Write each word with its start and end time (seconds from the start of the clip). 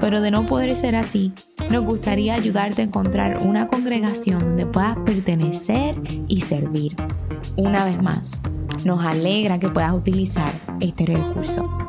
pero 0.00 0.20
de 0.20 0.30
no 0.30 0.46
poder 0.46 0.74
ser 0.76 0.96
así, 0.96 1.32
nos 1.70 1.84
gustaría 1.84 2.34
ayudarte 2.34 2.82
a 2.82 2.84
encontrar 2.84 3.38
una 3.42 3.66
congregación 3.66 4.44
donde 4.44 4.66
puedas 4.66 4.96
pertenecer 4.98 5.96
y 6.28 6.40
servir. 6.40 6.94
Una 7.56 7.84
vez 7.84 8.02
más, 8.02 8.40
nos 8.84 9.04
alegra 9.04 9.58
que 9.58 9.68
puedas 9.68 9.92
utilizar 9.92 10.52
este 10.80 11.06
recurso. 11.06 11.86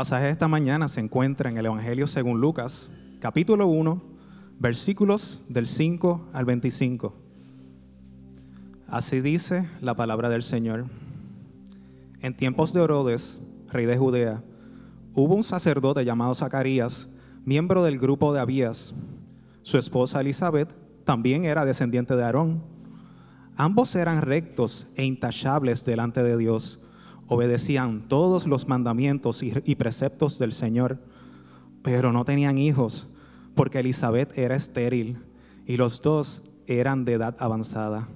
pasaje 0.00 0.24
de 0.24 0.30
esta 0.30 0.48
mañana 0.48 0.88
se 0.88 0.98
encuentra 0.98 1.50
en 1.50 1.58
el 1.58 1.66
Evangelio 1.66 2.06
según 2.06 2.40
Lucas, 2.40 2.88
capítulo 3.20 3.66
1, 3.66 4.00
versículos 4.58 5.42
del 5.46 5.66
5 5.66 6.30
al 6.32 6.46
25. 6.46 7.29
Así 8.90 9.20
dice 9.20 9.68
la 9.80 9.94
palabra 9.94 10.28
del 10.28 10.42
Señor. 10.42 10.86
En 12.20 12.36
tiempos 12.36 12.72
de 12.72 12.82
Herodes, 12.82 13.40
rey 13.70 13.86
de 13.86 13.96
Judea, 13.96 14.42
hubo 15.14 15.34
un 15.34 15.44
sacerdote 15.44 16.04
llamado 16.04 16.34
Zacarías, 16.34 17.08
miembro 17.44 17.84
del 17.84 17.98
grupo 17.98 18.32
de 18.32 18.40
Abías. 18.40 18.92
Su 19.62 19.78
esposa 19.78 20.20
Elizabeth 20.20 20.74
también 21.04 21.44
era 21.44 21.64
descendiente 21.64 22.16
de 22.16 22.24
Aarón. 22.24 22.62
Ambos 23.56 23.94
eran 23.94 24.22
rectos 24.22 24.86
e 24.96 25.04
intachables 25.04 25.84
delante 25.84 26.22
de 26.22 26.36
Dios 26.36 26.80
obedecían 27.30 28.08
todos 28.08 28.48
los 28.48 28.66
mandamientos 28.66 29.44
y, 29.44 29.74
preceptos 29.76 30.40
del 30.40 30.52
Señor, 30.52 30.98
pero 31.80 32.12
no 32.12 32.24
tenían 32.24 32.58
hijos, 32.58 33.08
porque 33.54 33.78
Elizabeth 33.78 34.36
era 34.36 34.56
estéril 34.56 35.18
y 35.64 35.76
los 35.76 36.02
dos 36.02 36.42
eran 36.66 37.04
de 37.04 37.12
edad 37.12 37.36
avanzada. 37.38 38.08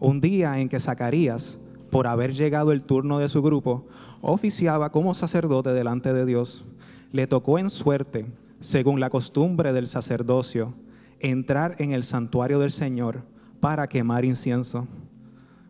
Un 0.00 0.22
día 0.22 0.58
en 0.58 0.70
que 0.70 0.80
Zacarías, 0.80 1.58
por 1.90 2.06
haber 2.06 2.32
llegado 2.32 2.72
el 2.72 2.84
turno 2.84 3.18
de 3.18 3.28
su 3.28 3.42
grupo, 3.42 3.86
oficiaba 4.22 4.90
como 4.90 5.12
sacerdote 5.12 5.74
delante 5.74 6.14
de 6.14 6.24
Dios, 6.24 6.64
le 7.12 7.26
tocó 7.26 7.58
en 7.58 7.68
suerte, 7.68 8.24
según 8.60 8.98
la 8.98 9.10
costumbre 9.10 9.74
del 9.74 9.86
sacerdocio, 9.86 10.72
entrar 11.18 11.76
en 11.80 11.92
el 11.92 12.02
santuario 12.02 12.58
del 12.58 12.70
Señor 12.70 13.24
para 13.60 13.88
quemar 13.88 14.24
incienso. 14.24 14.88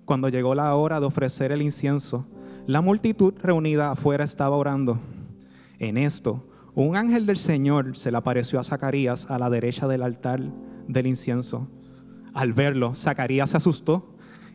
Cuando 0.05 0.29
llegó 0.29 0.55
la 0.55 0.77
hora 0.77 1.01
de 1.01 1.07
ofrecer 1.07 1.51
el 1.51 1.61
incienso, 1.61 2.25
la 2.69 2.81
multitud 2.81 3.35
reunida 3.43 3.91
afuera 3.91 4.23
estaba 4.23 4.55
orando. 4.55 5.01
En 5.81 5.99
esto, 5.99 6.47
un 6.77 6.95
ángel 6.95 7.27
del 7.27 7.37
Señor 7.37 7.97
se 7.97 8.13
le 8.13 8.19
apareció 8.19 8.61
a 8.61 8.65
Zacarías 8.65 9.29
a 9.29 9.41
la 9.41 9.51
derecha 9.51 9.89
del 9.89 10.05
altar 10.05 10.41
del 10.87 11.09
incienso. 11.09 11.67
Al 12.33 12.53
verlo, 12.53 12.95
Zacarías 12.95 13.51
se 13.51 13.57
asustó 13.57 14.10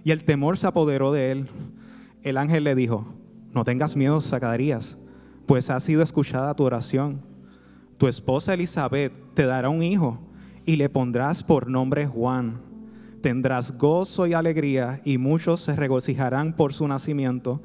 y 0.06 0.12
el 0.12 0.24
temor 0.24 0.58
se 0.58 0.68
apoderó 0.68 1.12
de 1.12 1.32
él. 1.32 1.50
El 2.24 2.38
ángel 2.38 2.64
le 2.64 2.76
dijo, 2.76 3.06
no 3.52 3.66
tengas 3.66 3.98
miedo, 3.98 4.22
Zacarías, 4.22 4.98
pues 5.46 5.70
ha 5.70 5.82
sido 5.82 6.02
escuchada 6.02 6.56
tu 6.56 6.64
oración. 6.64 7.20
Tu 7.98 8.08
esposa 8.08 8.54
Elizabeth 8.54 9.12
te 9.34 9.46
dará 9.46 9.68
un 9.68 9.84
hijo 9.84 10.20
y 10.66 10.78
le 10.78 10.88
pondrás 10.88 11.44
por 11.44 11.70
nombre 11.70 12.08
Juan 12.08 12.64
tendrás 13.26 13.76
gozo 13.76 14.28
y 14.28 14.34
alegría 14.34 15.02
y 15.04 15.18
muchos 15.18 15.60
se 15.60 15.76
regocijarán 15.76 16.54
por 16.54 16.74
su 16.74 16.88
nacimiento, 16.88 17.60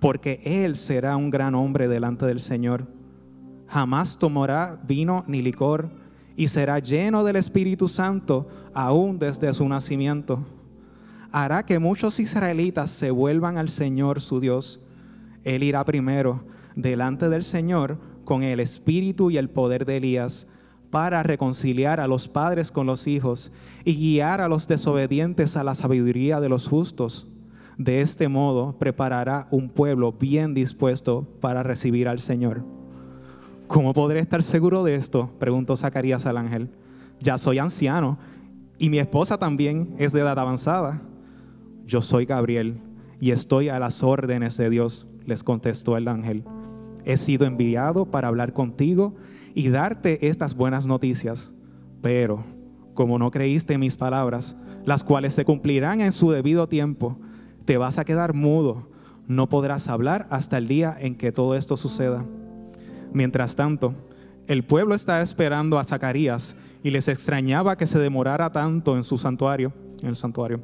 porque 0.00 0.40
él 0.42 0.74
será 0.74 1.18
un 1.18 1.28
gran 1.28 1.54
hombre 1.54 1.86
delante 1.86 2.24
del 2.24 2.40
Señor. 2.40 2.86
Jamás 3.66 4.16
tomará 4.16 4.80
vino 4.88 5.22
ni 5.28 5.42
licor 5.42 5.90
y 6.34 6.48
será 6.48 6.78
lleno 6.78 7.24
del 7.24 7.36
Espíritu 7.36 7.88
Santo 7.88 8.48
aún 8.72 9.18
desde 9.18 9.52
su 9.52 9.68
nacimiento. 9.68 10.46
Hará 11.32 11.64
que 11.64 11.78
muchos 11.78 12.20
israelitas 12.20 12.90
se 12.90 13.10
vuelvan 13.10 13.56
al 13.56 13.70
Señor 13.70 14.20
su 14.20 14.38
Dios. 14.38 14.80
Él 15.44 15.62
irá 15.62 15.82
primero 15.84 16.44
delante 16.76 17.30
del 17.30 17.42
Señor 17.42 17.98
con 18.24 18.42
el 18.42 18.60
espíritu 18.60 19.30
y 19.30 19.38
el 19.38 19.48
poder 19.48 19.86
de 19.86 19.96
Elías 19.96 20.46
para 20.90 21.22
reconciliar 21.22 22.00
a 22.00 22.06
los 22.06 22.28
padres 22.28 22.70
con 22.70 22.86
los 22.86 23.06
hijos 23.06 23.50
y 23.82 23.96
guiar 23.96 24.42
a 24.42 24.48
los 24.48 24.68
desobedientes 24.68 25.56
a 25.56 25.64
la 25.64 25.74
sabiduría 25.74 26.38
de 26.38 26.50
los 26.50 26.68
justos. 26.68 27.26
De 27.78 28.02
este 28.02 28.28
modo 28.28 28.78
preparará 28.78 29.46
un 29.50 29.70
pueblo 29.70 30.12
bien 30.12 30.52
dispuesto 30.52 31.26
para 31.40 31.62
recibir 31.62 32.08
al 32.08 32.20
Señor. 32.20 32.62
¿Cómo 33.68 33.94
podré 33.94 34.20
estar 34.20 34.42
seguro 34.42 34.84
de 34.84 34.96
esto? 34.96 35.30
preguntó 35.38 35.78
Zacarías 35.78 36.26
al 36.26 36.36
ángel. 36.36 36.68
Ya 37.20 37.38
soy 37.38 37.58
anciano 37.58 38.18
y 38.76 38.90
mi 38.90 38.98
esposa 38.98 39.38
también 39.38 39.94
es 39.96 40.12
de 40.12 40.20
edad 40.20 40.38
avanzada. 40.38 41.00
Yo 41.92 42.00
soy 42.00 42.24
Gabriel 42.24 42.80
y 43.20 43.32
estoy 43.32 43.68
a 43.68 43.78
las 43.78 44.02
órdenes 44.02 44.56
de 44.56 44.70
Dios, 44.70 45.06
les 45.26 45.44
contestó 45.44 45.98
el 45.98 46.08
ángel. 46.08 46.42
He 47.04 47.18
sido 47.18 47.44
enviado 47.44 48.06
para 48.06 48.28
hablar 48.28 48.54
contigo 48.54 49.14
y 49.52 49.68
darte 49.68 50.26
estas 50.28 50.54
buenas 50.54 50.86
noticias. 50.86 51.52
Pero 52.00 52.44
como 52.94 53.18
no 53.18 53.30
creíste 53.30 53.74
en 53.74 53.80
mis 53.80 53.98
palabras, 53.98 54.56
las 54.86 55.04
cuales 55.04 55.34
se 55.34 55.44
cumplirán 55.44 56.00
en 56.00 56.12
su 56.12 56.30
debido 56.30 56.66
tiempo, 56.66 57.18
te 57.66 57.76
vas 57.76 57.98
a 57.98 58.06
quedar 58.06 58.32
mudo, 58.32 58.88
no 59.28 59.50
podrás 59.50 59.88
hablar 59.88 60.26
hasta 60.30 60.56
el 60.56 60.68
día 60.68 60.96
en 60.98 61.14
que 61.14 61.30
todo 61.30 61.56
esto 61.56 61.76
suceda. 61.76 62.24
Mientras 63.12 63.54
tanto, 63.54 63.94
el 64.46 64.64
pueblo 64.64 64.94
estaba 64.94 65.20
esperando 65.20 65.78
a 65.78 65.84
Zacarías 65.84 66.56
y 66.82 66.90
les 66.90 67.08
extrañaba 67.08 67.76
que 67.76 67.86
se 67.86 67.98
demorara 67.98 68.50
tanto 68.50 68.96
en 68.96 69.04
su 69.04 69.18
santuario, 69.18 69.74
en 70.00 70.08
el 70.08 70.16
santuario. 70.16 70.62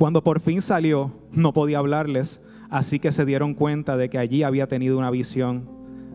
Cuando 0.00 0.24
por 0.24 0.40
fin 0.40 0.62
salió, 0.62 1.12
no 1.30 1.52
podía 1.52 1.76
hablarles, 1.76 2.40
así 2.70 2.98
que 2.98 3.12
se 3.12 3.26
dieron 3.26 3.52
cuenta 3.52 3.98
de 3.98 4.08
que 4.08 4.16
allí 4.16 4.42
había 4.42 4.66
tenido 4.66 4.96
una 4.96 5.10
visión 5.10 5.68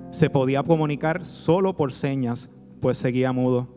se 0.09 0.31
podía 0.31 0.63
comunicar 0.63 1.23
solo 1.23 1.75
por 1.75 1.91
señas, 1.91 2.49
pues 2.79 2.97
seguía 2.97 3.31
mudo. 3.31 3.67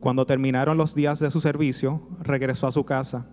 Cuando 0.00 0.24
terminaron 0.24 0.78
los 0.78 0.94
días 0.94 1.18
de 1.18 1.30
su 1.30 1.42
servicio, 1.42 2.00
regresó 2.20 2.66
a 2.66 2.72
su 2.72 2.84
casa. 2.84 3.26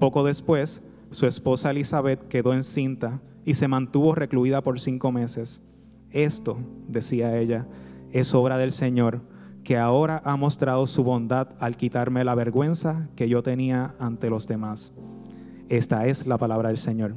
Poco 0.00 0.24
después, 0.24 0.82
su 1.10 1.26
esposa 1.26 1.72
Elizabeth 1.72 2.26
quedó 2.28 2.54
encinta 2.54 3.20
y 3.44 3.52
se 3.52 3.68
mantuvo 3.68 4.14
recluida 4.14 4.62
por 4.62 4.80
cinco 4.80 5.12
meses. 5.12 5.62
Esto, 6.10 6.56
decía 6.88 7.36
ella, 7.38 7.66
es 8.12 8.32
obra 8.32 8.56
del 8.56 8.72
Señor, 8.72 9.20
que 9.64 9.78
ahora 9.78 10.20
ha 10.24 10.36
mostrado 10.36 10.86
su 10.86 11.04
bondad 11.04 11.48
al 11.60 11.76
quitarme 11.76 12.24
la 12.24 12.34
vergüenza 12.34 13.08
que 13.16 13.28
yo 13.28 13.42
tenía 13.42 13.94
ante 13.98 14.28
los 14.28 14.46
demás. 14.46 14.92
Esta 15.68 16.06
es 16.06 16.26
la 16.26 16.38
palabra 16.38 16.68
del 16.68 16.78
Señor. 16.78 17.14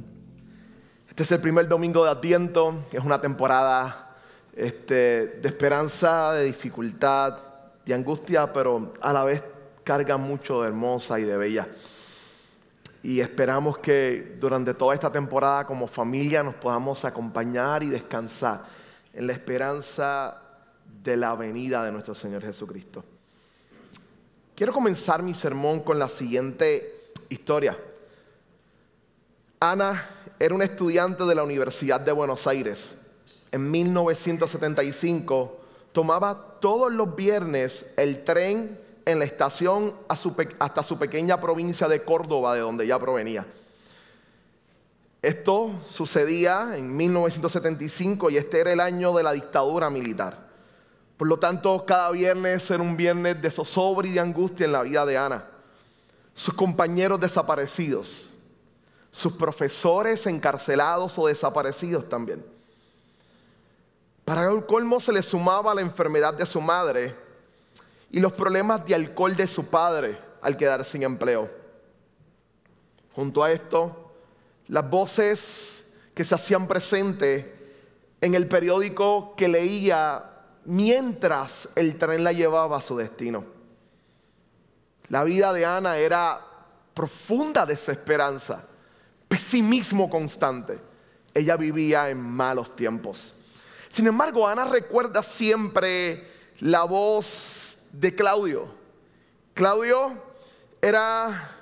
Este 1.08 1.22
es 1.22 1.32
el 1.32 1.40
primer 1.40 1.66
domingo 1.68 2.04
de 2.04 2.10
Adviento, 2.10 2.74
es 2.92 3.02
una 3.02 3.20
temporada 3.20 4.16
este, 4.54 4.94
de 5.40 5.48
esperanza, 5.48 6.32
de 6.32 6.44
dificultad, 6.44 7.38
de 7.84 7.94
angustia, 7.94 8.52
pero 8.52 8.92
a 9.00 9.12
la 9.12 9.24
vez 9.24 9.42
carga 9.84 10.16
mucho 10.16 10.62
de 10.62 10.68
hermosa 10.68 11.18
y 11.20 11.24
de 11.24 11.36
bella. 11.36 11.68
Y 13.02 13.20
esperamos 13.20 13.78
que 13.78 14.36
durante 14.40 14.74
toda 14.74 14.94
esta 14.94 15.12
temporada 15.12 15.64
como 15.64 15.86
familia 15.86 16.42
nos 16.42 16.54
podamos 16.54 17.04
acompañar 17.04 17.82
y 17.82 17.88
descansar 17.88 18.64
en 19.12 19.26
la 19.26 19.32
esperanza 19.32 20.42
de 21.06 21.16
la 21.16 21.34
venida 21.34 21.84
de 21.84 21.92
nuestro 21.92 22.14
Señor 22.14 22.42
Jesucristo. 22.42 23.04
Quiero 24.54 24.72
comenzar 24.72 25.22
mi 25.22 25.34
sermón 25.34 25.80
con 25.80 25.98
la 25.98 26.08
siguiente 26.08 27.12
historia. 27.28 27.78
Ana 29.60 30.10
era 30.38 30.54
una 30.54 30.64
estudiante 30.64 31.24
de 31.24 31.34
la 31.34 31.44
Universidad 31.44 32.00
de 32.00 32.12
Buenos 32.12 32.46
Aires 32.46 32.96
en 33.52 33.70
1975, 33.70 35.60
tomaba 35.92 36.58
todos 36.60 36.92
los 36.92 37.14
viernes 37.14 37.86
el 37.96 38.24
tren 38.24 38.78
en 39.04 39.18
la 39.18 39.24
estación 39.24 39.94
hasta 40.58 40.82
su 40.82 40.98
pequeña 40.98 41.40
provincia 41.40 41.88
de 41.88 42.02
Córdoba, 42.02 42.54
de 42.54 42.60
donde 42.60 42.84
ella 42.84 42.98
provenía. 42.98 43.46
Esto 45.22 45.70
sucedía 45.88 46.76
en 46.76 46.94
1975 46.94 48.30
y 48.30 48.36
este 48.36 48.60
era 48.60 48.72
el 48.72 48.80
año 48.80 49.14
de 49.14 49.22
la 49.22 49.32
dictadura 49.32 49.88
militar. 49.88 50.45
Por 51.16 51.28
lo 51.28 51.38
tanto, 51.38 51.84
cada 51.86 52.10
viernes 52.10 52.70
era 52.70 52.82
un 52.82 52.96
viernes 52.96 53.40
de 53.40 53.50
zozobra 53.50 54.06
y 54.06 54.12
de 54.12 54.20
angustia 54.20 54.66
en 54.66 54.72
la 54.72 54.82
vida 54.82 55.06
de 55.06 55.16
Ana. 55.16 55.44
Sus 56.34 56.52
compañeros 56.52 57.18
desaparecidos, 57.18 58.30
sus 59.10 59.32
profesores 59.32 60.26
encarcelados 60.26 61.18
o 61.18 61.26
desaparecidos 61.26 62.06
también. 62.08 62.44
Para 64.26 64.50
el 64.50 64.66
colmo 64.66 65.00
se 65.00 65.12
le 65.12 65.22
sumaba 65.22 65.74
la 65.74 65.80
enfermedad 65.80 66.34
de 66.34 66.44
su 66.44 66.60
madre 66.60 67.14
y 68.10 68.20
los 68.20 68.32
problemas 68.32 68.84
de 68.84 68.94
alcohol 68.94 69.34
de 69.34 69.46
su 69.46 69.66
padre 69.66 70.18
al 70.42 70.56
quedar 70.56 70.84
sin 70.84 71.02
empleo. 71.02 71.48
Junto 73.14 73.42
a 73.42 73.50
esto, 73.50 74.12
las 74.68 74.88
voces 74.90 75.90
que 76.14 76.24
se 76.24 76.34
hacían 76.34 76.68
presentes 76.68 77.46
en 78.20 78.34
el 78.34 78.48
periódico 78.48 79.34
que 79.36 79.48
leía 79.48 80.35
mientras 80.66 81.68
el 81.74 81.96
tren 81.96 82.24
la 82.24 82.32
llevaba 82.32 82.76
a 82.76 82.82
su 82.82 82.96
destino. 82.96 83.44
La 85.08 85.24
vida 85.24 85.52
de 85.52 85.64
Ana 85.64 85.96
era 85.96 86.40
profunda 86.92 87.64
desesperanza, 87.64 88.64
pesimismo 89.28 90.10
constante. 90.10 90.78
Ella 91.32 91.56
vivía 91.56 92.10
en 92.10 92.18
malos 92.18 92.74
tiempos. 92.74 93.34
Sin 93.88 94.06
embargo, 94.06 94.46
Ana 94.46 94.64
recuerda 94.64 95.22
siempre 95.22 96.28
la 96.58 96.84
voz 96.84 97.78
de 97.92 98.14
Claudio. 98.14 98.66
Claudio 99.54 100.12
era 100.80 101.52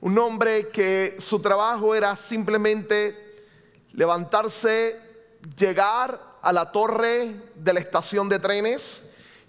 un 0.00 0.18
hombre 0.18 0.68
que 0.68 1.16
su 1.18 1.40
trabajo 1.40 1.94
era 1.94 2.16
simplemente 2.16 3.42
levantarse, 3.92 5.00
llegar 5.56 6.33
a 6.44 6.52
la 6.52 6.70
torre 6.70 7.40
de 7.54 7.72
la 7.72 7.80
estación 7.80 8.28
de 8.28 8.38
trenes 8.38 9.02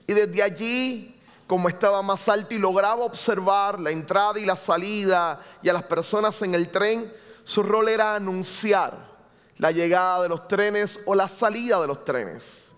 y 0.07 0.13
desde 0.13 0.41
allí, 0.41 1.21
como 1.45 1.67
estaba 1.67 2.01
más 2.01 2.27
alto 2.29 2.53
y 2.53 2.57
lograba 2.57 3.03
observar 3.03 3.79
la 3.79 3.91
entrada 3.91 4.39
y 4.39 4.45
la 4.45 4.55
salida 4.55 5.41
y 5.61 5.67
a 5.67 5.73
las 5.73 5.83
personas 5.83 6.41
en 6.41 6.55
el 6.55 6.71
tren, 6.71 7.11
su 7.43 7.63
rol 7.63 7.89
era 7.89 8.15
anunciar 8.15 9.13
la 9.57 9.71
llegada 9.71 10.23
de 10.23 10.29
los 10.29 10.47
trenes 10.47 10.97
o 11.05 11.15
la 11.15 11.27
salida 11.27 11.81
de 11.81 11.87
los 11.87 12.05
trenes. 12.05 12.69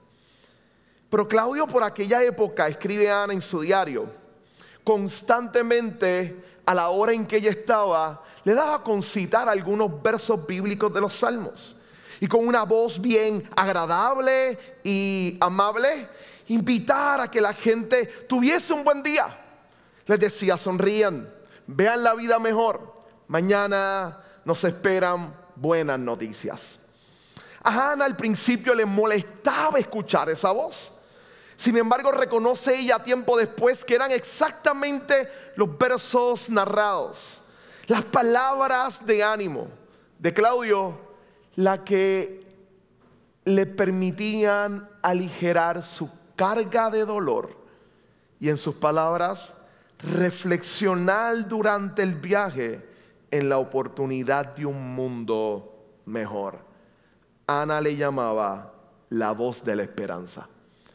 Pero 1.10 1.28
Claudio 1.28 1.68
por 1.68 1.84
aquella 1.84 2.24
época, 2.24 2.68
escribe 2.68 3.12
Ana 3.12 3.34
en 3.34 3.42
su 3.42 3.62
diario, 3.62 4.08
constantemente 4.84 6.44
a 6.66 6.74
la 6.74 6.90
hora 6.90 7.14
en 7.14 7.28
que 7.28 7.38
ella 7.38 7.52
estaba, 7.52 8.24
le 8.44 8.56
daba 8.56 8.84
con 8.84 9.04
citar 9.04 9.48
algunos 9.48 10.02
versos 10.02 10.46
bíblicos 10.46 10.92
de 10.92 11.02
los 11.02 11.14
salmos. 11.14 11.77
Y 12.20 12.28
con 12.28 12.48
una 12.48 12.64
voz 12.64 13.00
bien 13.00 13.48
agradable 13.56 14.58
y 14.84 15.38
amable, 15.40 16.08
invitar 16.48 17.22
a 17.22 17.30
que 17.30 17.42
la 17.42 17.54
gente 17.54 18.06
tuviese 18.28 18.74
un 18.74 18.84
buen 18.84 19.04
día. 19.04 19.28
Les 20.06 20.20
decía, 20.20 20.58
sonrían, 20.58 21.30
vean 21.68 22.04
la 22.04 22.16
vida 22.16 22.40
mejor. 22.40 22.94
Mañana 23.28 24.20
nos 24.46 24.64
esperan 24.64 25.34
buenas 25.56 26.00
noticias. 26.00 26.80
A 27.64 27.92
Ana 27.92 28.06
al 28.06 28.16
principio 28.16 28.74
le 28.74 28.86
molestaba 28.86 29.78
escuchar 29.78 30.30
esa 30.30 30.52
voz. 30.52 30.94
Sin 31.58 31.76
embargo, 31.76 32.12
reconoce 32.12 32.78
ella 32.78 33.00
tiempo 33.00 33.36
después 33.36 33.84
que 33.84 33.96
eran 33.96 34.12
exactamente 34.12 35.30
los 35.56 35.76
versos 35.78 36.50
narrados, 36.50 37.42
las 37.88 38.04
palabras 38.04 39.04
de 39.06 39.24
ánimo 39.24 39.68
de 40.20 40.34
Claudio, 40.34 41.07
la 41.58 41.84
que 41.84 42.46
le 43.46 43.66
permitían 43.66 44.88
aligerar 45.02 45.84
su 45.84 46.10
carga 46.36 46.90
de 46.90 47.04
dolor 47.04 47.58
y 48.40 48.50
en 48.50 48.58
sus 48.58 48.76
palabras, 48.76 49.54
reflexionar 50.00 51.48
durante 51.48 52.04
el 52.04 52.14
viaje 52.14 52.88
en 53.32 53.50
la 53.50 53.58
oportunidad 53.58 54.56
de 54.56 54.68
un 54.68 54.96
mundo 54.96 56.00
mejor. 56.06 56.60
Ana 57.48 57.82
le 57.82 57.96
llamaba 57.96 58.74
la 59.10 59.32
voz 59.32 59.64
de 59.64 59.76
la 59.76 59.84
esperanza. 59.84 60.48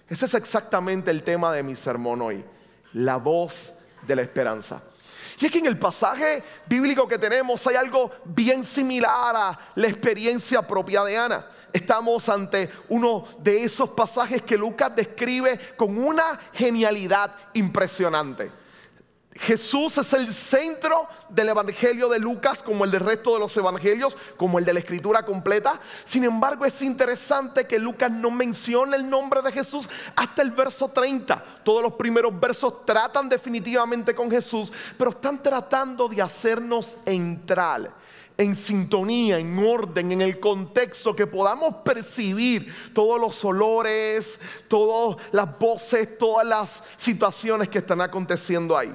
Ese 0.09 0.27
es 0.27 0.35
exactamente 0.35 1.11
el 1.11 1.25
tema 1.25 1.53
de 1.53 1.65
mi 1.65 1.75
sermón 1.75 2.23
hoy, 2.23 2.45
la 2.93 3.17
voz 3.17 3.73
de 4.07 4.15
la 4.15 4.23
esperanza. 4.23 4.83
Y 5.41 5.47
es 5.47 5.53
que 5.53 5.59
en 5.59 5.67
el 5.67 5.79
pasaje 5.79 6.43
bíblico 6.67 7.09
que 7.09 7.19
tenemos 7.19 7.67
hay 7.67 7.77
algo 7.77 8.11
bien 8.25 8.65
similar 8.65 9.35
a 9.37 9.59
la 9.75 9.87
experiencia 9.87 10.63
propia 10.63 11.05
de 11.05 11.17
Ana. 11.17 11.47
Estamos 11.73 12.29
ante 12.29 12.71
uno 12.89 13.25
de 13.39 13.65
esos 13.65 13.91
pasajes 13.91 14.43
que 14.43 14.59
Lucas 14.59 14.95
describe 14.95 15.59
con 15.77 15.97
una 15.99 16.39
genialidad 16.53 17.35
impresionante. 17.55 18.62
Jesús 19.43 19.99
es 19.99 20.13
el 20.13 20.33
centro 20.33 21.09
del 21.29 21.49
Evangelio 21.49 22.09
de 22.09 22.21
Lucas, 22.21 22.63
como 22.63 22.85
el 22.85 22.93
del 22.93 23.01
resto 23.01 23.35
de 23.35 23.41
los 23.41 23.57
Evangelios, 23.57 24.17
como 24.37 24.61
el 24.61 24.65
de 24.65 24.73
la 24.73 24.79
Escritura 24.79 25.25
completa. 25.25 25.81
Sin 26.05 26.23
embargo, 26.23 26.65
es 26.65 26.81
interesante 26.81 27.67
que 27.67 27.81
Lucas 27.81 28.09
no 28.13 28.31
mencione 28.31 28.95
el 28.95 29.11
nombre 29.11 29.43
de 29.43 29.51
Jesús 29.51 29.89
hasta 30.15 30.43
el 30.43 30.53
verso 30.53 30.89
30. 30.89 31.43
Todos 31.65 31.83
los 31.83 31.95
primeros 31.95 32.39
versos 32.39 32.87
tratan 32.87 33.29
definitivamente 33.29 34.15
con 34.15 34.31
Jesús, 34.31 34.73
pero 34.97 35.11
están 35.11 35.43
tratando 35.43 36.07
de 36.07 36.23
hacernos 36.23 36.97
entrar 37.05 38.02
en 38.37 38.55
sintonía, 38.55 39.39
en 39.39 39.59
orden, 39.59 40.13
en 40.13 40.23
el 40.23 40.41
contexto, 40.41 41.15
que 41.15 41.27
podamos 41.27 41.77
percibir 41.85 42.73
todos 42.93 43.21
los 43.21 43.45
olores, 43.45 44.41
todas 44.69 45.17
las 45.33 45.59
voces, 45.59 46.19
todas 46.19 46.47
las 46.47 46.83
situaciones 46.97 47.69
que 47.69 47.79
están 47.79 48.01
aconteciendo 48.01 48.77
ahí. 48.77 48.93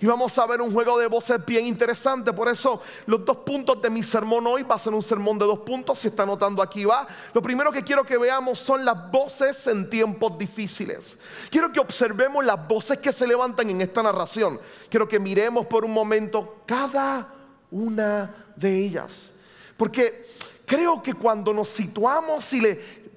Y 0.00 0.06
vamos 0.06 0.36
a 0.38 0.46
ver 0.46 0.60
un 0.60 0.72
juego 0.72 0.98
de 0.98 1.06
voces 1.06 1.44
bien 1.44 1.66
interesante. 1.66 2.32
Por 2.32 2.48
eso 2.48 2.82
los 3.06 3.24
dos 3.24 3.38
puntos 3.38 3.80
de 3.80 3.90
mi 3.90 4.02
sermón 4.02 4.46
hoy 4.46 4.62
va 4.62 4.74
a 4.74 4.78
ser 4.78 4.92
un 4.92 5.02
sermón 5.02 5.38
de 5.38 5.46
dos 5.46 5.60
puntos. 5.60 5.98
Si 5.98 6.08
está 6.08 6.24
anotando 6.24 6.62
aquí 6.62 6.84
va. 6.84 7.06
Lo 7.32 7.40
primero 7.40 7.72
que 7.72 7.82
quiero 7.82 8.04
que 8.04 8.18
veamos 8.18 8.58
son 8.58 8.84
las 8.84 9.10
voces 9.10 9.66
en 9.66 9.88
tiempos 9.88 10.36
difíciles. 10.38 11.16
Quiero 11.50 11.72
que 11.72 11.80
observemos 11.80 12.44
las 12.44 12.68
voces 12.68 12.98
que 12.98 13.12
se 13.12 13.26
levantan 13.26 13.70
en 13.70 13.80
esta 13.80 14.02
narración. 14.02 14.60
Quiero 14.90 15.08
que 15.08 15.18
miremos 15.18 15.66
por 15.66 15.84
un 15.84 15.92
momento 15.92 16.62
cada 16.66 17.32
una 17.70 18.45
de 18.56 18.84
ellas. 18.84 19.32
Porque 19.76 20.34
creo 20.64 21.02
que 21.02 21.14
cuando 21.14 21.52
nos 21.52 21.68
situamos 21.68 22.52
y 22.52 22.60
le 22.60 22.74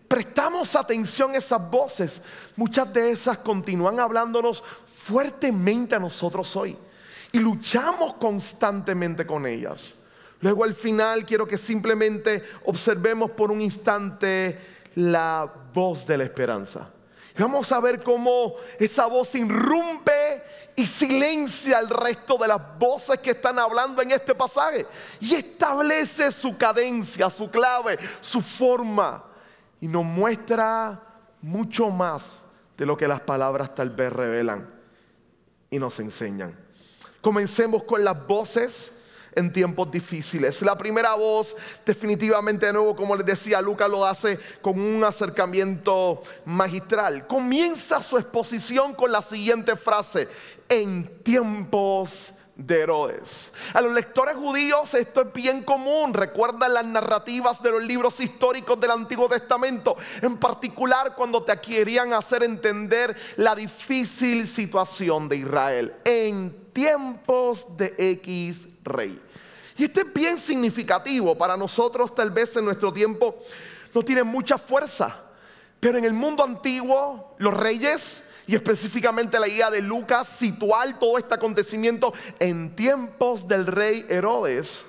prestamos 0.07 0.75
atención 0.75 1.33
a 1.33 1.37
esas 1.37 1.69
voces, 1.69 2.21
muchas 2.55 2.91
de 2.93 3.11
esas 3.11 3.37
continúan 3.37 3.99
hablándonos 3.99 4.63
fuertemente 4.91 5.95
a 5.95 5.99
nosotros 5.99 6.55
hoy 6.55 6.77
y 7.31 7.39
luchamos 7.39 8.15
constantemente 8.15 9.25
con 9.25 9.45
ellas. 9.45 9.95
Luego 10.41 10.63
al 10.63 10.73
final 10.73 11.25
quiero 11.25 11.47
que 11.47 11.57
simplemente 11.57 12.43
observemos 12.65 13.31
por 13.31 13.51
un 13.51 13.61
instante 13.61 14.59
la 14.95 15.51
voz 15.73 16.05
de 16.05 16.17
la 16.17 16.23
esperanza. 16.23 16.89
vamos 17.37 17.71
a 17.71 17.79
ver 17.79 18.01
cómo 18.01 18.55
esa 18.79 19.05
voz 19.05 19.33
irrumpe 19.35 20.41
y 20.79 20.85
silencia 20.85 21.79
el 21.79 21.89
resto 21.89 22.37
de 22.37 22.47
las 22.47 22.79
voces 22.79 23.19
que 23.19 23.31
están 23.31 23.59
hablando 23.59 24.01
en 24.01 24.11
este 24.11 24.33
pasaje 24.33 24.87
y 25.19 25.35
establece 25.35 26.31
su 26.31 26.57
cadencia, 26.57 27.29
su 27.29 27.51
clave, 27.51 27.99
su 28.21 28.41
forma 28.41 29.25
y 29.81 29.89
nos 29.89 30.05
muestra 30.05 30.97
mucho 31.41 31.89
más 31.89 32.39
de 32.77 32.85
lo 32.85 32.95
que 32.95 33.09
las 33.09 33.19
palabras 33.19 33.75
tal 33.75 33.89
vez 33.89 34.13
revelan 34.13 34.69
y 35.69 35.79
nos 35.79 35.99
enseñan. 35.99 36.57
Comencemos 37.19 37.83
con 37.83 38.05
las 38.05 38.25
voces 38.25 38.93
en 39.35 39.51
tiempos 39.51 39.91
difíciles. 39.91 40.61
La 40.61 40.77
primera 40.77 41.15
voz, 41.15 41.55
definitivamente 41.85 42.67
de 42.67 42.73
nuevo, 42.73 42.95
como 42.95 43.17
les 43.17 43.25
decía, 43.25 43.61
Lucas 43.61 43.89
lo 43.89 44.05
hace 44.05 44.39
con 44.61 44.79
un 44.79 45.03
acercamiento 45.03 46.21
magistral. 46.45 47.27
Comienza 47.27 48.01
su 48.01 48.17
exposición 48.17 48.93
con 48.93 49.11
la 49.11 49.21
siguiente 49.21 49.75
frase, 49.75 50.27
en 50.69 51.23
tiempos 51.23 52.33
de 52.55 52.81
Herodes. 52.81 53.51
A 53.73 53.81
los 53.81 53.93
lectores 53.93 54.35
judíos 54.35 54.93
esto 54.93 55.21
es 55.21 55.33
bien 55.33 55.63
común. 55.63 56.13
Recuerdan 56.13 56.73
las 56.73 56.85
narrativas 56.85 57.63
de 57.63 57.71
los 57.71 57.83
libros 57.83 58.19
históricos 58.19 58.79
del 58.79 58.91
Antiguo 58.91 59.29
Testamento, 59.29 59.97
en 60.21 60.37
particular 60.37 61.15
cuando 61.15 61.41
te 61.41 61.59
querían 61.59 62.13
hacer 62.13 62.43
entender 62.43 63.15
la 63.37 63.55
difícil 63.55 64.47
situación 64.47 65.29
de 65.29 65.37
Israel 65.37 65.93
en 66.03 66.71
tiempos 66.73 67.65
de 67.77 67.95
X 67.97 68.67
rey. 68.83 69.19
Y 69.77 69.85
este 69.85 70.01
es 70.01 70.13
bien 70.13 70.37
significativo 70.37 71.37
para 71.37 71.55
nosotros, 71.55 72.13
tal 72.13 72.29
vez 72.31 72.55
en 72.57 72.65
nuestro 72.65 72.91
tiempo 72.91 73.37
no 73.93 74.03
tiene 74.03 74.23
mucha 74.23 74.57
fuerza, 74.57 75.23
pero 75.79 75.97
en 75.97 76.03
el 76.03 76.13
mundo 76.13 76.43
antiguo 76.43 77.35
los 77.37 77.55
reyes 77.55 78.21
y 78.49 78.55
específicamente 78.55 79.39
la 79.39 79.47
idea 79.47 79.69
de 79.69 79.79
Lucas, 79.79 80.27
situar 80.39 80.97
todo 80.97 81.19
este 81.19 81.35
acontecimiento 81.35 82.15
en 82.39 82.75
tiempos 82.75 83.47
del 83.47 83.67
rey 83.67 84.07
Herodes, 84.09 84.85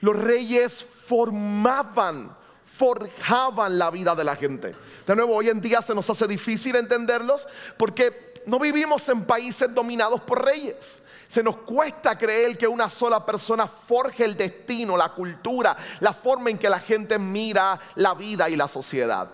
los 0.00 0.16
reyes 0.16 0.86
formaban, 1.06 2.34
forjaban 2.64 3.78
la 3.78 3.90
vida 3.90 4.14
de 4.14 4.24
la 4.24 4.36
gente. 4.36 4.74
De 5.06 5.14
nuevo, 5.14 5.34
hoy 5.34 5.50
en 5.50 5.60
día 5.60 5.82
se 5.82 5.94
nos 5.94 6.08
hace 6.08 6.26
difícil 6.26 6.76
entenderlos 6.76 7.46
porque 7.76 8.32
no 8.46 8.58
vivimos 8.58 9.06
en 9.10 9.26
países 9.26 9.74
dominados 9.74 10.22
por 10.22 10.42
reyes. 10.42 11.02
Se 11.28 11.42
nos 11.42 11.58
cuesta 11.58 12.16
creer 12.16 12.56
que 12.56 12.66
una 12.66 12.88
sola 12.88 13.26
persona 13.26 13.66
forje 13.66 14.24
el 14.24 14.34
destino, 14.34 14.96
la 14.96 15.10
cultura, 15.10 15.76
la 16.00 16.14
forma 16.14 16.48
en 16.48 16.56
que 16.56 16.70
la 16.70 16.80
gente 16.80 17.18
mira 17.18 17.78
la 17.96 18.14
vida 18.14 18.48
y 18.48 18.56
la 18.56 18.66
sociedad. 18.66 19.28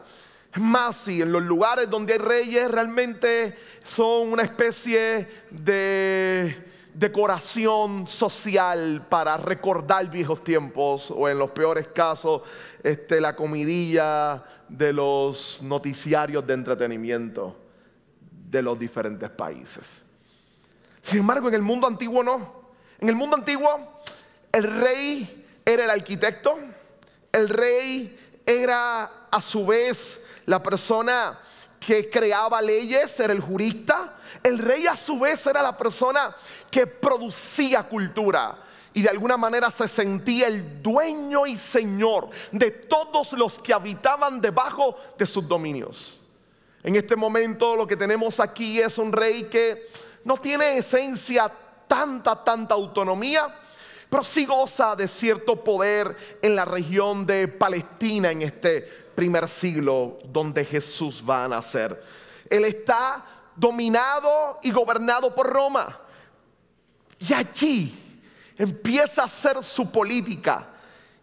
Más, 0.57 0.97
si 0.97 1.23
en 1.23 1.31
los 1.31 1.43
lugares 1.43 1.89
donde 1.89 2.15
hay 2.15 2.19
reyes 2.19 2.71
realmente 2.71 3.57
son 3.85 4.33
una 4.33 4.43
especie 4.43 5.29
de 5.51 6.71
decoración 6.93 8.09
social 8.09 9.07
para 9.09 9.37
recordar 9.37 10.11
viejos 10.11 10.43
tiempos 10.43 11.11
o 11.11 11.29
en 11.29 11.39
los 11.39 11.53
peores 11.53 11.89
casos 11.89 12.43
este, 12.83 13.21
la 13.21 13.37
comidilla 13.37 14.43
de 14.69 14.93
los 14.93 15.61
noticiarios 15.63 16.45
de 16.47 16.55
entretenimiento 16.55 17.57
de 18.31 18.63
los 18.63 18.79
diferentes 18.79 19.31
países. 19.31 20.03
Sin 21.01 21.21
embargo, 21.21 21.49
en 21.49 21.55
el 21.55 21.63
mundo 21.63 21.87
antiguo 21.87 22.23
no. 22.23 22.61
En 22.99 23.09
el 23.09 23.15
mundo 23.15 23.37
antiguo 23.37 24.01
el 24.53 24.65
rey 24.65 25.47
era 25.65 25.85
el 25.85 25.91
arquitecto, 25.91 26.59
el 27.33 27.49
rey 27.49 28.19
era 28.45 29.29
a 29.31 29.41
su 29.41 29.65
vez 29.65 30.25
la 30.51 30.61
persona 30.61 31.39
que 31.79 32.11
creaba 32.11 32.61
leyes, 32.61 33.21
era 33.21 33.33
el 33.33 33.39
jurista, 33.39 34.17
el 34.43 34.59
rey 34.59 34.85
a 34.89 34.97
su 34.97 35.17
vez 35.17 35.47
era 35.47 35.63
la 35.63 35.77
persona 35.77 36.35
que 36.69 36.89
producía 36.89 37.85
cultura 37.85 38.59
y 38.93 39.03
de 39.03 39.11
alguna 39.11 39.37
manera 39.37 39.71
se 39.71 39.87
sentía 39.87 40.49
el 40.49 40.83
dueño 40.83 41.47
y 41.47 41.57
señor 41.57 42.31
de 42.51 42.73
todos 42.73 43.33
los 43.35 43.61
que 43.61 43.73
habitaban 43.73 44.41
debajo 44.41 44.97
de 45.17 45.25
sus 45.25 45.47
dominios. 45.47 46.21
En 46.83 46.97
este 46.97 47.15
momento 47.15 47.77
lo 47.77 47.87
que 47.87 47.97
tenemos 47.97 48.41
aquí 48.41 48.81
es 48.81 48.99
un 48.99 49.13
rey 49.13 49.45
que 49.45 49.87
no 50.25 50.37
tiene 50.37 50.79
esencia 50.79 51.49
tanta, 51.87 52.43
tanta 52.43 52.75
autonomía, 52.75 53.47
pero 54.11 54.25
sí 54.25 54.47
goza 54.47 54.97
de 54.97 55.07
cierto 55.07 55.63
poder 55.63 56.39
en 56.43 56.57
la 56.57 56.65
región 56.65 57.25
de 57.25 57.47
Palestina 57.47 58.33
en 58.33 58.43
este 58.43 59.00
primer 59.21 59.47
siglo 59.51 60.19
donde 60.25 60.65
Jesús 60.65 61.23
va 61.29 61.45
a 61.45 61.49
nacer. 61.49 62.03
Él 62.49 62.65
está 62.65 63.23
dominado 63.55 64.59
y 64.63 64.71
gobernado 64.71 65.35
por 65.35 65.47
Roma. 65.47 66.01
Y 67.19 67.35
allí 67.35 68.23
empieza 68.57 69.21
a 69.21 69.25
hacer 69.27 69.63
su 69.63 69.93
política. 69.93 70.69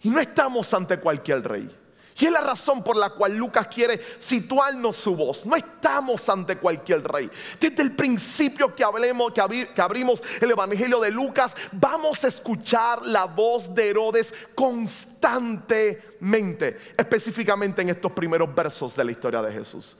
Y 0.04 0.10
no 0.10 0.20
estamos 0.20 0.72
ante 0.76 1.00
cualquier 1.00 1.42
rey. 1.48 1.76
Y 2.20 2.26
es 2.26 2.32
la 2.32 2.42
razón 2.42 2.84
por 2.84 2.98
la 2.98 3.12
cual 3.12 3.38
Lucas 3.38 3.68
quiere 3.68 4.02
situarnos 4.18 4.98
su 4.98 5.16
voz. 5.16 5.46
No 5.46 5.56
estamos 5.56 6.28
ante 6.30 6.58
cualquier 6.58 7.04
rey. 7.04 7.30
Desde 7.60 7.84
el 7.84 7.96
principio 7.96 8.74
que, 8.74 8.84
hablemos, 8.84 9.32
que, 9.32 9.42
abrimos 9.42 10.24
el 10.42 10.50
Evangelio 10.50 11.00
de 11.00 11.12
Lucas, 11.12 11.56
vamos 11.72 12.24
a 12.24 12.28
escuchar 12.28 13.06
la 13.06 13.26
voz 13.26 13.72
de 13.76 13.90
Herodes 13.90 14.34
constantemente, 14.56 16.96
específicamente 16.98 17.84
en 17.84 17.90
estos 17.90 18.12
primeros 18.12 18.56
versos 18.56 18.96
de 18.96 19.06
la 19.06 19.12
historia 19.12 19.44
de 19.44 19.54
Jesús. 19.54 19.96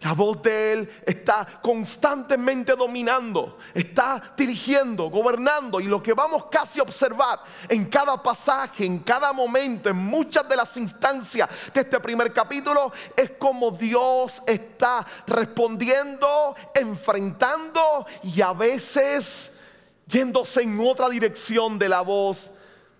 La 0.00 0.12
voz 0.12 0.42
de 0.42 0.72
Él 0.72 0.90
está 1.06 1.46
constantemente 1.62 2.76
dominando, 2.76 3.58
está 3.72 4.34
dirigiendo, 4.36 5.08
gobernando. 5.08 5.80
Y 5.80 5.84
lo 5.84 6.02
que 6.02 6.12
vamos 6.12 6.46
casi 6.50 6.80
a 6.80 6.82
observar 6.82 7.40
en 7.68 7.86
cada 7.86 8.22
pasaje, 8.22 8.84
en 8.84 8.98
cada 8.98 9.32
momento, 9.32 9.88
en 9.88 9.96
muchas 9.96 10.46
de 10.48 10.56
las 10.56 10.76
instancias 10.76 11.48
de 11.72 11.80
este 11.80 11.98
primer 11.98 12.32
capítulo, 12.32 12.92
es 13.16 13.30
como 13.38 13.70
Dios 13.70 14.42
está 14.46 15.06
respondiendo, 15.26 16.54
enfrentando 16.74 18.06
y 18.22 18.42
a 18.42 18.52
veces 18.52 19.58
yéndose 20.06 20.62
en 20.62 20.78
otra 20.78 21.08
dirección 21.08 21.78
de 21.78 21.88
la 21.88 22.02
voz 22.02 22.50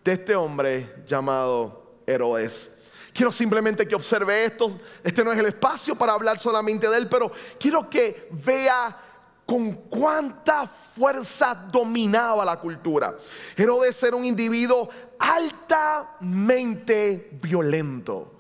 de 0.03 0.13
este 0.15 0.35
hombre 0.35 1.05
llamado 1.07 2.01
Herodes. 2.07 2.76
Quiero 3.17 3.33
simplemente 3.33 3.89
que 3.89 3.95
observe 3.95 4.45
esto. 4.45 4.79
Este 5.03 5.25
no 5.25 5.33
es 5.33 5.39
el 5.39 5.47
espacio 5.47 5.97
para 5.97 6.13
hablar 6.13 6.39
solamente 6.39 6.87
de 6.87 6.99
él, 6.99 7.09
pero 7.09 7.33
quiero 7.59 7.89
que 7.89 8.29
vea 8.31 8.95
con 9.47 9.73
cuánta 9.73 10.67
fuerza 10.67 11.55
dominaba 11.55 12.45
la 12.45 12.61
cultura. 12.61 13.15
Herodes 13.57 14.03
era 14.03 14.17
un 14.17 14.27
individuo 14.27 14.91
altamente 15.19 16.11
violento. 17.41 18.35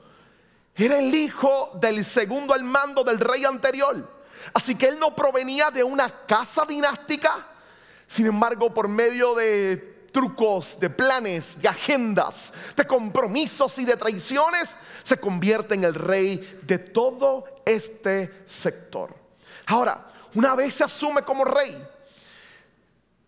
Era 0.75 0.99
el 0.99 1.15
hijo 1.15 1.71
del 1.81 2.05
segundo 2.05 2.53
al 2.53 2.63
mando 2.63 3.03
del 3.03 3.19
rey 3.19 3.47
anterior. 3.47 4.27
Así 4.53 4.75
que 4.75 4.89
él 4.89 4.99
no 4.99 5.17
provenía 5.17 5.71
de 5.71 5.83
una 5.83 6.27
casa 6.27 6.67
dinástica. 6.67 7.47
Sin 8.07 8.27
embargo, 8.27 8.75
por 8.75 8.89
medio 8.89 9.35
de 9.35 9.96
trucos, 10.17 10.81
de 10.81 10.89
planes, 10.89 11.61
de 11.61 11.69
agendas, 11.69 12.51
de 12.75 12.87
compromisos 12.87 13.79
y 13.79 13.85
de 13.85 13.99
traiciones, 13.99 14.75
se 15.03 15.19
convierte 15.19 15.75
en 15.75 15.85
el 15.85 15.95
rey 15.95 16.59
de 16.63 16.79
todo 16.79 17.45
este 17.67 18.45
sector. 18.47 19.15
Ahora, 19.67 20.07
una 20.33 20.57
vez 20.57 20.73
se 20.73 20.85
asume 20.85 21.21
como 21.21 21.45
rey, 21.45 21.87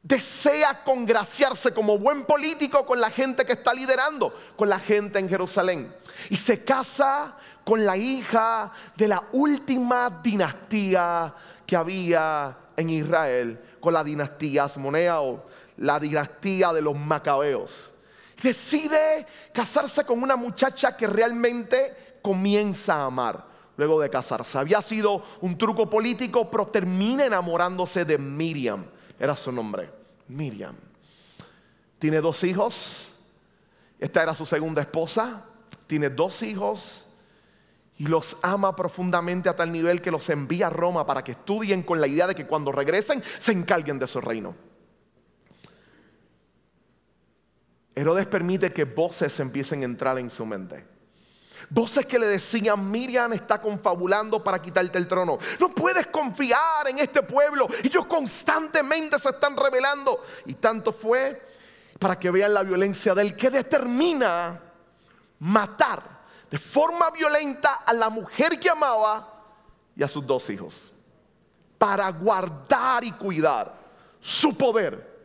desea 0.02 0.82
congraciarse 0.82 1.74
como 1.74 1.98
buen 1.98 2.24
político 2.24 2.86
con 2.86 2.98
la 3.02 3.10
gente 3.10 3.44
que 3.44 3.52
está 3.52 3.74
liderando, 3.74 4.34
con 4.56 4.70
la 4.70 4.80
gente 4.80 5.18
en 5.18 5.28
Jerusalén. 5.28 5.94
Y 6.30 6.38
se 6.38 6.64
casa 6.64 7.36
con 7.64 7.84
la 7.84 7.98
hija 7.98 8.72
de 8.96 9.08
la 9.08 9.24
última 9.32 10.20
dinastía 10.22 11.34
que 11.66 11.76
había 11.76 12.56
en 12.78 12.88
Israel, 12.88 13.60
con 13.78 13.92
la 13.92 14.02
dinastía 14.02 14.64
Asmonea 14.64 15.20
o 15.20 15.47
la 15.78 15.98
dinastía 15.98 16.72
de 16.72 16.82
los 16.82 16.96
macabeos. 16.96 17.90
Decide 18.42 19.26
casarse 19.52 20.04
con 20.04 20.22
una 20.22 20.36
muchacha 20.36 20.96
que 20.96 21.06
realmente 21.06 22.18
comienza 22.22 22.94
a 22.94 23.06
amar 23.06 23.44
luego 23.76 24.00
de 24.00 24.10
casarse. 24.10 24.58
Había 24.58 24.82
sido 24.82 25.24
un 25.40 25.56
truco 25.56 25.88
político, 25.88 26.50
pero 26.50 26.66
termina 26.66 27.24
enamorándose 27.24 28.04
de 28.04 28.18
Miriam. 28.18 28.84
Era 29.18 29.36
su 29.36 29.50
nombre, 29.50 29.90
Miriam. 30.28 30.76
Tiene 31.98 32.20
dos 32.20 32.44
hijos. 32.44 33.08
Esta 33.98 34.22
era 34.22 34.34
su 34.34 34.46
segunda 34.46 34.82
esposa. 34.82 35.44
Tiene 35.86 36.10
dos 36.10 36.42
hijos 36.42 37.06
y 37.98 38.06
los 38.06 38.36
ama 38.42 38.76
profundamente 38.76 39.48
a 39.48 39.56
tal 39.56 39.72
nivel 39.72 40.00
que 40.00 40.12
los 40.12 40.28
envía 40.30 40.68
a 40.68 40.70
Roma 40.70 41.04
para 41.04 41.24
que 41.24 41.32
estudien 41.32 41.82
con 41.82 42.00
la 42.00 42.06
idea 42.06 42.28
de 42.28 42.34
que 42.34 42.46
cuando 42.46 42.70
regresen 42.70 43.22
se 43.38 43.52
encarguen 43.52 43.98
de 43.98 44.06
su 44.06 44.20
reino. 44.20 44.67
Herodes 47.98 48.28
permite 48.28 48.72
que 48.72 48.84
voces 48.84 49.40
empiecen 49.40 49.82
a 49.82 49.86
entrar 49.86 50.18
en 50.18 50.30
su 50.30 50.46
mente. 50.46 50.86
Voces 51.68 52.06
que 52.06 52.16
le 52.16 52.28
decían, 52.28 52.88
Miriam 52.88 53.32
está 53.32 53.60
confabulando 53.60 54.42
para 54.42 54.62
quitarte 54.62 54.98
el 54.98 55.08
trono. 55.08 55.36
No 55.58 55.70
puedes 55.70 56.06
confiar 56.06 56.86
en 56.86 57.00
este 57.00 57.22
pueblo. 57.22 57.66
Ellos 57.82 58.06
constantemente 58.06 59.18
se 59.18 59.30
están 59.30 59.56
revelando. 59.56 60.24
Y 60.46 60.54
tanto 60.54 60.92
fue 60.92 61.42
para 61.98 62.16
que 62.16 62.30
vean 62.30 62.54
la 62.54 62.62
violencia 62.62 63.16
del 63.16 63.34
que 63.34 63.50
determina 63.50 64.60
matar 65.40 66.20
de 66.48 66.56
forma 66.56 67.10
violenta 67.10 67.82
a 67.84 67.92
la 67.92 68.10
mujer 68.10 68.60
que 68.60 68.70
amaba 68.70 69.42
y 69.96 70.04
a 70.04 70.08
sus 70.08 70.24
dos 70.24 70.48
hijos. 70.50 70.92
Para 71.76 72.08
guardar 72.12 73.02
y 73.02 73.10
cuidar 73.10 73.74
su 74.20 74.56
poder. 74.56 75.18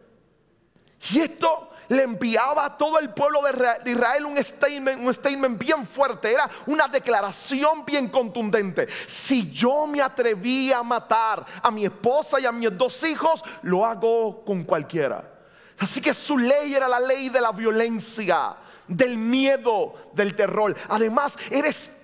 Y 1.12 1.20
esto 1.20 1.70
le 1.90 2.04
enviaba 2.04 2.66
a 2.66 2.78
todo 2.78 3.00
el 3.00 3.10
pueblo 3.10 3.42
de 3.42 3.92
Israel 3.92 4.26
un 4.26 4.44
statement, 4.44 5.06
un 5.06 5.14
statement 5.14 5.58
bien 5.58 5.86
fuerte, 5.86 6.32
era 6.32 6.50
una 6.66 6.88
declaración 6.88 7.86
bien 7.86 8.10
contundente. 8.10 8.88
Si 9.08 9.52
yo 9.52 9.86
me 9.88 10.02
atreví 10.02 10.72
a 10.72 10.84
matar 10.84 11.46
a 11.62 11.72
mi 11.72 11.86
esposa 11.86 12.40
y 12.40 12.46
a 12.46 12.52
mis 12.52 12.76
dos 12.78 13.04
hijos, 13.04 13.44
lo 13.62 13.86
hago 13.86 14.44
con 14.44 14.64
cualquiera. 14.64 15.30
Así 15.80 16.02
que 16.02 16.14
su 16.14 16.38
ley 16.38 16.76
era 16.76 16.88
la 16.88 17.00
ley 17.00 17.30
de 17.30 17.42
la 17.42 17.52
violencia, 17.52 18.56
del 18.88 19.18
miedo, 19.18 20.12
del 20.14 20.36
terror. 20.36 20.76
Además, 20.90 21.36
eres 21.50 22.03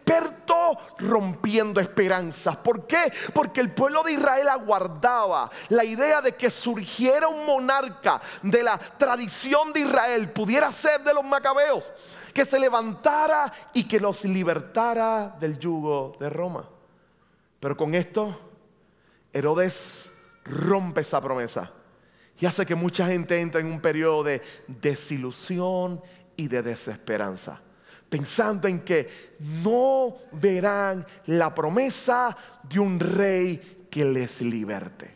rompiendo 0.98 1.80
esperanzas. 1.80 2.58
¿Por 2.58 2.86
qué? 2.86 3.12
Porque 3.34 3.62
el 3.62 3.72
pueblo 3.72 4.04
de 4.04 4.14
Israel 4.14 4.48
aguardaba 4.50 5.50
la 5.70 5.84
idea 5.84 6.22
de 6.22 6.36
que 6.36 6.50
surgiera 6.50 7.28
un 7.28 7.46
monarca 7.46 8.22
de 8.42 8.64
la 8.64 8.78
tradición 8.78 9.74
de 9.74 9.82
Israel, 9.82 10.32
pudiera 10.32 10.72
ser 10.72 11.04
de 11.04 11.14
los 11.14 11.24
macabeos, 11.24 11.90
que 12.34 12.46
se 12.46 12.60
levantara 12.60 13.52
y 13.74 13.88
que 13.88 14.00
los 14.00 14.24
libertara 14.24 15.36
del 15.40 15.58
yugo 15.58 16.16
de 16.20 16.30
Roma. 16.30 16.68
Pero 17.60 17.76
con 17.76 17.96
esto, 17.96 18.40
Herodes 19.34 20.10
rompe 20.46 21.02
esa 21.02 21.22
promesa 21.22 21.72
y 22.40 22.46
hace 22.46 22.66
que 22.66 22.76
mucha 22.76 23.06
gente 23.08 23.40
entre 23.40 23.62
en 23.62 23.68
un 23.68 23.82
periodo 23.82 24.24
de 24.24 24.42
desilusión 24.68 26.02
y 26.38 26.48
de 26.48 26.64
desesperanza 26.64 27.62
pensando 28.10 28.68
en 28.68 28.82
que 28.82 29.30
no 29.40 30.16
verán 30.32 31.06
la 31.28 31.54
promesa 31.54 32.36
de 32.64 32.80
un 32.80 33.00
rey 33.00 33.86
que 33.90 34.04
les 34.04 34.42
liberte. 34.42 35.16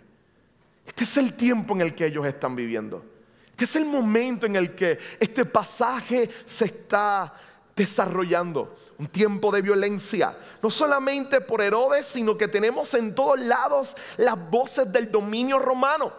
Este 0.85 1.03
es 1.03 1.17
el 1.17 1.33
tiempo 1.33 1.73
en 1.73 1.81
el 1.81 1.95
que 1.95 2.05
ellos 2.05 2.25
están 2.25 2.55
viviendo. 2.55 3.03
Este 3.51 3.65
es 3.65 3.75
el 3.75 3.85
momento 3.85 4.45
en 4.45 4.55
el 4.55 4.75
que 4.75 4.99
este 5.19 5.45
pasaje 5.45 6.29
se 6.45 6.65
está 6.65 7.33
desarrollando. 7.75 8.77
Un 8.97 9.07
tiempo 9.07 9.51
de 9.51 9.61
violencia, 9.61 10.37
no 10.61 10.69
solamente 10.69 11.41
por 11.41 11.61
Herodes, 11.61 12.05
sino 12.05 12.37
que 12.37 12.47
tenemos 12.47 12.93
en 12.93 13.15
todos 13.15 13.39
lados 13.39 13.95
las 14.17 14.37
voces 14.49 14.91
del 14.91 15.11
dominio 15.11 15.59
romano. 15.59 16.13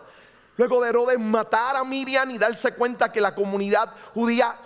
Luego 0.56 0.82
de 0.82 0.90
Herodes 0.90 1.18
matar 1.18 1.76
a 1.76 1.84
Miriam 1.84 2.30
y 2.30 2.38
darse 2.38 2.72
cuenta 2.74 3.10
que 3.10 3.20
la 3.20 3.34
comunidad 3.34 3.92
judía 4.12 4.56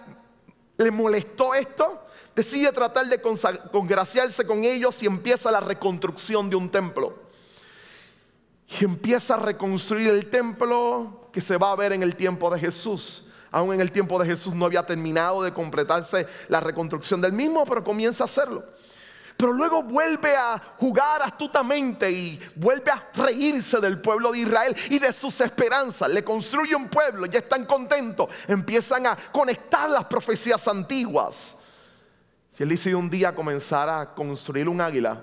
le 0.79 0.91
molestó 0.91 1.55
esto, 1.55 2.01
decide 2.35 2.73
tratar 2.73 3.07
de 3.07 3.21
congraciarse 3.21 4.47
con 4.47 4.65
ellos 4.65 5.03
y 5.03 5.07
empieza 5.07 5.51
la 5.51 5.61
reconstrucción 5.61 6.49
de 6.49 6.57
un 6.57 6.71
templo. 6.71 7.19
Y 8.81 8.85
empieza 8.85 9.35
a 9.35 9.39
reconstruir 9.39 10.09
el 10.09 10.31
templo 10.31 11.29
que 11.33 11.41
se 11.41 11.57
va 11.57 11.73
a 11.73 11.77
ver 11.77 11.93
en 11.93 12.03
el 12.03 12.15
tiempo 12.15 12.49
de 12.51 12.61
Jesús. 12.61 13.29
Aún 13.51 13.75
en 13.75 13.81
el 13.81 13.91
tiempo 13.91 14.19
de 14.21 14.27
Jesús 14.27 14.55
no 14.55 14.67
había 14.67 14.85
terminado 14.85 15.43
de 15.43 15.53
completarse 15.53 16.27
la 16.49 16.61
reconstrucción 16.61 17.21
del 17.21 17.33
mismo, 17.33 17.65
pero 17.65 17.83
comienza 17.83 18.25
a 18.25 18.27
hacerlo. 18.27 18.65
Pero 19.39 19.53
luego 19.53 19.85
vuelve 19.85 20.35
a 20.35 20.61
jugar 20.79 21.23
astutamente 21.23 22.11
y 22.11 22.41
vuelve 22.57 22.91
a 22.91 23.09
reírse 23.15 23.79
del 23.79 24.01
pueblo 24.01 24.33
de 24.33 24.41
Israel 24.41 24.75
y 24.91 24.99
de 24.99 25.13
sus 25.13 25.41
esperanzas. 25.41 26.11
Le 26.11 26.25
construye 26.25 26.75
un 26.75 26.89
pueblo, 26.89 27.25
ya 27.27 27.39
están 27.39 27.65
contentos, 27.65 28.29
empiezan 28.49 29.07
a 29.07 29.17
conectar 29.31 29.89
las 29.89 30.07
profecías 30.07 30.67
antiguas. 30.67 31.57
Y 32.59 32.65
él 32.65 32.71
dice 32.71 32.93
un 32.97 33.09
día 33.09 33.33
comenzar 33.33 33.89
a 33.89 34.13
construir 34.13 34.69
un 34.69 34.81
águila, 34.81 35.23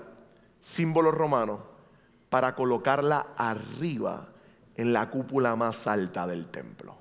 símbolo 0.62 1.10
romano, 1.10 1.62
para 2.30 2.54
colocarla 2.54 3.34
arriba 3.36 4.28
en 4.76 4.94
la 4.94 5.10
cúpula 5.10 5.54
más 5.56 5.86
alta 5.86 6.26
del 6.26 6.46
templo. 6.46 6.96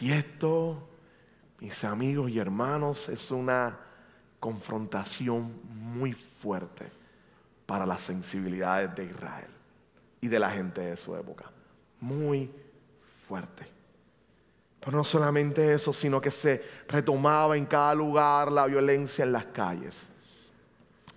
Y 0.00 0.10
esto, 0.10 0.89
mis 1.60 1.84
amigos 1.84 2.30
y 2.30 2.38
hermanos, 2.38 3.08
es 3.08 3.30
una 3.30 3.78
confrontación 4.38 5.52
muy 5.68 6.12
fuerte 6.12 6.90
para 7.66 7.86
las 7.86 8.00
sensibilidades 8.00 8.94
de 8.96 9.04
Israel 9.04 9.50
y 10.20 10.28
de 10.28 10.38
la 10.38 10.50
gente 10.50 10.80
de 10.80 10.96
su 10.96 11.14
época. 11.14 11.44
Muy 12.00 12.50
fuerte. 13.28 13.66
Pero 14.80 14.96
no 14.96 15.04
solamente 15.04 15.74
eso, 15.74 15.92
sino 15.92 16.20
que 16.20 16.30
se 16.30 16.64
retomaba 16.88 17.56
en 17.56 17.66
cada 17.66 17.94
lugar 17.94 18.50
la 18.50 18.66
violencia 18.66 19.24
en 19.24 19.32
las 19.32 19.44
calles 19.46 20.09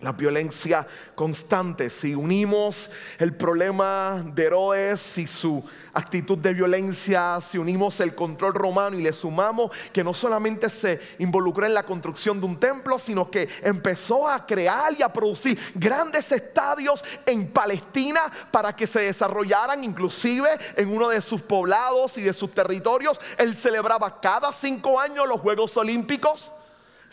la 0.03 0.11
violencia 0.11 0.85
constante. 1.15 1.89
Si 1.89 2.13
unimos 2.13 2.91
el 3.17 3.33
problema 3.33 4.23
de 4.33 4.45
Herodes 4.45 5.17
y 5.17 5.25
su 5.25 5.63
actitud 5.93 6.37
de 6.37 6.53
violencia, 6.53 7.39
si 7.41 7.57
unimos 7.57 7.99
el 8.01 8.13
control 8.13 8.53
romano 8.53 8.99
y 8.99 9.03
le 9.03 9.13
sumamos 9.13 9.71
que 9.93 10.03
no 10.03 10.13
solamente 10.13 10.69
se 10.69 10.99
involucró 11.19 11.65
en 11.65 11.73
la 11.73 11.83
construcción 11.83 12.39
de 12.41 12.47
un 12.47 12.59
templo, 12.59 12.99
sino 12.99 13.31
que 13.31 13.47
empezó 13.61 14.27
a 14.27 14.45
crear 14.45 14.93
y 14.97 15.03
a 15.03 15.13
producir 15.13 15.57
grandes 15.73 16.31
estadios 16.31 17.03
en 17.25 17.49
Palestina 17.51 18.21
para 18.51 18.75
que 18.75 18.85
se 18.85 19.01
desarrollaran 19.01 19.83
inclusive 19.83 20.49
en 20.75 20.89
uno 20.93 21.09
de 21.09 21.21
sus 21.21 21.41
poblados 21.41 22.17
y 22.17 22.23
de 22.23 22.33
sus 22.33 22.51
territorios. 22.51 23.19
Él 23.37 23.55
celebraba 23.55 24.19
cada 24.19 24.51
cinco 24.51 24.99
años 24.99 25.27
los 25.27 25.39
Juegos 25.39 25.77
Olímpicos. 25.77 26.51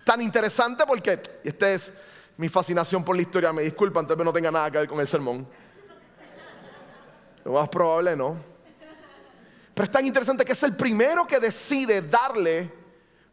Tan 0.03 0.23
interesante 0.23 0.85
porque 0.87 1.21
este 1.45 1.75
es 1.75 1.93
mi 2.41 2.49
fascinación 2.49 3.05
por 3.05 3.15
la 3.15 3.21
historia. 3.21 3.53
Me 3.53 3.63
disculpan, 3.63 4.07
tal 4.07 4.17
vez 4.17 4.25
no 4.25 4.33
tenga 4.33 4.51
nada 4.51 4.71
que 4.71 4.79
ver 4.79 4.89
con 4.89 4.99
el 4.99 5.07
sermón. 5.07 5.47
Lo 7.45 7.53
más 7.53 7.69
probable 7.69 8.17
no. 8.17 8.35
Pero 9.75 9.85
es 9.85 9.91
tan 9.91 10.07
interesante 10.07 10.43
que 10.43 10.53
es 10.53 10.63
el 10.63 10.75
primero 10.75 11.26
que 11.26 11.39
decide 11.39 12.00
darle 12.00 12.73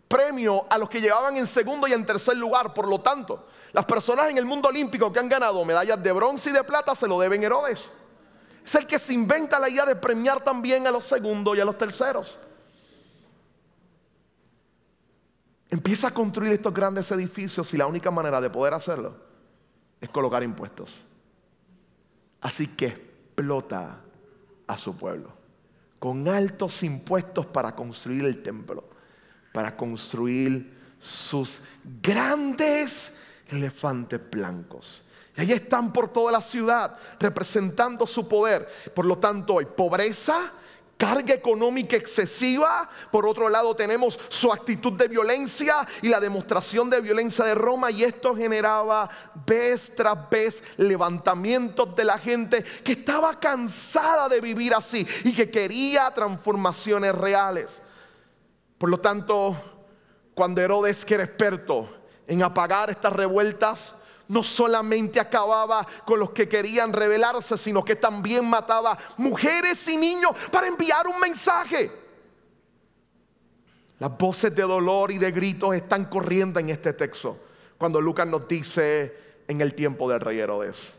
premio 0.09 0.65
a 0.69 0.77
los 0.77 0.89
que 0.89 0.99
llegaban 0.99 1.37
en 1.37 1.47
segundo 1.47 1.87
y 1.87 1.93
en 1.93 2.05
tercer 2.05 2.35
lugar. 2.35 2.73
Por 2.73 2.89
lo 2.89 2.99
tanto, 2.99 3.47
las 3.71 3.85
personas 3.85 4.29
en 4.29 4.37
el 4.37 4.45
mundo 4.45 4.67
olímpico 4.67 5.11
que 5.11 5.19
han 5.19 5.29
ganado 5.29 5.63
medallas 5.63 6.03
de 6.03 6.11
bronce 6.11 6.49
y 6.49 6.53
de 6.53 6.65
plata 6.65 6.93
se 6.93 7.07
lo 7.07 7.17
deben 7.17 7.41
Herodes. 7.41 7.89
Es 8.65 8.75
el 8.75 8.85
que 8.85 8.99
se 8.99 9.13
inventa 9.13 9.57
la 9.57 9.69
idea 9.69 9.85
de 9.85 9.95
premiar 9.95 10.43
también 10.43 10.85
a 10.85 10.91
los 10.91 11.05
segundos 11.05 11.55
y 11.55 11.61
a 11.61 11.65
los 11.65 11.77
terceros. 11.77 12.39
Empieza 15.69 16.07
a 16.07 16.13
construir 16.13 16.53
estos 16.53 16.73
grandes 16.73 17.11
edificios 17.11 17.73
y 17.73 17.77
la 17.77 17.87
única 17.87 18.09
manera 18.09 18.39
de 18.39 18.49
poder 18.49 18.73
hacerlo 18.73 19.15
es 19.99 20.09
colocar 20.09 20.43
impuestos. 20.43 21.03
Así 22.41 22.67
que 22.67 22.87
explota 22.87 23.97
a 24.65 24.77
su 24.77 24.95
pueblo 24.95 25.37
con 25.99 26.27
altos 26.27 26.83
impuestos 26.83 27.45
para 27.45 27.75
construir 27.75 28.25
el 28.25 28.41
templo, 28.43 28.83
para 29.51 29.75
construir 29.75 30.75
sus 30.99 31.61
grandes 32.01 33.15
elefantes 33.49 34.19
blancos. 34.29 35.03
Y 35.35 35.41
ahí 35.41 35.51
están 35.51 35.93
por 35.93 36.09
toda 36.09 36.31
la 36.31 36.41
ciudad 36.41 36.97
representando 37.19 38.07
su 38.07 38.27
poder. 38.27 38.67
Por 38.93 39.05
lo 39.05 39.17
tanto, 39.17 39.59
hay 39.59 39.65
pobreza, 39.65 40.51
carga 40.97 41.33
económica 41.33 41.95
excesiva. 41.95 42.89
Por 43.11 43.25
otro 43.25 43.49
lado 43.49 43.75
tenemos 43.75 44.19
su 44.29 44.51
actitud 44.51 44.93
de 44.93 45.07
violencia 45.07 45.87
y 46.01 46.09
la 46.09 46.19
demostración 46.19 46.89
de 46.89 47.01
violencia 47.01 47.45
de 47.45 47.55
Roma 47.55 47.91
y 47.91 48.03
esto 48.03 48.35
generaba 48.35 49.09
vez 49.45 49.93
tras 49.95 50.29
vez 50.29 50.63
levantamientos 50.77 51.95
de 51.95 52.03
la 52.03 52.17
gente 52.17 52.63
que 52.83 52.93
estaba 52.93 53.39
cansada 53.39 54.27
de 54.27 54.41
vivir 54.41 54.73
así 54.73 55.07
y 55.23 55.33
que 55.33 55.49
quería 55.49 56.11
transformaciones 56.11 57.13
reales. 57.15 57.81
Por 58.77 58.89
lo 58.89 58.99
tanto, 58.99 59.55
cuando 60.35 60.61
Herodes, 60.61 61.05
que 61.05 61.15
era 61.15 61.23
experto 61.23 61.89
en 62.27 62.43
apagar 62.43 62.89
estas 62.89 63.13
revueltas, 63.13 63.95
no 64.27 64.43
solamente 64.43 65.19
acababa 65.19 65.85
con 66.05 66.19
los 66.19 66.31
que 66.31 66.47
querían 66.47 66.93
rebelarse, 66.93 67.57
sino 67.57 67.83
que 67.83 67.95
también 67.95 68.45
mataba 68.45 68.97
mujeres 69.17 69.87
y 69.87 69.97
niños 69.97 70.31
para 70.51 70.67
enviar 70.67 71.07
un 71.07 71.19
mensaje. 71.19 71.91
Las 73.99 74.15
voces 74.17 74.53
de 74.55 74.61
dolor 74.61 75.11
y 75.11 75.17
de 75.17 75.31
gritos 75.31 75.73
están 75.75 76.05
corriendo 76.05 76.59
en 76.59 76.69
este 76.69 76.93
texto, 76.93 77.37
cuando 77.77 77.99
Lucas 77.99 78.27
nos 78.27 78.47
dice 78.47 79.15
en 79.47 79.61
el 79.61 79.73
tiempo 79.73 80.09
del 80.09 80.19
rey 80.19 80.39
Herodes. 80.39 80.93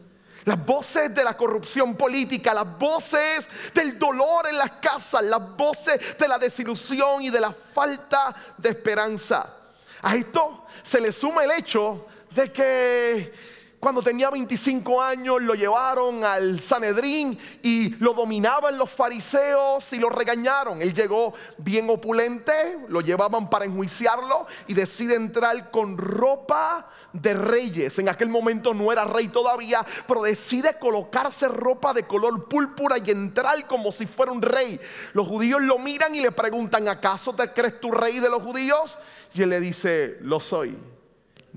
Las 0.44 0.64
voces 0.64 1.14
de 1.14 1.22
la 1.22 1.36
corrupción 1.36 1.94
política, 1.94 2.54
las 2.54 2.78
voces 2.78 3.46
del 3.74 3.98
dolor 3.98 4.46
en 4.48 4.56
las 4.56 4.72
casas, 4.72 5.22
las 5.22 5.56
voces 5.56 6.18
de 6.18 6.26
la 6.26 6.38
desilusión 6.38 7.22
y 7.22 7.30
de 7.30 7.40
la 7.40 7.52
falta 7.52 8.34
de 8.56 8.70
esperanza. 8.70 9.54
A 10.00 10.16
esto 10.16 10.64
se 10.82 11.00
le 11.00 11.12
suma 11.12 11.44
el 11.44 11.50
hecho 11.50 12.06
de 12.34 12.52
que 12.52 13.32
cuando 13.80 14.02
tenía 14.02 14.28
25 14.28 15.00
años 15.00 15.40
lo 15.40 15.54
llevaron 15.54 16.24
al 16.24 16.58
Sanedrín 16.58 17.38
y 17.62 17.90
lo 18.02 18.12
dominaban 18.12 18.76
los 18.76 18.90
fariseos 18.90 19.92
y 19.92 20.00
lo 20.00 20.10
regañaron. 20.10 20.82
Él 20.82 20.92
llegó 20.92 21.34
bien 21.58 21.88
opulente, 21.88 22.76
lo 22.88 23.00
llevaban 23.02 23.48
para 23.48 23.66
enjuiciarlo 23.66 24.48
y 24.66 24.74
decide 24.74 25.14
entrar 25.14 25.70
con 25.70 25.96
ropa 25.96 26.90
de 27.12 27.34
reyes. 27.34 28.00
En 28.00 28.08
aquel 28.08 28.28
momento 28.28 28.74
no 28.74 28.90
era 28.90 29.04
rey 29.04 29.28
todavía, 29.28 29.86
pero 30.08 30.22
decide 30.22 30.76
colocarse 30.80 31.46
ropa 31.46 31.94
de 31.94 32.02
color 32.02 32.48
púrpura 32.48 32.96
y 32.98 33.12
entrar 33.12 33.64
como 33.68 33.92
si 33.92 34.06
fuera 34.06 34.32
un 34.32 34.42
rey. 34.42 34.80
Los 35.12 35.28
judíos 35.28 35.62
lo 35.62 35.78
miran 35.78 36.16
y 36.16 36.20
le 36.20 36.32
preguntan, 36.32 36.88
¿acaso 36.88 37.32
te 37.32 37.52
crees 37.52 37.80
tu 37.80 37.92
rey 37.92 38.18
de 38.18 38.28
los 38.28 38.42
judíos? 38.42 38.98
Y 39.34 39.42
él 39.42 39.50
le 39.50 39.60
dice, 39.60 40.16
lo 40.20 40.40
soy. 40.40 40.76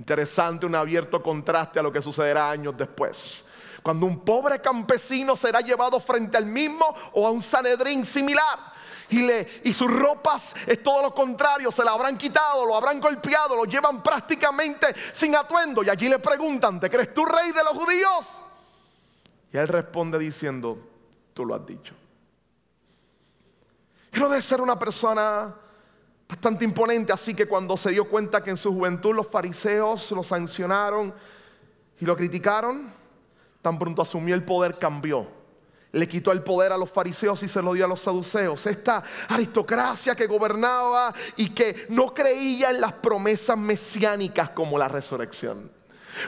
Interesante, 0.01 0.65
un 0.65 0.73
abierto 0.73 1.21
contraste 1.21 1.77
a 1.77 1.83
lo 1.83 1.91
que 1.91 2.01
sucederá 2.01 2.49
años 2.49 2.75
después. 2.75 3.45
Cuando 3.83 4.07
un 4.07 4.21
pobre 4.21 4.59
campesino 4.59 5.35
será 5.35 5.61
llevado 5.61 5.99
frente 5.99 6.37
al 6.37 6.47
mismo 6.47 6.87
o 7.13 7.27
a 7.27 7.29
un 7.29 7.43
Sanedrín 7.43 8.03
similar. 8.03 8.73
Y, 9.09 9.19
le, 9.19 9.61
y 9.63 9.71
sus 9.71 9.91
ropas 9.91 10.55
es 10.65 10.81
todo 10.81 11.03
lo 11.03 11.13
contrario, 11.13 11.69
se 11.69 11.83
la 11.83 11.91
habrán 11.91 12.17
quitado, 12.17 12.65
lo 12.65 12.75
habrán 12.75 12.99
golpeado, 12.99 13.55
lo 13.55 13.65
llevan 13.65 14.01
prácticamente 14.01 14.87
sin 15.13 15.35
atuendo. 15.35 15.83
Y 15.83 15.89
allí 15.91 16.09
le 16.09 16.17
preguntan, 16.17 16.79
¿te 16.79 16.89
crees 16.89 17.13
tú 17.13 17.23
rey 17.23 17.51
de 17.51 17.63
los 17.63 17.73
judíos? 17.73 18.41
Y 19.53 19.57
él 19.57 19.67
responde 19.67 20.17
diciendo, 20.17 20.79
tú 21.35 21.45
lo 21.45 21.53
has 21.53 21.63
dicho. 21.63 21.93
Quiero 24.09 24.29
de 24.29 24.41
ser 24.41 24.61
una 24.61 24.79
persona 24.79 25.53
bastante 26.31 26.63
imponente, 26.63 27.11
así 27.11 27.33
que 27.35 27.45
cuando 27.45 27.75
se 27.75 27.89
dio 27.91 28.07
cuenta 28.07 28.41
que 28.41 28.51
en 28.51 28.55
su 28.55 28.71
juventud 28.71 29.13
los 29.13 29.27
fariseos 29.27 30.09
lo 30.11 30.23
sancionaron 30.23 31.13
y 31.99 32.05
lo 32.05 32.15
criticaron, 32.15 32.89
tan 33.61 33.77
pronto 33.77 34.01
asumió 34.01 34.33
el 34.33 34.45
poder 34.45 34.79
cambió. 34.79 35.27
Le 35.91 36.07
quitó 36.07 36.31
el 36.31 36.41
poder 36.41 36.71
a 36.71 36.77
los 36.77 36.89
fariseos 36.89 37.43
y 37.43 37.49
se 37.49 37.61
lo 37.61 37.73
dio 37.73 37.83
a 37.83 37.87
los 37.89 37.99
saduceos. 37.99 38.65
Esta 38.65 39.03
aristocracia 39.27 40.15
que 40.15 40.25
gobernaba 40.25 41.13
y 41.35 41.49
que 41.49 41.85
no 41.89 42.13
creía 42.13 42.69
en 42.69 42.79
las 42.79 42.93
promesas 42.93 43.57
mesiánicas 43.57 44.51
como 44.51 44.77
la 44.77 44.87
resurrección. 44.87 45.69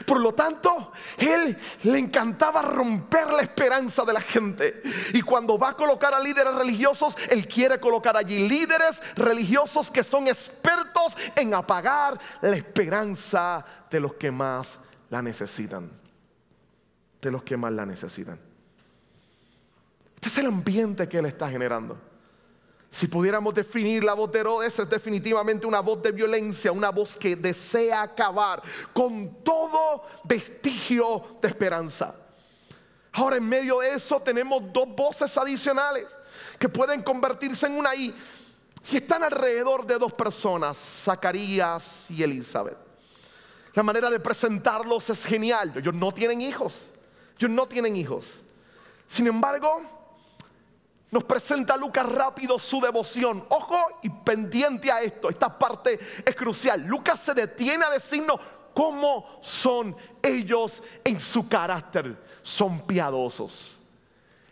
Por 0.06 0.20
lo 0.20 0.32
tanto, 0.32 0.92
él 1.16 1.56
le 1.82 1.98
encantaba 1.98 2.62
romper 2.62 3.28
la 3.28 3.42
esperanza 3.42 4.04
de 4.04 4.12
la 4.12 4.20
gente. 4.20 4.82
Y 5.12 5.22
cuando 5.22 5.58
va 5.58 5.70
a 5.70 5.76
colocar 5.76 6.14
a 6.14 6.20
líderes 6.20 6.54
religiosos, 6.54 7.16
él 7.28 7.46
quiere 7.46 7.78
colocar 7.78 8.16
allí 8.16 8.48
líderes 8.48 9.00
religiosos 9.16 9.90
que 9.90 10.02
son 10.04 10.28
expertos 10.28 11.16
en 11.36 11.54
apagar 11.54 12.18
la 12.40 12.56
esperanza 12.56 13.64
de 13.90 14.00
los 14.00 14.14
que 14.14 14.30
más 14.30 14.78
la 15.10 15.22
necesitan. 15.22 15.90
De 17.20 17.30
los 17.30 17.42
que 17.42 17.56
más 17.56 17.72
la 17.72 17.86
necesitan. 17.86 18.38
Este 20.16 20.28
es 20.28 20.38
el 20.38 20.46
ambiente 20.46 21.08
que 21.08 21.18
él 21.18 21.26
está 21.26 21.48
generando. 21.48 22.13
Si 22.94 23.08
pudiéramos 23.08 23.52
definir 23.52 24.04
la 24.04 24.14
voz 24.14 24.30
de 24.30 24.38
Herodes, 24.38 24.78
es 24.78 24.88
definitivamente 24.88 25.66
una 25.66 25.80
voz 25.80 26.00
de 26.00 26.12
violencia, 26.12 26.70
una 26.70 26.90
voz 26.90 27.16
que 27.16 27.34
desea 27.34 28.02
acabar 28.02 28.62
con 28.92 29.42
todo 29.42 30.04
vestigio 30.22 31.38
de 31.42 31.48
esperanza. 31.48 32.14
Ahora, 33.14 33.34
en 33.34 33.48
medio 33.48 33.80
de 33.80 33.94
eso, 33.94 34.20
tenemos 34.20 34.72
dos 34.72 34.86
voces 34.94 35.36
adicionales 35.36 36.06
que 36.56 36.68
pueden 36.68 37.02
convertirse 37.02 37.66
en 37.66 37.76
una 37.76 37.96
y, 37.96 38.14
y 38.92 38.96
están 38.96 39.24
alrededor 39.24 39.84
de 39.84 39.98
dos 39.98 40.12
personas, 40.12 40.78
Zacarías 40.78 42.08
y 42.12 42.22
Elizabeth. 42.22 42.78
La 43.72 43.82
manera 43.82 44.08
de 44.08 44.20
presentarlos 44.20 45.10
es 45.10 45.24
genial. 45.24 45.72
Ellos 45.74 45.94
no 45.94 46.14
tienen 46.14 46.40
hijos. 46.40 46.92
Ellos 47.40 47.50
no 47.50 47.66
tienen 47.66 47.96
hijos. 47.96 48.40
Sin 49.08 49.26
embargo, 49.26 49.82
nos 51.14 51.22
presenta 51.22 51.76
Lucas 51.76 52.04
rápido 52.06 52.58
su 52.58 52.80
devoción. 52.80 53.46
Ojo 53.48 53.78
y 54.02 54.10
pendiente 54.10 54.90
a 54.90 55.00
esto, 55.00 55.30
esta 55.30 55.56
parte 55.56 56.00
es 56.26 56.34
crucial. 56.34 56.82
Lucas 56.82 57.20
se 57.20 57.32
detiene 57.32 57.84
a 57.84 57.90
decirnos 57.90 58.40
cómo 58.74 59.38
son 59.40 59.96
ellos 60.20 60.82
en 61.04 61.20
su 61.20 61.48
carácter. 61.48 62.20
Son 62.42 62.84
piadosos. 62.84 63.78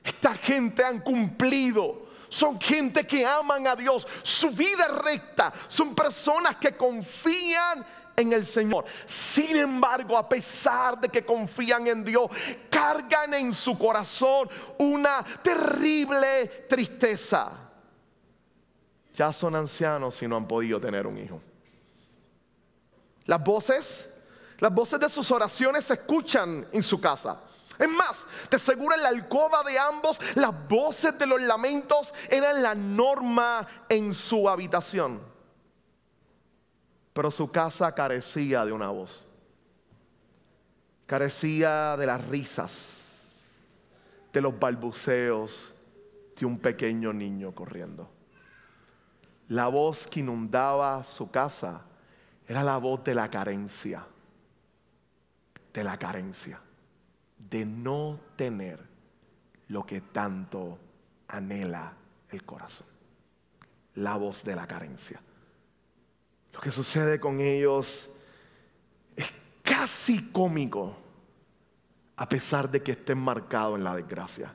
Esta 0.05 0.35
gente 0.35 0.85
han 0.85 1.01
cumplido. 1.01 2.07
Son 2.29 2.61
gente 2.61 3.05
que 3.09 3.27
aman 3.27 3.66
a 3.66 3.75
Dios. 3.75 4.07
Su 4.22 4.53
vida 4.53 4.85
es 4.85 5.03
recta. 5.03 5.53
Son 5.66 5.96
personas 5.96 6.55
que 6.59 6.77
confían 6.77 7.81
en 7.81 7.87
el 8.16 8.44
Señor. 8.44 8.85
Sin 9.07 9.57
embargo, 9.57 10.16
a 10.16 10.29
pesar 10.29 11.01
de 11.01 11.09
que 11.09 11.25
confían 11.25 11.87
en 11.87 12.05
Dios, 12.05 12.31
cargan 12.70 13.35
en 13.35 13.53
su 13.53 13.79
corazón 13.79 14.48
una 14.79 15.25
terrible 15.42 16.66
tristeza. 16.68 17.53
Ya 19.14 19.33
son 19.33 19.55
ancianos 19.57 20.22
y 20.22 20.29
no 20.29 20.37
han 20.37 20.46
podido 20.46 20.81
tener 20.81 21.07
un 21.07 21.18
hijo. 21.18 21.40
Las 23.25 23.42
voces, 23.42 24.12
las 24.59 24.72
voces 24.72 24.98
de 24.98 25.09
sus 25.09 25.31
oraciones 25.31 25.85
se 25.85 25.94
escuchan 25.94 26.66
en 26.72 26.83
su 26.83 27.01
casa. 27.01 27.40
Es 27.79 27.88
más, 27.88 28.25
te 28.48 28.57
aseguro 28.57 28.94
en 28.94 29.03
la 29.03 29.09
alcoba 29.09 29.62
de 29.62 29.79
ambos, 29.79 30.20
las 30.35 30.53
voces 30.68 31.18
de 31.18 31.27
los 31.27 31.40
lamentos 31.40 32.12
eran 32.29 32.62
la 32.62 32.75
norma 32.75 33.66
en 33.88 34.12
su 34.12 34.48
habitación 34.48 35.32
pero 37.12 37.31
su 37.31 37.51
casa 37.51 37.94
carecía 37.94 38.64
de 38.64 38.72
una 38.72 38.88
voz. 38.88 39.27
Carecía 41.07 41.96
de 41.96 42.07
las 42.07 42.27
risas, 42.29 43.20
de 44.33 44.40
los 44.40 44.59
balbuceos 44.59 45.75
de 46.38 46.46
un 46.46 46.59
pequeño 46.59 47.12
niño 47.12 47.55
corriendo. 47.55 48.11
La 49.48 49.68
voz 49.68 50.07
que 50.07 50.20
inundaba 50.20 51.05
su 51.05 51.31
casa 51.31 51.83
era 52.48 52.62
la 52.62 52.79
voz 52.79 53.05
de 53.05 53.14
la 53.14 53.31
carencia, 53.31 54.07
de 55.75 55.85
la 55.85 55.98
carencia, 55.98 56.61
de 57.38 57.66
no 57.66 58.18
tener 58.37 58.81
lo 59.68 59.85
que 59.85 60.01
tanto 60.01 60.79
anhela 61.29 61.92
el 62.31 62.44
corazón. 62.44 62.87
La 63.96 64.16
voz 64.16 64.42
de 64.42 64.57
la 64.57 64.66
carencia. 64.66 65.20
Lo 66.53 66.61
que 66.61 66.71
sucede 66.71 67.19
con 67.19 67.41
ellos 67.41 68.11
es 69.17 69.27
casi 69.62 70.31
cómico, 70.31 70.97
a 72.17 72.29
pesar 72.29 72.71
de 72.71 72.83
que 72.83 72.93
estén 72.93 73.19
marcados 73.19 73.79
en 73.79 73.85
la 73.85 73.97
desgracia. 73.97 74.55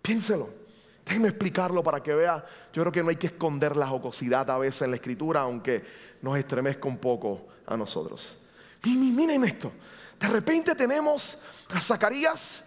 Piénselo. 0.00 0.62
Déjenme 1.04 1.28
explicarlo 1.28 1.82
para 1.82 2.02
que 2.02 2.14
vea. 2.14 2.44
Yo 2.72 2.82
creo 2.82 2.92
que 2.92 3.02
no 3.02 3.10
hay 3.10 3.16
que 3.16 3.26
esconder 3.26 3.76
la 3.76 3.88
jocosidad 3.88 4.48
a 4.50 4.58
veces 4.58 4.82
en 4.82 4.90
la 4.90 4.96
escritura, 4.96 5.40
aunque 5.40 5.84
nos 6.22 6.38
estremezca 6.38 6.88
un 6.88 6.98
poco 6.98 7.48
a 7.66 7.76
nosotros. 7.76 8.36
Miren 8.84 9.44
esto. 9.44 9.72
De 10.18 10.28
repente 10.28 10.74
tenemos 10.74 11.38
a 11.74 11.80
Zacarías 11.80 12.62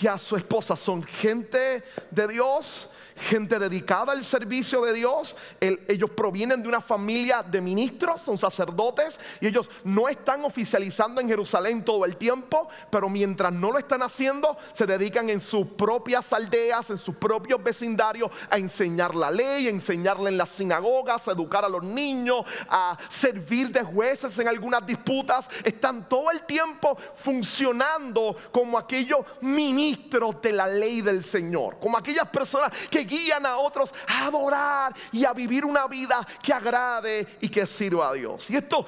y 0.00 0.06
a 0.06 0.16
su 0.18 0.36
esposa. 0.36 0.74
Son 0.74 1.02
gente 1.02 1.84
de 2.10 2.28
Dios 2.28 2.90
gente 3.16 3.58
dedicada 3.58 4.12
al 4.12 4.24
servicio 4.24 4.82
de 4.82 4.92
Dios. 4.92 5.36
ellos 5.60 6.10
provienen 6.10 6.62
de 6.62 6.68
una 6.68 6.80
familia 6.80 7.42
de 7.42 7.60
ministros, 7.60 8.22
son 8.22 8.38
sacerdotes, 8.38 9.18
y 9.40 9.48
ellos 9.48 9.68
no 9.84 10.08
están 10.08 10.44
oficializando 10.44 11.20
en 11.20 11.28
Jerusalén 11.28 11.84
todo 11.84 12.04
el 12.04 12.16
tiempo, 12.16 12.68
pero 12.90 13.08
mientras 13.08 13.52
no 13.52 13.72
lo 13.72 13.78
están 13.78 14.02
haciendo, 14.02 14.56
se 14.72 14.86
dedican 14.86 15.30
en 15.30 15.40
sus 15.40 15.66
propias 15.66 16.32
aldeas, 16.32 16.90
en 16.90 16.98
sus 16.98 17.14
propios 17.16 17.62
vecindarios, 17.62 18.30
a 18.50 18.58
enseñar 18.58 19.14
la 19.14 19.30
ley, 19.30 19.66
a 19.66 19.70
enseñarle 19.70 20.30
en 20.30 20.38
las 20.38 20.50
sinagogas, 20.50 21.26
a 21.28 21.32
educar 21.32 21.64
a 21.64 21.68
los 21.68 21.82
niños, 21.82 22.44
a 22.68 22.96
servir 23.08 23.70
de 23.70 23.82
jueces 23.82 24.38
en 24.38 24.48
algunas 24.48 24.86
disputas. 24.86 25.48
Están 25.64 26.08
todo 26.08 26.30
el 26.30 26.44
tiempo 26.44 26.96
funcionando 27.14 28.36
como 28.52 28.78
aquellos 28.78 29.20
ministros 29.40 30.40
de 30.42 30.52
la 30.52 30.66
ley 30.66 31.00
del 31.00 31.22
Señor, 31.22 31.78
como 31.80 31.96
aquellas 31.96 32.28
personas 32.28 32.70
que 32.90 33.05
guían 33.06 33.46
a 33.46 33.56
otros 33.56 33.94
a 34.06 34.26
adorar 34.26 34.94
y 35.12 35.24
a 35.24 35.32
vivir 35.32 35.64
una 35.64 35.86
vida 35.86 36.26
que 36.42 36.52
agrade 36.52 37.38
y 37.40 37.48
que 37.48 37.66
sirva 37.66 38.10
a 38.10 38.12
Dios. 38.12 38.50
Y 38.50 38.56
esto 38.56 38.86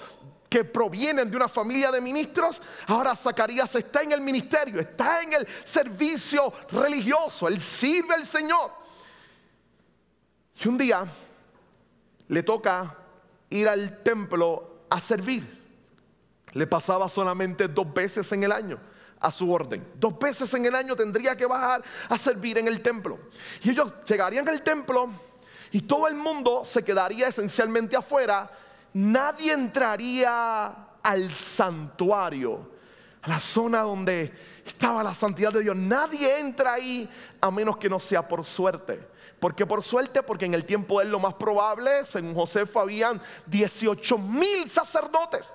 que 0.48 0.64
provienen 0.64 1.30
de 1.30 1.36
una 1.36 1.48
familia 1.48 1.90
de 1.90 2.00
ministros, 2.00 2.60
ahora 2.86 3.14
Zacarías 3.14 3.74
está 3.74 4.02
en 4.02 4.12
el 4.12 4.20
ministerio, 4.20 4.80
está 4.80 5.22
en 5.22 5.34
el 5.34 5.48
servicio 5.64 6.52
religioso, 6.70 7.48
él 7.48 7.60
sirve 7.60 8.14
al 8.14 8.26
Señor. 8.26 8.72
Y 10.62 10.68
un 10.68 10.78
día 10.78 11.06
le 12.28 12.42
toca 12.42 12.96
ir 13.50 13.68
al 13.68 14.02
templo 14.02 14.84
a 14.90 15.00
servir. 15.00 15.58
Le 16.52 16.66
pasaba 16.66 17.08
solamente 17.08 17.68
dos 17.68 17.92
veces 17.92 18.32
en 18.32 18.42
el 18.42 18.52
año 18.52 18.80
a 19.20 19.30
su 19.30 19.50
orden. 19.52 19.86
Dos 19.96 20.18
veces 20.18 20.52
en 20.54 20.66
el 20.66 20.74
año 20.74 20.94
tendría 20.94 21.36
que 21.36 21.46
bajar 21.46 21.82
a 22.08 22.18
servir 22.18 22.58
en 22.58 22.68
el 22.68 22.80
templo. 22.80 23.18
Y 23.62 23.70
ellos 23.70 23.92
llegarían 24.06 24.48
al 24.48 24.62
templo 24.62 25.10
y 25.70 25.82
todo 25.82 26.08
el 26.08 26.14
mundo 26.14 26.64
se 26.64 26.82
quedaría 26.82 27.28
esencialmente 27.28 27.96
afuera. 27.96 28.50
Nadie 28.94 29.52
entraría 29.52 30.74
al 31.02 31.34
santuario, 31.34 32.70
a 33.22 33.28
la 33.28 33.40
zona 33.40 33.82
donde 33.82 34.32
estaba 34.64 35.02
la 35.02 35.14
santidad 35.14 35.52
de 35.52 35.62
Dios. 35.62 35.76
Nadie 35.76 36.38
entra 36.38 36.74
ahí 36.74 37.08
a 37.40 37.50
menos 37.50 37.76
que 37.76 37.88
no 37.88 38.00
sea 38.00 38.26
por 38.26 38.44
suerte. 38.44 39.00
¿Por 39.38 39.54
qué 39.54 39.66
por 39.66 39.84
suerte? 39.84 40.22
Porque 40.22 40.46
en 40.46 40.54
el 40.54 40.64
tiempo 40.64 40.98
de 40.98 41.06
él 41.06 41.12
lo 41.12 41.20
más 41.20 41.34
probable, 41.34 42.04
según 42.06 42.34
Josefo, 42.34 42.80
habían 42.80 43.20
18 43.46 44.18
mil 44.18 44.68
sacerdotes. 44.68 45.48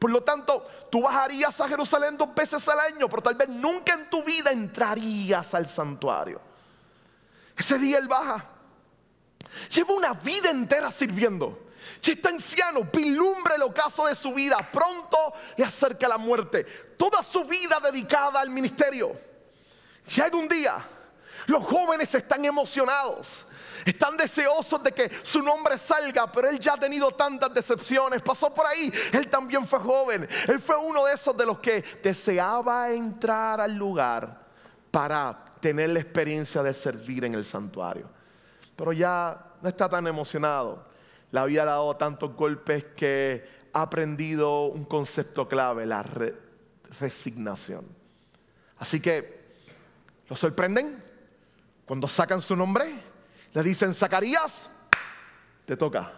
Por 0.00 0.10
lo 0.10 0.22
tanto, 0.22 0.66
tú 0.90 1.02
bajarías 1.02 1.60
a 1.60 1.68
Jerusalén 1.68 2.16
dos 2.16 2.34
veces 2.34 2.66
al 2.68 2.80
año, 2.80 3.06
pero 3.06 3.22
tal 3.22 3.34
vez 3.34 3.50
nunca 3.50 3.92
en 3.92 4.08
tu 4.08 4.24
vida 4.24 4.50
entrarías 4.50 5.52
al 5.52 5.68
santuario. 5.68 6.40
Ese 7.54 7.78
día 7.78 7.98
él 7.98 8.08
baja. 8.08 8.46
Lleva 9.68 9.92
una 9.92 10.14
vida 10.14 10.48
entera 10.48 10.90
sirviendo. 10.90 11.66
Ya 12.00 12.14
está 12.14 12.30
anciano, 12.30 12.82
vilumbre 12.90 13.56
el 13.56 13.62
ocaso 13.62 14.06
de 14.06 14.14
su 14.14 14.32
vida. 14.32 14.56
Pronto 14.72 15.34
le 15.58 15.66
acerca 15.66 16.08
la 16.08 16.16
muerte. 16.16 16.64
Toda 16.96 17.22
su 17.22 17.44
vida 17.44 17.78
dedicada 17.78 18.40
al 18.40 18.48
ministerio. 18.48 19.20
Llega 20.06 20.34
un 20.34 20.48
día, 20.48 20.82
los 21.46 21.62
jóvenes 21.62 22.14
están 22.14 22.42
emocionados. 22.46 23.46
Están 23.84 24.16
deseosos 24.16 24.82
de 24.82 24.92
que 24.92 25.10
su 25.22 25.42
nombre 25.42 25.78
salga, 25.78 26.30
pero 26.30 26.48
él 26.48 26.58
ya 26.58 26.74
ha 26.74 26.80
tenido 26.80 27.10
tantas 27.12 27.52
decepciones. 27.52 28.22
Pasó 28.22 28.52
por 28.52 28.66
ahí. 28.66 28.92
Él 29.12 29.28
también 29.28 29.66
fue 29.66 29.78
joven. 29.78 30.28
Él 30.48 30.60
fue 30.60 30.76
uno 30.76 31.04
de 31.04 31.14
esos 31.14 31.36
de 31.36 31.46
los 31.46 31.58
que 31.58 31.82
deseaba 32.02 32.92
entrar 32.92 33.60
al 33.60 33.74
lugar 33.74 34.40
para 34.90 35.44
tener 35.60 35.90
la 35.90 36.00
experiencia 36.00 36.62
de 36.62 36.74
servir 36.74 37.24
en 37.24 37.34
el 37.34 37.44
santuario. 37.44 38.08
Pero 38.76 38.92
ya 38.92 39.46
no 39.60 39.68
está 39.68 39.88
tan 39.88 40.06
emocionado. 40.06 40.86
Le 41.30 41.38
había 41.38 41.64
dado 41.64 41.96
tantos 41.96 42.34
golpes 42.34 42.84
que 42.96 43.46
ha 43.72 43.82
aprendido 43.82 44.64
un 44.64 44.84
concepto 44.84 45.46
clave, 45.48 45.86
la 45.86 46.04
resignación. 46.98 47.86
Así 48.78 49.00
que, 49.00 49.40
¿lo 50.28 50.34
sorprenden? 50.34 51.04
Cuando 51.84 52.08
sacan 52.08 52.40
su 52.40 52.56
nombre, 52.56 53.09
le 53.52 53.62
dicen, 53.62 53.94
Zacarías, 53.94 54.68
te 55.64 55.76
toca. 55.76 56.12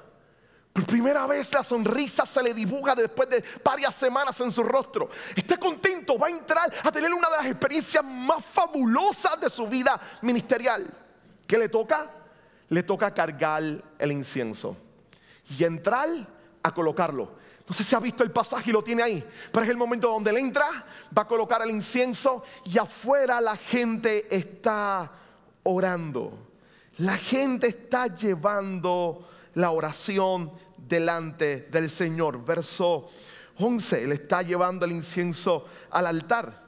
Por 0.72 0.86
primera 0.86 1.26
vez 1.26 1.52
la 1.52 1.62
sonrisa 1.62 2.24
se 2.24 2.42
le 2.42 2.54
dibuja 2.54 2.94
después 2.94 3.28
de 3.28 3.44
varias 3.62 3.94
semanas 3.94 4.40
en 4.40 4.50
su 4.50 4.62
rostro. 4.62 5.10
Está 5.36 5.58
contento, 5.58 6.18
va 6.18 6.28
a 6.28 6.30
entrar 6.30 6.72
a 6.82 6.90
tener 6.90 7.12
una 7.12 7.28
de 7.28 7.36
las 7.36 7.46
experiencias 7.46 8.02
más 8.02 8.42
fabulosas 8.44 9.38
de 9.38 9.50
su 9.50 9.66
vida 9.66 10.00
ministerial. 10.22 10.90
¿Qué 11.46 11.58
le 11.58 11.68
toca? 11.68 12.10
Le 12.70 12.82
toca 12.82 13.12
cargar 13.12 13.62
el 13.98 14.12
incienso 14.12 14.76
y 15.50 15.62
entrar 15.62 16.08
a 16.62 16.72
colocarlo. 16.72 17.42
No 17.68 17.74
sé 17.74 17.84
si 17.84 17.94
ha 17.94 18.00
visto 18.00 18.24
el 18.24 18.30
pasaje 18.30 18.70
y 18.70 18.72
lo 18.72 18.82
tiene 18.82 19.02
ahí, 19.02 19.28
pero 19.52 19.64
es 19.64 19.70
el 19.70 19.76
momento 19.76 20.08
donde 20.08 20.30
él 20.30 20.38
entra, 20.38 20.86
va 21.16 21.22
a 21.22 21.28
colocar 21.28 21.60
el 21.62 21.70
incienso 21.70 22.42
y 22.64 22.78
afuera 22.78 23.40
la 23.42 23.56
gente 23.56 24.26
está 24.34 25.10
orando. 25.62 26.51
La 27.02 27.16
gente 27.16 27.66
está 27.66 28.14
llevando 28.14 29.28
la 29.54 29.72
oración 29.72 30.52
delante 30.76 31.68
del 31.68 31.90
Señor. 31.90 32.44
Verso 32.44 33.10
11, 33.58 34.04
Él 34.04 34.12
está 34.12 34.42
llevando 34.42 34.84
el 34.84 34.92
incienso 34.92 35.66
al 35.90 36.06
altar. 36.06 36.62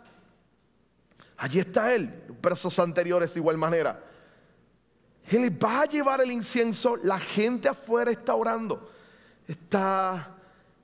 Allí 1.37 1.61
está 1.61 1.95
Él, 1.95 2.25
versos 2.43 2.77
anteriores 2.81 3.33
de 3.33 3.39
igual 3.39 3.57
manera. 3.57 4.03
Él 5.31 5.57
va 5.65 5.83
a 5.83 5.87
llevar 5.87 6.21
el 6.21 6.33
incienso, 6.33 6.97
la 6.97 7.21
gente 7.21 7.69
afuera 7.69 8.11
está 8.11 8.35
orando, 8.35 8.91
está 9.47 10.35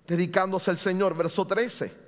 dedicándose 0.06 0.70
al 0.70 0.78
Señor. 0.78 1.16
Verso 1.16 1.44
13. 1.44 1.99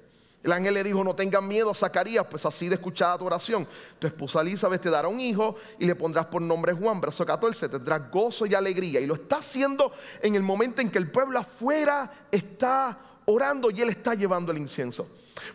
El 0.42 0.50
ángel 0.50 0.74
le 0.74 0.83
dijo, 0.83 1.05
no 1.05 1.14
tengan 1.14 1.46
miedo, 1.46 1.72
Zacarías, 1.72 2.26
pues 2.26 2.44
así 2.44 2.68
de 2.68 2.74
escuchada 2.74 3.16
tu 3.16 3.26
oración. 3.26 3.66
Tu 4.00 4.09
esposa 4.09 4.40
Elizabeth 4.40 4.83
te 4.83 4.90
dará 4.90 5.07
un 5.07 5.20
hijo 5.20 5.55
y 5.78 5.87
le 5.87 5.94
pondrás 5.94 6.26
por 6.26 6.42
nombre 6.42 6.72
Juan. 6.72 7.00
Verso 7.00 7.24
14, 7.24 7.68
tendrás 7.68 8.11
gozo 8.11 8.44
y 8.46 8.55
alegría. 8.55 9.00
Y 9.00 9.07
lo 9.07 9.14
está 9.14 9.37
haciendo 9.37 9.92
en 10.20 10.35
el 10.35 10.42
momento 10.42 10.81
en 10.81 10.90
que 10.90 10.98
el 10.98 11.11
pueblo 11.11 11.38
afuera 11.38 12.26
está 12.31 12.98
orando 13.26 13.70
y 13.70 13.83
él 13.83 13.90
está 13.90 14.14
llevando 14.14 14.50
el 14.50 14.59
incienso. 14.59 15.07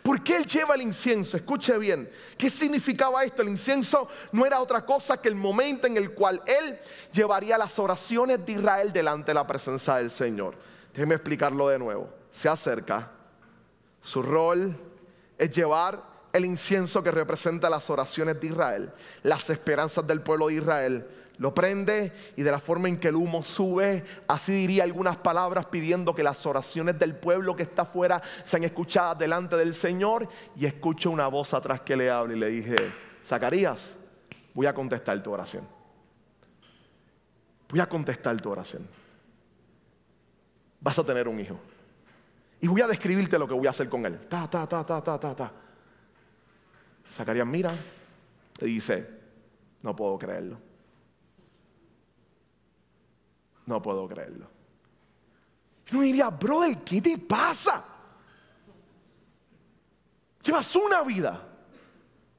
¿Por 0.02 0.24
qué 0.24 0.36
él 0.36 0.46
lleva 0.46 0.74
el 0.74 0.82
incienso? 0.82 1.36
Escuche 1.36 1.76
bien. 1.76 2.10
¿Qué 2.38 2.48
significaba 2.48 3.22
esto? 3.24 3.42
El 3.42 3.48
incienso 3.48 4.08
no 4.32 4.46
era 4.46 4.60
otra 4.60 4.86
cosa 4.86 5.20
que 5.20 5.28
el 5.28 5.34
momento 5.34 5.86
en 5.86 5.98
el 5.98 6.12
cual 6.12 6.42
él 6.46 6.78
llevaría 7.12 7.58
las 7.58 7.78
oraciones 7.78 8.44
de 8.44 8.52
Israel 8.52 8.90
delante 8.90 9.26
de 9.26 9.34
la 9.34 9.46
presencia 9.46 9.96
del 9.96 10.10
Señor. 10.10 10.54
Déjeme 10.94 11.14
explicarlo 11.14 11.68
de 11.68 11.78
nuevo. 11.78 12.08
Se 12.32 12.48
acerca 12.48 13.17
su 14.00 14.22
rol 14.22 14.76
es 15.36 15.50
llevar 15.50 16.02
el 16.32 16.44
incienso 16.44 17.02
que 17.02 17.10
representa 17.10 17.70
las 17.70 17.88
oraciones 17.90 18.40
de 18.40 18.46
Israel, 18.48 18.92
las 19.22 19.48
esperanzas 19.50 20.06
del 20.06 20.20
pueblo 20.20 20.48
de 20.48 20.54
Israel. 20.54 21.06
Lo 21.38 21.54
prende 21.54 22.12
y 22.36 22.42
de 22.42 22.50
la 22.50 22.58
forma 22.58 22.88
en 22.88 22.98
que 22.98 23.08
el 23.08 23.14
humo 23.14 23.44
sube, 23.44 24.04
así 24.26 24.52
diría 24.52 24.82
algunas 24.82 25.16
palabras 25.18 25.66
pidiendo 25.66 26.12
que 26.12 26.24
las 26.24 26.44
oraciones 26.46 26.98
del 26.98 27.14
pueblo 27.14 27.54
que 27.54 27.62
está 27.62 27.82
afuera 27.82 28.20
sean 28.42 28.64
escuchadas 28.64 29.18
delante 29.18 29.56
del 29.56 29.72
Señor. 29.72 30.28
Y 30.56 30.66
escucho 30.66 31.10
una 31.10 31.28
voz 31.28 31.54
atrás 31.54 31.82
que 31.82 31.96
le 31.96 32.10
habla 32.10 32.34
y 32.34 32.38
le 32.40 32.48
dije, 32.48 32.74
Zacarías, 33.24 33.94
voy 34.52 34.66
a 34.66 34.74
contestar 34.74 35.22
tu 35.22 35.30
oración. 35.32 35.68
Voy 37.68 37.78
a 37.78 37.88
contestar 37.88 38.40
tu 38.40 38.50
oración. 38.50 38.88
Vas 40.80 40.98
a 40.98 41.04
tener 41.04 41.28
un 41.28 41.38
hijo. 41.38 41.60
Y 42.60 42.66
voy 42.66 42.80
a 42.80 42.86
describirte 42.86 43.38
lo 43.38 43.46
que 43.46 43.54
voy 43.54 43.66
a 43.66 43.70
hacer 43.70 43.88
con 43.88 44.04
él. 44.04 44.18
Ta, 44.28 44.48
ta, 44.48 44.66
ta, 44.68 44.84
ta, 44.84 45.02
ta, 45.02 45.18
ta, 45.18 45.34
ta. 45.34 45.52
Zacarías 47.10 47.46
mira 47.46 47.72
y 48.60 48.64
dice, 48.66 49.08
no 49.82 49.94
puedo 49.94 50.18
creerlo. 50.18 50.58
No 53.66 53.80
puedo 53.80 54.08
creerlo. 54.08 54.48
No 55.90 56.00
diría, 56.00 56.30
brother, 56.30 56.78
¿qué 56.78 57.00
te 57.00 57.16
pasa? 57.18 57.84
Llevas 60.42 60.74
una 60.76 61.02
vida 61.02 61.46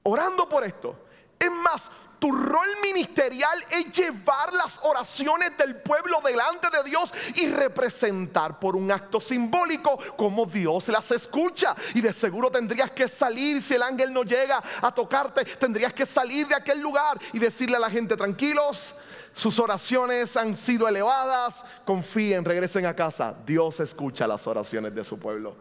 orando 0.03 0.47
por 0.49 0.63
esto. 0.63 1.05
Es 1.38 1.51
más, 1.51 1.89
tu 2.19 2.32
rol 2.32 2.67
ministerial 2.84 3.63
es 3.71 3.91
llevar 3.91 4.53
las 4.53 4.79
oraciones 4.84 5.58
del 5.58 5.77
pueblo 5.77 6.19
delante 6.23 6.69
de 6.69 6.84
Dios 6.84 7.13
y 7.36 7.47
representar 7.47 8.60
por 8.60 8.75
un 8.75 8.91
acto 8.91 9.21
simbólico 9.21 9.97
como 10.17 10.45
Dios 10.45 10.89
las 10.89 11.10
escucha. 11.12 11.75
Y 11.93 12.01
de 12.01 12.13
seguro 12.13 12.51
tendrías 12.51 12.91
que 12.91 13.08
salir, 13.08 13.62
si 13.62 13.75
el 13.75 13.84
ángel 13.84 14.13
no 14.13 14.23
llega 14.23 14.62
a 14.82 14.93
tocarte, 14.93 15.45
tendrías 15.45 15.93
que 15.93 16.05
salir 16.05 16.47
de 16.47 16.55
aquel 16.55 16.79
lugar 16.79 17.19
y 17.34 17.39
decirle 17.39 17.77
a 17.77 17.79
la 17.79 17.89
gente, 17.89 18.17
tranquilos, 18.17 18.93
sus 19.34 19.58
oraciones 19.60 20.36
han 20.36 20.55
sido 20.55 20.88
elevadas, 20.88 21.63
confíen, 21.86 22.43
regresen 22.43 22.86
a 22.86 22.95
casa. 22.95 23.34
Dios 23.45 23.79
escucha 23.79 24.27
las 24.27 24.45
oraciones 24.47 24.93
de 24.93 25.03
su 25.03 25.17
pueblo. 25.17 25.55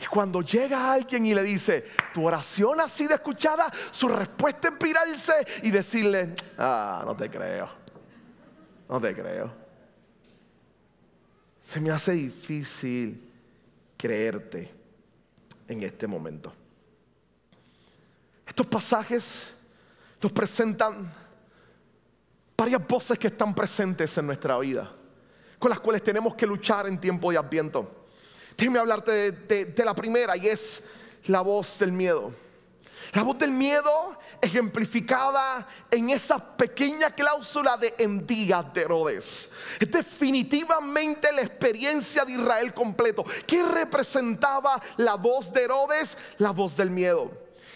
Y 0.00 0.06
cuando 0.06 0.42
llega 0.42 0.92
alguien 0.92 1.26
y 1.26 1.34
le 1.34 1.42
dice, 1.42 1.86
tu 2.12 2.26
oración 2.26 2.80
ha 2.80 2.88
sido 2.88 3.14
escuchada, 3.14 3.72
su 3.90 4.08
respuesta 4.08 4.68
es 4.68 4.74
pirarse 4.74 5.46
y 5.62 5.70
decirle, 5.70 6.34
ah, 6.58 7.02
no 7.04 7.16
te 7.16 7.30
creo, 7.30 7.68
no 8.88 9.00
te 9.00 9.14
creo. 9.14 9.52
Se 11.62 11.80
me 11.80 11.90
hace 11.90 12.12
difícil 12.12 13.32
creerte 13.96 14.72
en 15.68 15.82
este 15.82 16.06
momento. 16.06 16.52
Estos 18.46 18.66
pasajes 18.66 19.54
nos 20.22 20.32
presentan 20.32 21.12
varias 22.56 22.86
voces 22.86 23.18
que 23.18 23.26
están 23.26 23.54
presentes 23.54 24.16
en 24.16 24.26
nuestra 24.26 24.58
vida, 24.58 24.90
con 25.58 25.70
las 25.70 25.80
cuales 25.80 26.02
tenemos 26.02 26.34
que 26.34 26.46
luchar 26.46 26.86
en 26.86 26.98
tiempo 26.98 27.30
de 27.30 27.38
adviento. 27.38 28.05
Déjeme 28.56 28.78
hablarte 28.78 29.32
de, 29.32 29.84
la 29.84 29.94
primera 29.94 30.36
y 30.36 30.48
es 30.48 30.82
la 31.26 31.42
voz 31.42 31.78
del 31.78 31.92
miedo. 31.92 32.32
La 33.12 33.22
voz 33.22 33.38
del 33.38 33.50
miedo 33.50 34.18
ejemplificada 34.40 35.66
en 35.90 36.10
esa 36.10 36.38
pequeña 36.38 37.14
cláusula 37.14 37.76
de 37.76 37.94
en 37.98 38.26
días 38.26 38.72
de 38.72 38.82
Herodes. 38.82 39.50
Es 39.78 39.90
definitivamente 39.90 41.30
la 41.32 41.42
experiencia 41.42 42.24
de 42.24 42.32
Israel 42.32 42.72
completo. 42.72 43.24
¿Qué 43.46 43.62
representaba 43.62 44.80
la 44.96 45.14
voz 45.14 45.52
de 45.52 45.64
Herodes? 45.64 46.16
La 46.38 46.50
voz 46.50 46.76
del 46.76 46.90
miedo. 46.90 47.30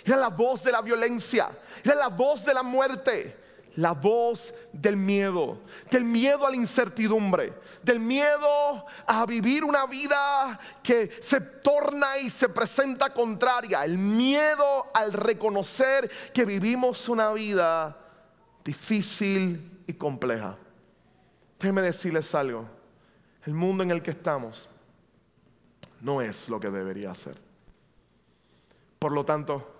Era 0.04 0.16
la 0.16 0.28
voz 0.28 0.64
de 0.64 0.72
la 0.72 0.80
violencia. 0.80 1.50
Era 1.84 1.94
la 1.94 2.08
voz 2.08 2.44
de 2.44 2.54
la 2.54 2.62
muerte 2.62 3.39
la 3.80 3.92
voz 3.92 4.52
del 4.72 4.96
miedo, 4.96 5.58
del 5.90 6.04
miedo 6.04 6.46
a 6.46 6.50
la 6.50 6.56
incertidumbre, 6.56 7.54
del 7.82 7.98
miedo 7.98 8.84
a 9.06 9.24
vivir 9.24 9.64
una 9.64 9.86
vida 9.86 10.60
que 10.82 11.10
se 11.22 11.40
torna 11.40 12.18
y 12.18 12.28
se 12.28 12.50
presenta 12.50 13.14
contraria, 13.14 13.82
el 13.82 13.96
miedo 13.96 14.88
al 14.92 15.14
reconocer 15.14 16.10
que 16.34 16.44
vivimos 16.44 17.08
una 17.08 17.32
vida 17.32 17.96
difícil 18.62 19.82
y 19.86 19.94
compleja. 19.94 20.58
Déjenme 21.58 21.80
decirles 21.80 22.34
algo, 22.34 22.66
el 23.46 23.54
mundo 23.54 23.82
en 23.82 23.92
el 23.92 24.02
que 24.02 24.10
estamos 24.10 24.68
no 26.02 26.20
es 26.20 26.50
lo 26.50 26.60
que 26.60 26.68
debería 26.68 27.14
ser. 27.14 27.40
Por 28.98 29.12
lo 29.12 29.24
tanto, 29.24 29.79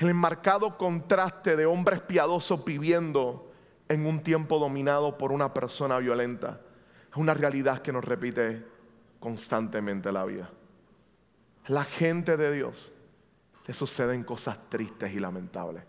el 0.00 0.08
enmarcado 0.08 0.78
contraste 0.78 1.56
de 1.56 1.66
hombres 1.66 2.00
piadosos 2.00 2.64
viviendo 2.64 3.52
en 3.88 4.06
un 4.06 4.22
tiempo 4.22 4.58
dominado 4.58 5.18
por 5.18 5.30
una 5.30 5.52
persona 5.52 5.98
violenta 5.98 6.60
es 7.10 7.16
una 7.16 7.34
realidad 7.34 7.82
que 7.82 7.92
nos 7.92 8.04
repite 8.04 8.64
constantemente 9.18 10.10
la 10.10 10.24
vida. 10.24 10.50
A 11.66 11.72
la 11.72 11.84
gente 11.84 12.36
de 12.36 12.52
Dios 12.52 12.92
le 13.66 13.74
suceden 13.74 14.24
cosas 14.24 14.58
tristes 14.70 15.12
y 15.12 15.20
lamentables. 15.20 15.82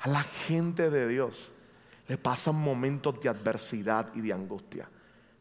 A 0.00 0.08
la 0.08 0.22
gente 0.22 0.90
de 0.90 1.08
Dios 1.08 1.52
le 2.08 2.18
pasan 2.18 2.56
momentos 2.56 3.20
de 3.22 3.28
adversidad 3.28 4.08
y 4.14 4.20
de 4.20 4.32
angustia. 4.32 4.88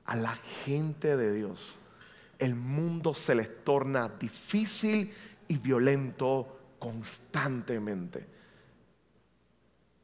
A 0.05 0.15
la 0.15 0.35
gente 0.63 1.17
de 1.17 1.33
Dios 1.33 1.79
el 2.37 2.55
mundo 2.55 3.13
se 3.13 3.35
les 3.35 3.65
torna 3.65 4.07
difícil 4.07 5.13
y 5.49 5.57
violento 5.57 6.58
constantemente. 6.79 8.25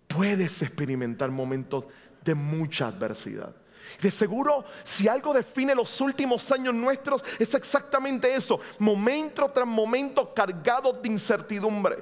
Puedes 0.07 0.61
experimentar 0.61 1.31
momentos 1.31 1.85
de 2.23 2.35
mucha 2.35 2.87
adversidad. 2.87 3.55
De 4.01 4.11
seguro, 4.11 4.65
si 4.83 5.07
algo 5.07 5.33
define 5.33 5.75
los 5.75 6.01
últimos 6.01 6.51
años 6.51 6.73
nuestros, 6.73 7.23
es 7.39 7.53
exactamente 7.53 8.33
eso. 8.33 8.59
Momento 8.79 9.49
tras 9.51 9.67
momento 9.67 10.33
cargados 10.33 11.01
de 11.01 11.09
incertidumbre. 11.09 11.97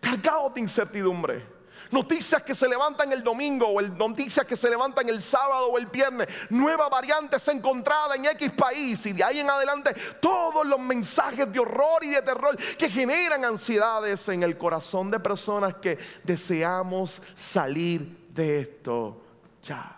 Cargados 0.00 0.54
de 0.54 0.60
incertidumbre. 0.60 1.57
Noticias 1.90 2.42
que 2.42 2.54
se 2.54 2.68
levantan 2.68 3.12
el 3.12 3.22
domingo 3.22 3.66
o 3.66 3.80
noticias 3.80 4.46
que 4.46 4.56
se 4.56 4.68
levantan 4.68 5.08
el 5.08 5.22
sábado 5.22 5.68
o 5.68 5.78
el 5.78 5.86
viernes. 5.86 6.28
Nueva 6.50 6.88
variante 6.88 7.38
se 7.38 7.52
encontrada 7.52 8.14
en 8.14 8.26
X 8.26 8.52
país 8.52 9.06
y 9.06 9.12
de 9.12 9.24
ahí 9.24 9.40
en 9.40 9.48
adelante 9.48 9.94
todos 10.20 10.66
los 10.66 10.78
mensajes 10.78 11.50
de 11.50 11.58
horror 11.58 12.04
y 12.04 12.10
de 12.10 12.22
terror 12.22 12.56
que 12.76 12.90
generan 12.90 13.44
ansiedades 13.44 14.28
en 14.28 14.42
el 14.42 14.58
corazón 14.58 15.10
de 15.10 15.20
personas 15.20 15.76
que 15.76 15.98
deseamos 16.24 17.22
salir 17.34 18.28
de 18.34 18.60
esto 18.60 19.22
ya. 19.62 19.96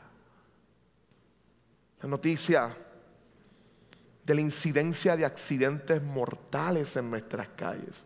La 2.03 2.09
noticia 2.09 2.77
de 4.25 4.35
la 4.35 4.41
incidencia 4.41 5.17
de 5.17 5.25
accidentes 5.25 6.03
mortales 6.03 6.97
en 6.97 7.11
nuestras 7.11 7.49
calles. 7.49 8.05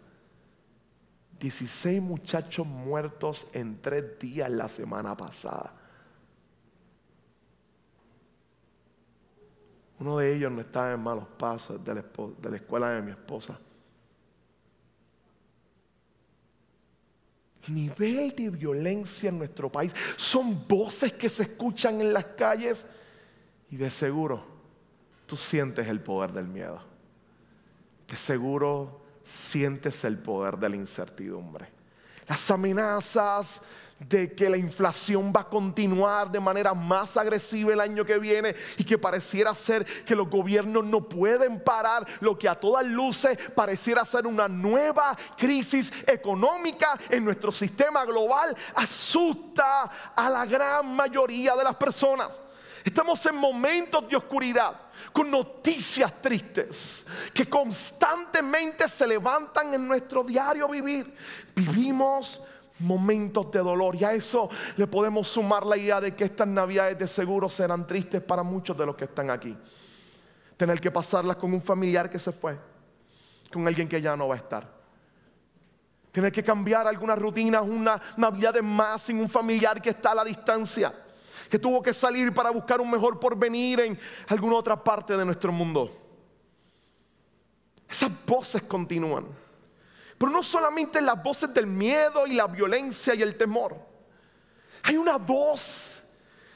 16 1.41 2.01
muchachos 2.01 2.67
muertos 2.67 3.47
en 3.53 3.81
tres 3.81 4.19
días 4.19 4.51
la 4.51 4.69
semana 4.69 5.17
pasada. 5.17 5.73
Uno 9.99 10.19
de 10.19 10.35
ellos 10.35 10.51
no 10.51 10.61
estaba 10.61 10.93
en 10.93 11.01
malos 11.01 11.27
pasos 11.39 11.83
de 11.85 11.95
la, 11.95 12.03
de 12.03 12.51
la 12.51 12.57
escuela 12.57 12.91
de 12.91 13.03
mi 13.03 13.11
esposa. 13.13 13.59
Nivel 17.69 18.35
de 18.37 18.51
violencia 18.51 19.31
en 19.31 19.39
nuestro 19.39 19.73
país. 19.73 19.95
Son 20.17 20.67
voces 20.69 21.13
que 21.15 21.29
se 21.29 21.45
escuchan 21.45 22.01
en 22.01 22.13
las 22.13 22.25
calles 22.25 22.85
y 23.71 23.77
de 23.77 23.91
seguro 23.91 24.45
tú 25.27 25.37
sientes 25.37 25.87
el 25.89 26.01
poder 26.01 26.33
del 26.33 26.47
miedo. 26.47 26.81
De 28.09 28.17
seguro 28.17 29.04
sientes 29.25 30.05
el 30.05 30.19
poder 30.19 30.57
de 30.59 30.69
la 30.69 30.77
incertidumbre. 30.77 31.69
Las 32.29 32.51
amenazas 32.51 33.61
de 33.99 34.35
que 34.35 34.51
la 34.51 34.57
inflación 34.57 35.33
va 35.35 35.43
a 35.43 35.49
continuar 35.49 36.31
de 36.31 36.41
manera 36.41 36.75
más 36.75 37.17
agresiva 37.17 37.73
el 37.73 37.81
año 37.81 38.05
que 38.05 38.19
viene 38.19 38.55
y 38.77 38.85
que 38.85 38.99
pareciera 38.99 39.55
ser 39.55 39.85
que 40.05 40.17
los 40.17 40.29
gobiernos 40.29 40.85
no 40.85 41.09
pueden 41.09 41.61
parar 41.61 42.07
lo 42.21 42.39
que 42.39 42.49
a 42.49 42.55
todas 42.55 42.87
luces 42.87 43.39
pareciera 43.55 44.05
ser 44.05 44.27
una 44.27 44.49
nueva 44.49 45.17
crisis 45.37 45.93
económica 46.07 46.99
en 47.09 47.25
nuestro 47.25 47.53
sistema 47.53 48.05
global, 48.05 48.57
asusta 48.75 50.13
a 50.15 50.29
la 50.29 50.45
gran 50.45 50.95
mayoría 50.95 51.55
de 51.55 51.65
las 51.65 51.77
personas. 51.77 52.31
Estamos 52.85 53.25
en 53.27 53.37
momentos 53.37 54.07
de 54.09 54.17
oscuridad, 54.17 54.79
con 55.13 55.31
noticias 55.31 56.21
tristes 56.21 57.07
que 57.33 57.49
constantemente 57.49 58.89
se 58.89 59.07
levantan 59.07 59.75
en 59.75 59.87
nuestro 59.87 60.25
diario 60.25 60.69
vivir. 60.69 61.15
Vivimos 61.55 62.43
momentos 62.81 63.51
de 63.51 63.61
dolor 63.61 63.95
y 63.97 64.05
a 64.05 64.13
eso 64.13 64.49
le 64.77 64.87
podemos 64.87 65.29
sumar 65.29 65.65
la 65.65 65.77
idea 65.77 66.01
de 66.01 66.15
que 66.15 66.25
estas 66.25 66.49
navidades 66.49 66.99
de 66.99 67.07
seguro 67.07 67.49
serán 67.49 67.87
tristes 67.87 68.23
para 68.23 68.43
muchos 68.43 68.77
de 68.77 68.87
los 68.87 68.97
que 68.97 69.05
están 69.05 69.31
aquí. 69.31 69.57
Tener 70.57 70.81
que 70.81 70.91
pasarlas 70.91 71.37
con 71.37 71.53
un 71.53 71.63
familiar 71.63 72.11
que 72.11 72.19
se 72.19 72.33
fue, 72.33 72.59
con 73.53 73.67
alguien 73.67 73.89
que 73.89 74.01
ya 74.01 74.17
no 74.17 74.29
va 74.29 74.35
a 74.35 74.39
estar. 74.39 74.69
Tener 76.13 76.31
que 76.31 76.45
cambiar 76.45 76.87
algunas 76.87 77.19
rutinas, 77.19 77.63
una 77.63 78.01
Navidad 78.17 78.55
de 78.55 78.63
más 78.63 79.03
sin 79.03 79.21
un 79.21 79.29
familiar 79.29 79.83
que 79.83 79.91
está 79.91 80.13
a 80.13 80.15
la 80.15 80.25
distancia 80.25 81.04
que 81.49 81.59
tuvo 81.59 81.83
que 81.83 81.93
salir 81.93 82.33
para 82.33 82.51
buscar 82.51 82.81
un 82.81 82.91
mejor 82.91 83.19
porvenir 83.21 83.81
en 83.81 83.99
alguna 84.29 84.57
otra 84.57 84.83
parte 84.83 85.17
de 85.17 85.25
nuestro 85.25 85.53
mundo. 85.53 85.91
Esas 87.89 88.11
voces 88.27 88.63
continúan. 88.63 89.27
Pero 90.19 90.31
no 90.31 90.43
solamente 90.43 91.01
las 91.01 91.23
voces 91.23 91.53
del 91.53 91.67
miedo 91.67 92.27
y 92.27 92.35
la 92.35 92.47
violencia 92.47 93.15
y 93.15 93.23
el 93.23 93.37
temor. 93.37 93.77
Hay 94.83 94.97
una 94.97 95.17
voz 95.17 96.03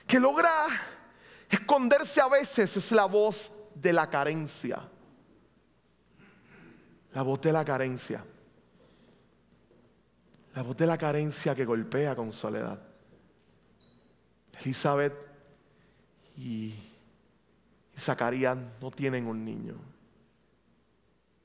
que 0.06 0.18
logra 0.18 0.66
esconderse 1.48 2.20
a 2.20 2.28
veces, 2.28 2.76
es 2.76 2.92
la 2.92 3.06
voz 3.06 3.50
de 3.74 3.92
la 3.92 4.08
carencia. 4.08 4.80
La 7.12 7.22
voz 7.22 7.40
de 7.40 7.52
la 7.52 7.64
carencia. 7.64 8.24
La 10.54 10.62
voz 10.62 10.76
de 10.76 10.86
la 10.86 10.98
carencia 10.98 11.54
que 11.54 11.64
golpea 11.64 12.16
con 12.16 12.32
soledad. 12.32 12.87
Elizabeth 14.60 15.14
y 16.36 16.74
Zacarías 17.98 18.56
no 18.80 18.90
tienen 18.90 19.26
un 19.26 19.44
niño. 19.44 19.74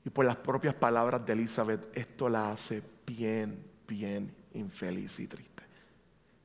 Y 0.04 0.10
por 0.10 0.24
las 0.24 0.36
propias 0.36 0.74
palabras 0.74 1.24
de 1.24 1.32
Elizabeth, 1.32 1.96
esto 1.96 2.28
la 2.28 2.52
hace 2.52 2.82
bien, 3.06 3.64
bien 3.88 4.34
infeliz 4.52 5.18
y 5.18 5.26
triste. 5.26 5.62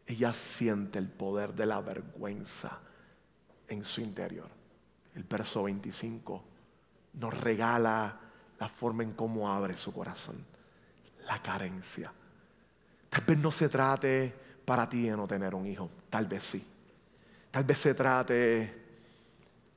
Ella 0.08 0.34
siente 0.34 0.98
el 0.98 1.08
poder 1.08 1.54
de 1.54 1.66
la 1.66 1.82
vergüenza 1.82 2.80
en 3.68 3.84
su 3.84 4.02
interior. 4.02 4.50
El 5.14 5.24
verso 5.24 5.64
25 5.64 6.44
nos 7.14 7.34
regala 7.40 8.20
la 8.60 8.70
forma 8.70 9.04
en 9.04 9.14
cómo 9.14 9.52
abre 9.52 9.78
su 9.78 9.94
corazón. 9.94 10.44
La 11.28 11.42
carencia. 11.42 12.12
Tal 13.10 13.24
vez 13.24 13.38
no 13.38 13.52
se 13.52 13.70
trate 13.70 14.49
para 14.70 14.88
ti 14.88 15.08
de 15.10 15.18
no 15.18 15.28
tener 15.28 15.56
un 15.56 15.66
hijo. 15.66 15.90
Tal 16.12 16.28
vez 16.28 16.44
sí. 16.44 16.64
Tal 17.50 17.64
vez 17.64 17.80
se 17.80 17.96
trate 17.96 18.84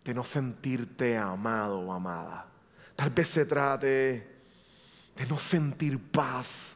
de 0.05 0.12
no 0.12 0.22
sentirte 0.22 1.16
amado 1.16 1.78
o 1.78 1.94
amada. 1.94 2.44
Tal 2.94 3.09
vez 3.09 3.28
se 3.28 3.46
trate 3.46 4.42
de 5.16 5.26
no 5.26 5.38
sentir 5.38 5.98
paz. 5.98 6.74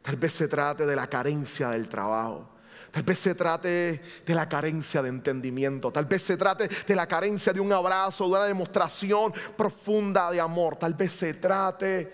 Tal 0.00 0.14
vez 0.14 0.34
se 0.34 0.46
trate 0.46 0.86
de 0.86 0.94
la 0.94 1.08
carencia 1.08 1.70
del 1.70 1.88
trabajo. 1.88 2.50
Tal 2.92 3.02
vez 3.02 3.18
se 3.18 3.34
trate 3.34 4.00
de 4.24 4.34
la 4.36 4.48
carencia 4.48 5.02
de 5.02 5.08
entendimiento. 5.08 5.90
Tal 5.90 6.04
vez 6.04 6.22
se 6.22 6.36
trate 6.36 6.68
de 6.68 6.94
la 6.94 7.08
carencia 7.08 7.52
de 7.52 7.58
un 7.58 7.72
abrazo, 7.72 8.26
de 8.26 8.30
una 8.30 8.44
demostración 8.44 9.34
profunda 9.56 10.30
de 10.30 10.40
amor. 10.40 10.76
Tal 10.76 10.94
vez 10.94 11.10
se 11.10 11.34
trate 11.34 12.12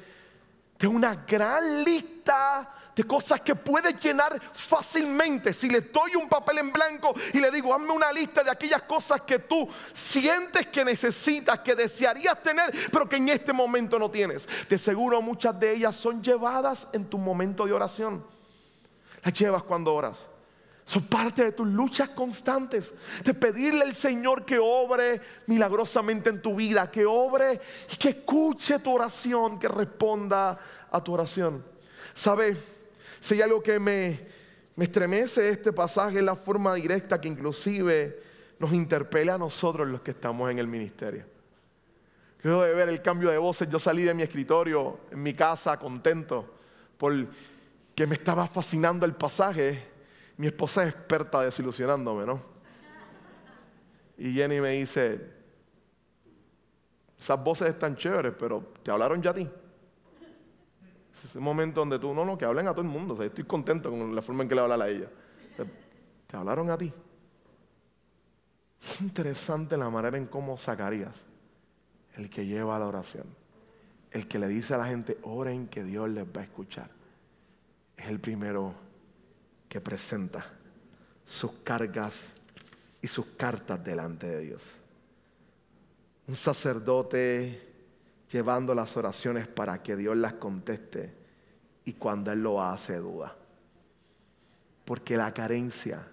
de 0.78 0.86
una 0.86 1.14
gran 1.26 1.84
lista 1.84 2.76
de 2.94 3.04
cosas 3.04 3.40
que 3.40 3.54
puedes 3.54 3.98
llenar 4.02 4.40
fácilmente. 4.52 5.52
Si 5.54 5.68
le 5.68 5.80
doy 5.80 6.14
un 6.16 6.28
papel 6.28 6.58
en 6.58 6.72
blanco 6.72 7.14
y 7.32 7.38
le 7.38 7.50
digo, 7.50 7.74
hazme 7.74 7.92
una 7.92 8.12
lista 8.12 8.44
de 8.44 8.50
aquellas 8.50 8.82
cosas 8.82 9.22
que 9.22 9.38
tú 9.38 9.68
sientes 9.92 10.66
que 10.66 10.84
necesitas, 10.84 11.60
que 11.60 11.74
desearías 11.74 12.42
tener, 12.42 12.72
pero 12.90 13.08
que 13.08 13.16
en 13.16 13.30
este 13.30 13.52
momento 13.52 13.98
no 13.98 14.10
tienes. 14.10 14.46
De 14.68 14.78
seguro 14.78 15.22
muchas 15.22 15.58
de 15.58 15.74
ellas 15.74 15.96
son 15.96 16.22
llevadas 16.22 16.88
en 16.92 17.06
tu 17.06 17.18
momento 17.18 17.64
de 17.64 17.72
oración. 17.72 18.24
Las 19.24 19.34
llevas 19.34 19.62
cuando 19.62 19.94
oras. 19.94 20.28
Son 20.84 21.04
parte 21.04 21.44
de 21.44 21.52
tus 21.52 21.66
luchas 21.68 22.10
constantes, 22.10 22.92
de 23.24 23.32
pedirle 23.32 23.82
al 23.82 23.94
Señor 23.94 24.44
que 24.44 24.58
obre 24.58 25.20
milagrosamente 25.46 26.28
en 26.28 26.42
tu 26.42 26.56
vida, 26.56 26.90
que 26.90 27.06
obre 27.06 27.60
y 27.90 27.96
que 27.96 28.10
escuche 28.10 28.80
tu 28.80 28.92
oración, 28.92 29.58
que 29.60 29.68
responda 29.68 30.58
a 30.90 31.02
tu 31.02 31.14
oración. 31.14 31.64
¿Sabe? 32.14 32.71
Si 33.22 33.40
algo 33.40 33.62
que 33.62 33.78
me, 33.78 34.18
me 34.74 34.84
estremece 34.84 35.48
este 35.48 35.72
pasaje 35.72 36.18
es 36.18 36.24
la 36.24 36.34
forma 36.34 36.74
directa 36.74 37.20
que 37.20 37.28
inclusive 37.28 38.20
nos 38.58 38.72
interpela 38.72 39.34
a 39.34 39.38
nosotros 39.38 39.86
los 39.86 40.00
que 40.00 40.10
estamos 40.10 40.50
en 40.50 40.58
el 40.58 40.66
ministerio. 40.66 41.24
Luego 42.42 42.64
de 42.64 42.74
ver 42.74 42.88
el 42.88 43.00
cambio 43.00 43.30
de 43.30 43.38
voces, 43.38 43.68
yo 43.70 43.78
salí 43.78 44.02
de 44.02 44.12
mi 44.12 44.24
escritorio 44.24 44.98
en 45.12 45.22
mi 45.22 45.34
casa 45.34 45.78
contento 45.78 46.52
porque 46.98 48.08
me 48.08 48.14
estaba 48.14 48.48
fascinando 48.48 49.06
el 49.06 49.14
pasaje. 49.14 49.84
Mi 50.36 50.48
esposa 50.48 50.82
es 50.82 50.88
experta 50.92 51.42
desilusionándome, 51.42 52.26
¿no? 52.26 52.42
Y 54.18 54.32
Jenny 54.32 54.60
me 54.60 54.70
dice, 54.70 55.20
esas 57.16 57.40
voces 57.40 57.68
están 57.68 57.94
chéveres, 57.94 58.34
pero 58.36 58.72
¿te 58.82 58.90
hablaron 58.90 59.22
ya 59.22 59.30
a 59.30 59.34
ti? 59.34 59.48
Es 61.24 61.36
un 61.36 61.42
momento 61.42 61.80
donde 61.80 61.98
tú, 61.98 62.12
no, 62.12 62.24
no, 62.24 62.36
que 62.36 62.44
hablen 62.44 62.66
a 62.66 62.72
todo 62.72 62.82
el 62.82 62.88
mundo. 62.88 63.20
estoy 63.22 63.44
contento 63.44 63.90
con 63.90 64.14
la 64.14 64.22
forma 64.22 64.42
en 64.42 64.48
que 64.48 64.54
le 64.54 64.60
habla 64.60 64.82
a 64.82 64.88
ella. 64.88 65.08
Te 66.26 66.36
hablaron 66.36 66.70
a 66.70 66.78
ti. 66.78 66.92
Es 68.88 69.00
interesante 69.00 69.76
la 69.76 69.88
manera 69.90 70.16
en 70.16 70.26
cómo 70.26 70.56
Zacarías, 70.58 71.14
el 72.16 72.28
que 72.28 72.44
lleva 72.44 72.78
la 72.78 72.86
oración, 72.86 73.26
el 74.10 74.26
que 74.26 74.38
le 74.38 74.48
dice 74.48 74.74
a 74.74 74.78
la 74.78 74.86
gente, 74.86 75.18
oren 75.22 75.68
que 75.68 75.84
Dios 75.84 76.08
les 76.10 76.26
va 76.26 76.40
a 76.40 76.44
escuchar, 76.44 76.90
es 77.96 78.06
el 78.08 78.18
primero 78.18 78.74
que 79.68 79.80
presenta 79.80 80.44
sus 81.24 81.52
cargas 81.62 82.32
y 83.00 83.06
sus 83.06 83.26
cartas 83.26 83.82
delante 83.82 84.26
de 84.26 84.40
Dios. 84.40 84.62
Un 86.26 86.36
sacerdote 86.36 87.71
llevando 88.32 88.74
las 88.74 88.96
oraciones 88.96 89.46
para 89.46 89.82
que 89.82 89.94
Dios 89.94 90.16
las 90.16 90.34
conteste 90.34 91.14
y 91.84 91.92
cuando 91.92 92.32
Él 92.32 92.42
lo 92.42 92.62
hace 92.62 92.96
duda. 92.96 93.36
Porque 94.86 95.18
la 95.18 95.34
carencia 95.34 96.08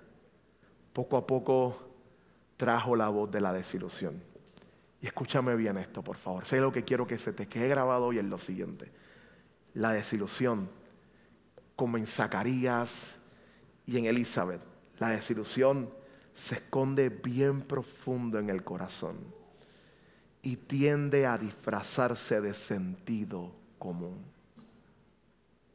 poco 0.91 1.15
a 1.15 1.26
poco 1.26 1.78
trajo 2.57 2.95
la 2.95 3.07
voz 3.07 3.32
de 3.32 3.39
la 3.39 3.53
desilusión. 3.53 4.22
Y 5.01 5.07
escúchame 5.07 5.55
bien 5.55 5.78
esto, 5.78 6.03
por 6.03 6.17
favor. 6.17 6.45
Sé 6.45 6.59
lo 6.59 6.74
que 6.74 6.84
quiero 6.84 7.07
que 7.07 7.17
se 7.17 7.32
te 7.32 7.47
quede 7.47 7.70
grabado 7.70 8.07
hoy 8.07 8.20
en 8.20 8.30
lo 8.30 8.38
siguiente. 8.38 8.91
La 9.74 9.93
desilusión, 9.93 10.70
como 11.78 11.97
en 11.97 12.05
Zacarías 12.05 13.17
y 13.86 13.97
en 13.97 14.05
Elizabeth, 14.05 14.61
la 14.97 15.09
desilusión 15.09 15.89
se 16.34 16.55
esconde 16.55 17.07
bien 17.07 17.61
profundo 17.61 18.39
en 18.39 18.49
el 18.49 18.65
corazón 18.65 19.38
y 20.41 20.55
tiende 20.55 21.25
a 21.25 21.37
disfrazarse 21.37 22.39
de 22.41 22.53
sentido 22.53 23.53
común. 23.77 24.23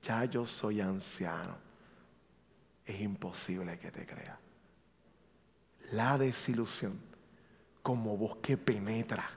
Ya 0.03 0.25
yo 0.25 0.47
soy 0.47 0.81
anciano. 0.81 1.57
Es 2.85 3.01
imposible 3.01 3.79
que 3.79 3.91
te 3.91 4.07
crea. 4.07 4.39
La 5.93 6.19
desilusión 6.19 6.99
como 7.83 8.17
voz 8.17 8.37
que 8.37 8.57
penetra 8.57 9.29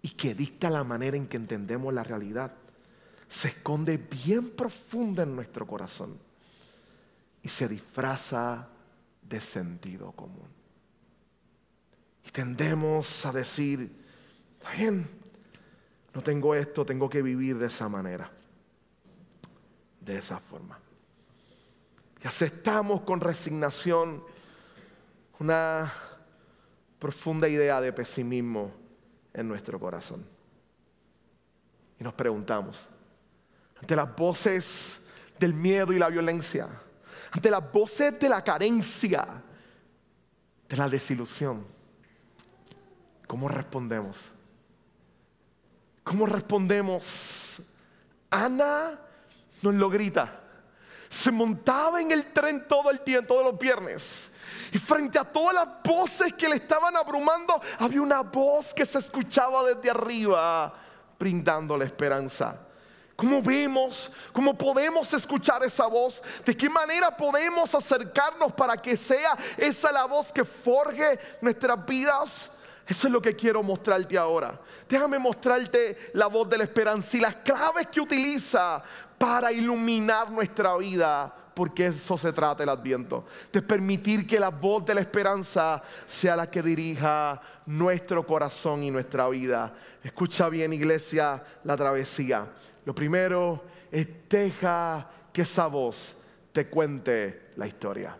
y 0.00 0.10
que 0.10 0.34
dicta 0.34 0.70
la 0.70 0.84
manera 0.84 1.16
en 1.16 1.28
que 1.28 1.36
entendemos 1.36 1.92
la 1.92 2.02
realidad, 2.02 2.52
se 3.28 3.48
esconde 3.48 3.96
bien 3.96 4.50
profunda 4.50 5.22
en 5.22 5.36
nuestro 5.36 5.66
corazón 5.66 6.18
y 7.42 7.48
se 7.48 7.68
disfraza 7.68 8.68
de 9.22 9.40
sentido 9.40 10.12
común. 10.12 10.48
Y 12.26 12.30
tendemos 12.30 13.24
a 13.24 13.32
decir, 13.32 14.01
bien, 14.70 15.08
no 16.14 16.22
tengo 16.22 16.54
esto, 16.54 16.84
tengo 16.84 17.08
que 17.08 17.22
vivir 17.22 17.58
de 17.58 17.66
esa 17.66 17.88
manera, 17.88 18.30
de 20.00 20.18
esa 20.18 20.38
forma. 20.38 20.78
Y 22.22 22.26
aceptamos 22.26 23.00
con 23.02 23.20
resignación 23.20 24.22
una 25.40 25.92
profunda 26.98 27.48
idea 27.48 27.80
de 27.80 27.92
pesimismo 27.92 28.72
en 29.34 29.48
nuestro 29.48 29.80
corazón. 29.80 30.24
Y 31.98 32.04
nos 32.04 32.14
preguntamos, 32.14 32.88
ante 33.80 33.96
las 33.96 34.14
voces 34.14 35.04
del 35.38 35.54
miedo 35.54 35.92
y 35.92 35.98
la 35.98 36.08
violencia, 36.08 36.68
ante 37.32 37.50
las 37.50 37.72
voces 37.72 38.18
de 38.20 38.28
la 38.28 38.44
carencia, 38.44 39.26
de 40.68 40.76
la 40.76 40.88
desilusión, 40.88 41.64
¿cómo 43.26 43.48
respondemos? 43.48 44.30
¿Cómo 46.04 46.26
respondemos? 46.26 47.62
Ana 48.30 48.98
nos 49.60 49.74
lo 49.74 49.88
grita. 49.88 50.40
Se 51.08 51.30
montaba 51.30 52.00
en 52.00 52.10
el 52.10 52.32
tren 52.32 52.66
todo 52.66 52.90
el 52.90 53.00
tiempo, 53.00 53.34
todos 53.34 53.52
los 53.52 53.58
viernes. 53.58 54.32
Y 54.72 54.78
frente 54.78 55.18
a 55.18 55.24
todas 55.24 55.54
las 55.54 55.68
voces 55.84 56.32
que 56.32 56.48
le 56.48 56.56
estaban 56.56 56.96
abrumando, 56.96 57.60
había 57.78 58.00
una 58.00 58.22
voz 58.22 58.72
que 58.72 58.86
se 58.86 58.98
escuchaba 58.98 59.62
desde 59.64 59.90
arriba, 59.90 60.72
brindando 61.18 61.76
la 61.76 61.84
esperanza. 61.84 62.58
¿Cómo 63.14 63.42
vemos? 63.42 64.10
¿Cómo 64.32 64.56
podemos 64.56 65.12
escuchar 65.12 65.62
esa 65.62 65.86
voz? 65.86 66.22
¿De 66.44 66.56
qué 66.56 66.68
manera 66.68 67.14
podemos 67.14 67.74
acercarnos 67.74 68.52
para 68.52 68.76
que 68.76 68.96
sea 68.96 69.36
esa 69.56 69.92
la 69.92 70.06
voz 70.06 70.32
que 70.32 70.44
forje 70.44 71.18
nuestras 71.40 71.84
vidas? 71.86 72.50
Eso 72.92 73.06
es 73.06 73.12
lo 73.14 73.22
que 73.22 73.34
quiero 73.34 73.62
mostrarte 73.62 74.18
ahora. 74.18 74.60
Déjame 74.86 75.18
mostrarte 75.18 76.10
la 76.12 76.26
voz 76.26 76.46
de 76.50 76.58
la 76.58 76.64
esperanza 76.64 77.16
y 77.16 77.20
las 77.20 77.36
claves 77.36 77.86
que 77.86 78.02
utiliza 78.02 78.82
para 79.16 79.50
iluminar 79.50 80.30
nuestra 80.30 80.76
vida, 80.76 81.34
porque 81.54 81.86
eso 81.86 82.18
se 82.18 82.34
trata 82.34 82.64
el 82.64 82.68
adviento. 82.68 83.24
De 83.50 83.62
permitir 83.62 84.26
que 84.26 84.38
la 84.38 84.50
voz 84.50 84.84
de 84.84 84.94
la 84.94 85.00
esperanza 85.00 85.82
sea 86.06 86.36
la 86.36 86.50
que 86.50 86.60
dirija 86.60 87.40
nuestro 87.64 88.26
corazón 88.26 88.82
y 88.82 88.90
nuestra 88.90 89.26
vida. 89.30 89.72
Escucha 90.04 90.50
bien, 90.50 90.74
iglesia, 90.74 91.42
la 91.64 91.78
travesía. 91.78 92.46
Lo 92.84 92.94
primero 92.94 93.64
es 93.90 94.06
deja 94.28 95.08
que 95.32 95.40
esa 95.40 95.66
voz 95.66 96.14
te 96.52 96.68
cuente 96.68 97.52
la 97.56 97.66
historia. 97.66 98.14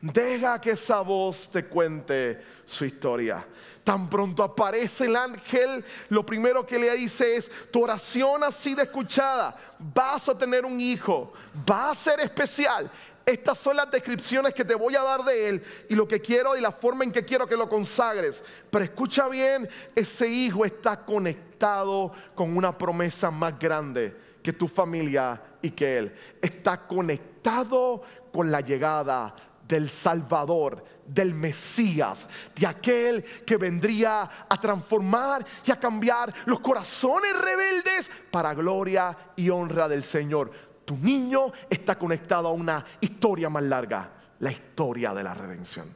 Deja 0.00 0.60
que 0.60 0.72
esa 0.72 1.00
voz 1.00 1.48
te 1.50 1.66
cuente 1.66 2.40
su 2.64 2.84
historia. 2.84 3.44
Tan 3.82 4.08
pronto 4.08 4.42
aparece 4.42 5.06
el 5.06 5.16
ángel, 5.16 5.82
lo 6.10 6.24
primero 6.24 6.66
que 6.66 6.78
le 6.78 6.94
dice 6.94 7.36
es, 7.36 7.50
tu 7.70 7.82
oración 7.82 8.44
ha 8.44 8.52
sido 8.52 8.82
escuchada, 8.82 9.56
vas 9.78 10.28
a 10.28 10.36
tener 10.36 10.66
un 10.66 10.78
hijo, 10.78 11.32
va 11.68 11.90
a 11.90 11.94
ser 11.94 12.20
especial. 12.20 12.90
Estas 13.24 13.58
son 13.58 13.76
las 13.76 13.90
descripciones 13.90 14.54
que 14.54 14.64
te 14.64 14.74
voy 14.74 14.94
a 14.94 15.02
dar 15.02 15.22
de 15.22 15.48
él 15.48 15.64
y 15.88 15.94
lo 15.94 16.06
que 16.06 16.20
quiero 16.20 16.56
y 16.56 16.60
la 16.60 16.72
forma 16.72 17.04
en 17.04 17.12
que 17.12 17.24
quiero 17.24 17.46
que 17.46 17.56
lo 17.56 17.68
consagres. 17.68 18.42
Pero 18.70 18.84
escucha 18.84 19.28
bien, 19.28 19.68
ese 19.94 20.28
hijo 20.28 20.64
está 20.64 21.04
conectado 21.04 22.12
con 22.34 22.56
una 22.56 22.76
promesa 22.76 23.30
más 23.30 23.58
grande 23.58 24.16
que 24.42 24.52
tu 24.52 24.68
familia 24.68 25.42
y 25.60 25.70
que 25.70 25.98
él. 25.98 26.14
Está 26.40 26.86
conectado 26.86 28.02
con 28.32 28.50
la 28.50 28.60
llegada 28.60 29.34
del 29.68 29.90
Salvador, 29.90 30.82
del 31.04 31.34
Mesías, 31.34 32.26
de 32.56 32.66
aquel 32.66 33.22
que 33.44 33.58
vendría 33.58 34.46
a 34.48 34.56
transformar 34.58 35.44
y 35.64 35.70
a 35.70 35.78
cambiar 35.78 36.34
los 36.46 36.60
corazones 36.60 37.36
rebeldes 37.36 38.10
para 38.30 38.54
gloria 38.54 39.16
y 39.36 39.50
honra 39.50 39.88
del 39.88 40.02
Señor. 40.02 40.50
Tu 40.86 40.96
niño 40.96 41.52
está 41.68 41.98
conectado 41.98 42.48
a 42.48 42.52
una 42.52 42.84
historia 43.00 43.50
más 43.50 43.62
larga, 43.62 44.10
la 44.38 44.50
historia 44.50 45.12
de 45.12 45.22
la 45.22 45.34
redención. 45.34 45.94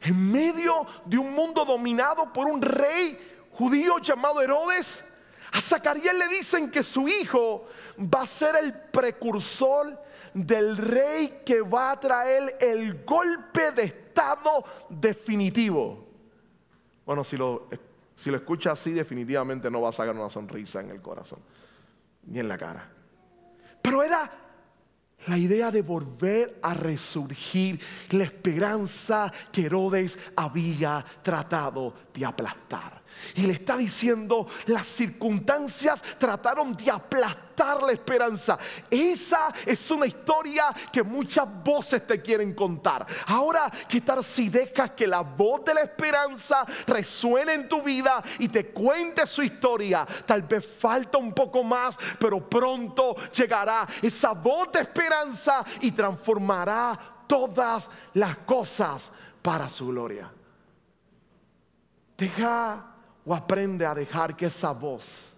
En 0.00 0.32
medio 0.32 0.86
de 1.04 1.18
un 1.18 1.34
mundo 1.34 1.64
dominado 1.64 2.32
por 2.32 2.46
un 2.46 2.62
rey 2.62 3.18
judío 3.52 3.98
llamado 3.98 4.40
Herodes, 4.40 5.04
a 5.52 5.60
Zacarías 5.60 6.16
le 6.16 6.28
dicen 6.28 6.70
que 6.70 6.82
su 6.82 7.06
hijo 7.06 7.68
va 7.98 8.22
a 8.22 8.26
ser 8.26 8.56
el 8.56 8.72
precursor 8.72 10.01
del 10.34 10.76
rey 10.76 11.42
que 11.44 11.60
va 11.60 11.92
a 11.92 12.00
traer 12.00 12.56
el 12.60 13.04
golpe 13.04 13.72
de 13.72 13.84
estado 13.84 14.64
definitivo. 14.88 16.06
Bueno, 17.04 17.24
si 17.24 17.36
lo, 17.36 17.68
si 18.14 18.30
lo 18.30 18.36
escucha 18.36 18.72
así, 18.72 18.92
definitivamente 18.92 19.70
no 19.70 19.80
va 19.80 19.90
a 19.90 19.92
sacar 19.92 20.14
una 20.14 20.30
sonrisa 20.30 20.80
en 20.80 20.90
el 20.90 21.00
corazón, 21.00 21.40
ni 22.26 22.38
en 22.38 22.48
la 22.48 22.56
cara. 22.56 22.88
Pero 23.80 24.02
era 24.02 24.30
la 25.26 25.38
idea 25.38 25.70
de 25.70 25.82
volver 25.82 26.58
a 26.62 26.74
resurgir 26.74 27.80
la 28.10 28.24
esperanza 28.24 29.32
que 29.52 29.66
Herodes 29.66 30.18
había 30.36 31.04
tratado 31.22 31.94
de 32.12 32.24
aplastar. 32.24 33.01
Y 33.34 33.42
le 33.42 33.54
está 33.54 33.76
diciendo, 33.76 34.46
las 34.66 34.86
circunstancias 34.86 36.02
trataron 36.18 36.74
de 36.74 36.90
aplastar 36.90 37.82
la 37.82 37.92
esperanza. 37.92 38.58
Esa 38.90 39.52
es 39.64 39.90
una 39.90 40.06
historia 40.06 40.74
que 40.92 41.02
muchas 41.02 41.46
voces 41.62 42.06
te 42.06 42.20
quieren 42.20 42.54
contar. 42.54 43.06
Ahora, 43.26 43.70
¿qué 43.88 44.00
tal 44.00 44.24
si 44.24 44.48
dejas 44.48 44.90
que 44.90 45.06
la 45.06 45.20
voz 45.20 45.64
de 45.64 45.74
la 45.74 45.82
esperanza 45.82 46.64
resuene 46.86 47.54
en 47.54 47.68
tu 47.68 47.82
vida 47.82 48.22
y 48.38 48.48
te 48.48 48.66
cuente 48.72 49.26
su 49.26 49.42
historia? 49.42 50.06
Tal 50.26 50.42
vez 50.42 50.66
falta 50.66 51.18
un 51.18 51.32
poco 51.32 51.62
más, 51.62 51.96
pero 52.18 52.48
pronto 52.48 53.16
llegará 53.32 53.86
esa 54.00 54.32
voz 54.32 54.72
de 54.72 54.80
esperanza 54.80 55.64
y 55.80 55.92
transformará 55.92 56.98
todas 57.26 57.88
las 58.14 58.38
cosas 58.38 59.10
para 59.40 59.68
su 59.68 59.88
gloria. 59.88 60.30
Deja 62.16 62.91
o 63.24 63.34
aprende 63.34 63.86
a 63.86 63.94
dejar 63.94 64.36
que 64.36 64.46
esa 64.46 64.72
voz 64.72 65.32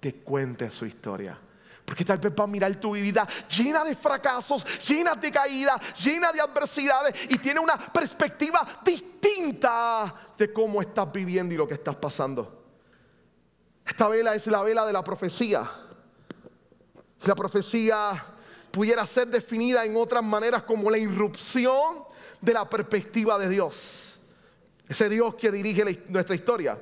te 0.00 0.14
cuente 0.14 0.70
su 0.70 0.86
historia. 0.86 1.38
Porque 1.84 2.04
tal 2.04 2.18
vez 2.18 2.32
va 2.38 2.44
a 2.44 2.46
mirar 2.46 2.74
tu 2.76 2.92
vida 2.92 3.26
llena 3.48 3.82
de 3.82 3.94
fracasos, 3.94 4.64
llena 4.86 5.14
de 5.14 5.30
caídas, 5.30 5.80
llena 5.98 6.32
de 6.32 6.40
adversidades 6.40 7.14
y 7.28 7.38
tiene 7.38 7.58
una 7.60 7.76
perspectiva 7.76 8.80
distinta 8.84 10.14
de 10.38 10.52
cómo 10.52 10.80
estás 10.80 11.10
viviendo 11.12 11.52
y 11.52 11.56
lo 11.56 11.66
que 11.66 11.74
estás 11.74 11.96
pasando. 11.96 12.64
Esta 13.84 14.08
vela 14.08 14.34
es 14.34 14.46
la 14.46 14.62
vela 14.62 14.86
de 14.86 14.92
la 14.92 15.02
profecía. 15.02 15.68
La 17.24 17.34
profecía 17.34 18.24
pudiera 18.70 19.04
ser 19.06 19.28
definida 19.28 19.84
en 19.84 19.96
otras 19.96 20.22
maneras 20.22 20.62
como 20.62 20.90
la 20.90 20.98
irrupción 20.98 22.04
de 22.40 22.54
la 22.54 22.68
perspectiva 22.68 23.38
de 23.38 23.48
Dios. 23.48 24.20
Ese 24.88 25.08
Dios 25.08 25.34
que 25.34 25.50
dirige 25.50 26.04
nuestra 26.08 26.34
historia. 26.34 26.78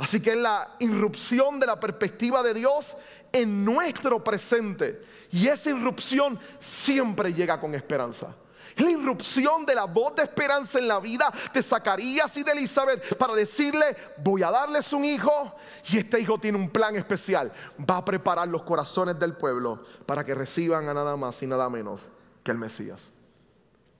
Así 0.00 0.20
que 0.22 0.30
es 0.30 0.38
la 0.38 0.76
irrupción 0.78 1.60
de 1.60 1.66
la 1.66 1.78
perspectiva 1.78 2.42
de 2.42 2.54
Dios 2.54 2.96
en 3.30 3.64
nuestro 3.64 4.24
presente. 4.24 5.04
Y 5.30 5.46
esa 5.46 5.70
irrupción 5.70 6.40
siempre 6.58 7.34
llega 7.34 7.60
con 7.60 7.74
esperanza. 7.74 8.34
Es 8.74 8.82
la 8.82 8.90
irrupción 8.92 9.66
de 9.66 9.74
la 9.74 9.84
voz 9.84 10.14
de 10.14 10.22
esperanza 10.22 10.78
en 10.78 10.88
la 10.88 11.00
vida 11.00 11.30
de 11.52 11.62
Zacarías 11.62 12.34
y 12.34 12.42
de 12.42 12.52
Elizabeth 12.52 13.14
para 13.16 13.34
decirle, 13.34 13.94
voy 14.16 14.42
a 14.42 14.50
darles 14.50 14.90
un 14.94 15.04
hijo 15.04 15.54
y 15.90 15.98
este 15.98 16.18
hijo 16.18 16.38
tiene 16.38 16.56
un 16.56 16.70
plan 16.70 16.96
especial. 16.96 17.52
Va 17.78 17.98
a 17.98 18.04
preparar 18.04 18.48
los 18.48 18.62
corazones 18.62 19.18
del 19.18 19.34
pueblo 19.34 19.84
para 20.06 20.24
que 20.24 20.34
reciban 20.34 20.88
a 20.88 20.94
nada 20.94 21.14
más 21.16 21.42
y 21.42 21.46
nada 21.46 21.68
menos 21.68 22.10
que 22.42 22.52
el 22.52 22.58
Mesías, 22.58 23.12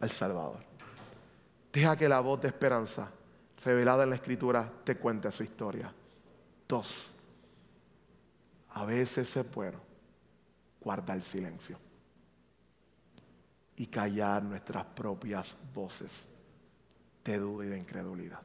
el 0.00 0.10
Salvador. 0.10 0.60
Deja 1.74 1.94
que 1.94 2.08
la 2.08 2.20
voz 2.20 2.40
de 2.40 2.48
esperanza 2.48 3.10
revelada 3.64 4.04
en 4.04 4.10
la 4.10 4.16
escritura 4.16 4.70
te 4.84 4.96
cuente 4.96 5.30
su 5.30 5.42
historia. 5.42 5.92
Dos, 6.66 7.12
a 8.70 8.84
veces 8.84 9.36
es 9.36 9.50
bueno 9.50 9.80
guardar 10.80 11.22
silencio 11.22 11.78
y 13.76 13.86
callar 13.86 14.42
nuestras 14.42 14.86
propias 14.86 15.56
voces 15.74 16.26
de 17.24 17.38
duda 17.38 17.66
y 17.66 17.68
de 17.68 17.78
incredulidad. 17.78 18.40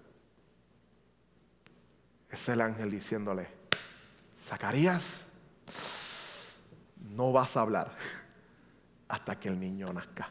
Es 2.30 2.49
el 2.49 2.59
ángel 2.61 2.91
diciéndole, 2.91 3.47
Zacarías, 4.43 5.26
no 7.11 7.32
vas 7.32 7.55
a 7.55 7.61
hablar 7.61 7.95
hasta 9.07 9.39
que 9.39 9.47
el 9.47 9.59
niño 9.59 9.93
nazca. 9.93 10.30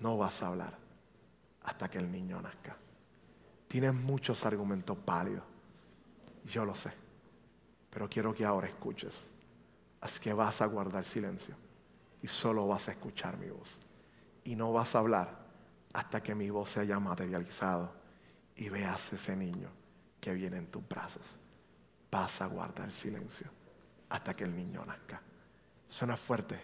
No 0.00 0.18
vas 0.18 0.42
a 0.42 0.48
hablar 0.48 0.87
hasta 1.68 1.90
que 1.90 1.98
el 1.98 2.10
niño 2.10 2.40
nazca. 2.40 2.74
Tienes 3.68 3.92
muchos 3.92 4.46
argumentos 4.46 4.96
válidos. 5.04 5.44
Yo 6.46 6.64
lo 6.64 6.74
sé. 6.74 6.90
Pero 7.90 8.08
quiero 8.08 8.34
que 8.34 8.46
ahora 8.46 8.68
escuches. 8.68 9.22
Así 10.00 10.18
que 10.18 10.32
vas 10.32 10.62
a 10.62 10.66
guardar 10.66 11.04
silencio. 11.04 11.54
Y 12.22 12.28
solo 12.28 12.66
vas 12.66 12.88
a 12.88 12.92
escuchar 12.92 13.36
mi 13.36 13.50
voz. 13.50 13.78
Y 14.44 14.56
no 14.56 14.72
vas 14.72 14.94
a 14.94 15.00
hablar 15.00 15.46
hasta 15.92 16.22
que 16.22 16.34
mi 16.34 16.48
voz 16.48 16.70
se 16.70 16.80
haya 16.80 16.98
materializado 16.98 17.92
y 18.56 18.70
veas 18.70 19.12
ese 19.12 19.36
niño 19.36 19.68
que 20.22 20.32
viene 20.32 20.56
en 20.56 20.68
tus 20.68 20.88
brazos. 20.88 21.38
Vas 22.10 22.40
a 22.40 22.46
guardar 22.46 22.90
silencio 22.92 23.50
hasta 24.08 24.34
que 24.34 24.44
el 24.44 24.56
niño 24.56 24.86
nazca. 24.86 25.20
Suena 25.86 26.16
fuerte, 26.16 26.58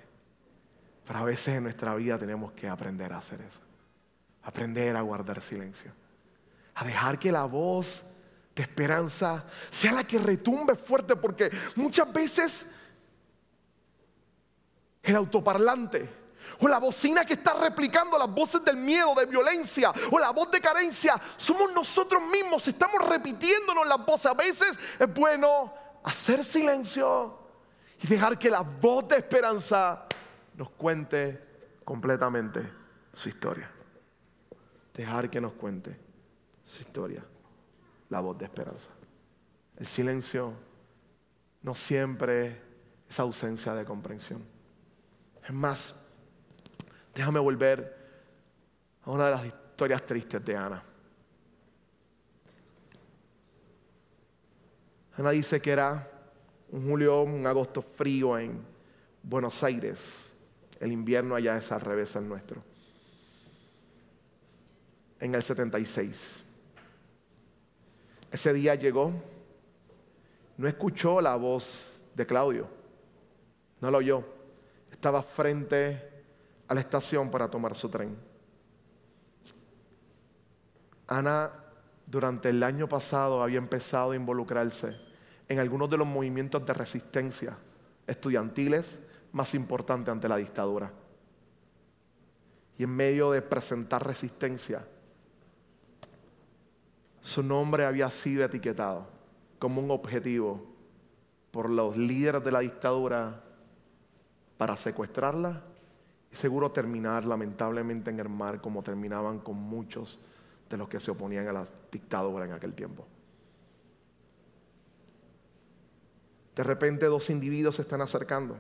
pero 1.07 1.19
a 1.19 1.25
veces 1.25 1.57
en 1.57 1.65
nuestra 1.65 1.95
vida 1.95 2.19
tenemos 2.19 2.53
que 2.53 2.69
aprender 2.69 3.13
a 3.13 3.19
hacer 3.19 3.43
eso. 3.43 3.61
Aprender 4.45 4.97
a 4.97 5.01
guardar 5.01 5.42
silencio. 5.42 5.92
A 6.74 6.84
dejar 6.84 7.18
que 7.18 7.32
la 7.32 7.45
voz 7.45 8.03
de 8.55 8.62
esperanza 8.62 9.45
sea 9.70 9.92
la 9.92 10.05
que 10.05 10.18
retumbe 10.18 10.74
fuerte, 10.74 11.16
porque 11.16 11.51
muchas 11.76 12.12
veces 12.12 12.66
el 15.03 15.16
autoparlante 15.16 16.09
o 16.61 16.68
la 16.68 16.78
bocina 16.78 17.24
que 17.24 17.34
está 17.34 17.55
replicando 17.55 18.18
las 18.18 18.30
voces 18.30 18.64
del 18.64 18.76
miedo, 18.76 19.14
de 19.14 19.26
violencia, 19.26 19.92
o 20.11 20.18
la 20.18 20.30
voz 20.30 20.51
de 20.51 20.61
carencia, 20.61 21.20
somos 21.36 21.72
nosotros 21.72 22.22
mismos, 22.22 22.66
estamos 22.68 23.07
repitiéndonos 23.09 23.86
las 23.86 24.05
voces. 24.05 24.26
A 24.26 24.34
veces 24.34 24.78
es 24.99 25.14
bueno 25.14 25.72
hacer 26.05 26.45
silencio 26.45 27.38
y 28.03 28.07
dejar 28.07 28.38
que 28.38 28.51
la 28.51 28.61
voz 28.61 29.09
de 29.09 29.16
esperanza 29.16 30.07
nos 30.55 30.70
cuente 30.70 31.40
completamente 31.84 32.70
su 33.14 33.28
historia. 33.28 33.74
Dejar 34.95 35.28
que 35.28 35.40
nos 35.40 35.53
cuente 35.53 35.97
su 36.64 36.82
historia, 36.82 37.24
la 38.09 38.20
voz 38.20 38.38
de 38.38 38.45
esperanza. 38.45 38.90
El 39.76 39.86
silencio 39.86 40.55
no 41.62 41.74
siempre 41.74 42.61
es 43.09 43.18
ausencia 43.18 43.74
de 43.74 43.84
comprensión. 43.84 44.42
Es 45.42 45.53
más, 45.53 46.05
Déjame 47.14 47.38
volver 47.38 47.97
a 49.05 49.11
una 49.11 49.26
de 49.26 49.30
las 49.30 49.47
historias 49.47 50.05
tristes 50.05 50.45
de 50.45 50.57
Ana. 50.57 50.82
Ana 55.16 55.30
dice 55.30 55.61
que 55.61 55.70
era 55.70 56.11
un 56.70 56.88
julio, 56.88 57.22
un 57.22 57.47
agosto 57.47 57.82
frío 57.82 58.36
en 58.36 58.61
Buenos 59.22 59.62
Aires. 59.62 60.32
El 60.80 60.90
invierno 60.90 61.36
allá 61.36 61.57
es 61.57 61.70
al 61.70 61.80
revés 61.82 62.16
al 62.16 62.28
nuestro. 62.28 62.62
En 65.25 65.35
el 65.35 65.43
76. 65.43 66.45
Ese 68.31 68.53
día 68.53 68.75
llegó, 68.75 69.11
no 70.59 70.68
escuchó 70.68 71.18
la 71.22 71.35
voz 71.37 71.99
de 72.14 72.27
Claudio, 72.27 72.68
no 73.81 73.91
lo 73.91 73.97
oyó. 73.97 74.22
Estaba 74.91 75.22
frente 75.22 76.25
a 76.68 76.75
la 76.75 76.81
estación 76.81 77.31
para 77.31 77.49
tomar 77.49 77.75
su 77.75 77.89
tren. 77.89 78.14
Ana 81.07 81.51
durante 82.05 82.51
el 82.51 82.62
año 82.62 82.87
pasado 82.87 83.43
había 83.43 83.57
empezado 83.57 84.11
a 84.11 84.16
involucrarse 84.16 84.95
en 85.49 85.59
algunos 85.59 85.89
de 85.89 85.97
los 85.97 86.07
movimientos 86.07 86.66
de 86.66 86.75
resistencia 86.75 87.57
estudiantiles 88.07 88.99
más 89.33 89.55
importantes 89.55 90.12
ante 90.12 90.29
la 90.29 90.37
dictadura. 90.37 90.93
Y 92.77 92.83
en 92.83 92.91
medio 92.91 93.31
de 93.31 93.41
presentar 93.41 94.07
resistencia, 94.07 94.87
su 97.25 97.43
nombre 97.43 97.87
había 97.87 98.11
sido 98.11 98.45
etiquetado 98.45 99.07
como 99.59 99.81
un 99.81 99.91
objetivo 99.91 100.62
por 101.51 101.70
los 101.70 101.97
líderes 101.97 102.45
de 102.45 102.53
la 102.53 102.61
dictadura 102.61 103.43
para 104.59 104.77
secuestrarla 104.77 105.62
y 106.31 106.37
seguro 106.37 106.70
terminar 106.70 107.25
lamentablemente 107.25 108.11
en 108.11 108.20
el 108.20 108.29
mar 108.29 108.61
como 108.61 108.83
terminaban 108.83 109.39
con 109.39 109.57
muchos 109.57 110.22
de 110.68 110.77
los 110.77 110.87
que 110.87 111.01
se 111.01 111.12
oponían 111.12 111.49
a 111.49 111.55
la 111.55 111.66
dictadura 111.91 112.45
en 112.45 112.53
aquel 112.53 112.75
tiempo. 112.75 113.07
De 116.55 116.62
repente 116.62 117.07
dos 117.07 117.31
individuos 117.31 117.77
se 117.77 117.83
están 117.83 118.03
acercando. 118.03 118.59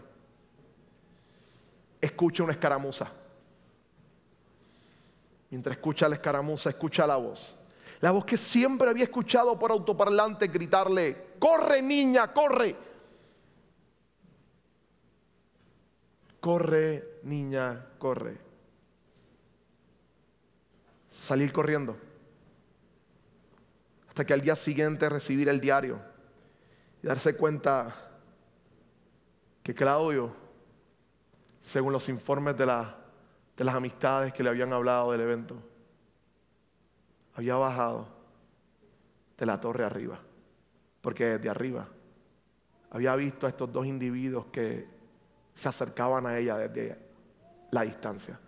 Escucha 2.00 2.42
una 2.42 2.52
escaramuza. 2.54 3.12
Mientras 5.50 5.76
escucha 5.76 6.08
la 6.08 6.14
escaramuza, 6.14 6.70
escucha 6.70 7.06
la 7.06 7.16
voz. 7.16 7.60
La 8.04 8.10
voz 8.10 8.26
que 8.26 8.36
siempre 8.36 8.90
había 8.90 9.04
escuchado 9.04 9.58
por 9.58 9.70
autoparlante 9.70 10.48
gritarle, 10.48 11.36
corre 11.38 11.80
niña, 11.80 12.34
corre. 12.34 12.76
Corre, 16.38 17.20
niña, 17.22 17.86
corre. 17.96 18.36
Salir 21.12 21.50
corriendo. 21.50 21.96
Hasta 24.06 24.26
que 24.26 24.34
al 24.34 24.42
día 24.42 24.54
siguiente 24.54 25.08
recibir 25.08 25.48
el 25.48 25.58
diario 25.58 25.98
y 27.02 27.06
darse 27.06 27.38
cuenta 27.38 27.96
que 29.62 29.74
Claudio, 29.74 30.30
según 31.62 31.94
los 31.94 32.10
informes 32.10 32.54
de, 32.58 32.66
de 32.66 33.64
las 33.64 33.74
amistades 33.74 34.34
que 34.34 34.42
le 34.42 34.50
habían 34.50 34.74
hablado 34.74 35.12
del 35.12 35.22
evento, 35.22 35.56
había 37.34 37.56
bajado 37.56 38.08
de 39.36 39.46
la 39.46 39.60
torre 39.60 39.84
arriba. 39.84 40.18
Porque 41.00 41.26
desde 41.26 41.50
arriba 41.50 41.88
había 42.90 43.14
visto 43.16 43.46
a 43.46 43.50
estos 43.50 43.72
dos 43.72 43.86
individuos 43.86 44.46
que 44.46 44.86
se 45.54 45.68
acercaban 45.68 46.26
a 46.26 46.38
ella 46.38 46.56
desde 46.56 46.98
la 47.70 47.82
distancia. 47.82 48.38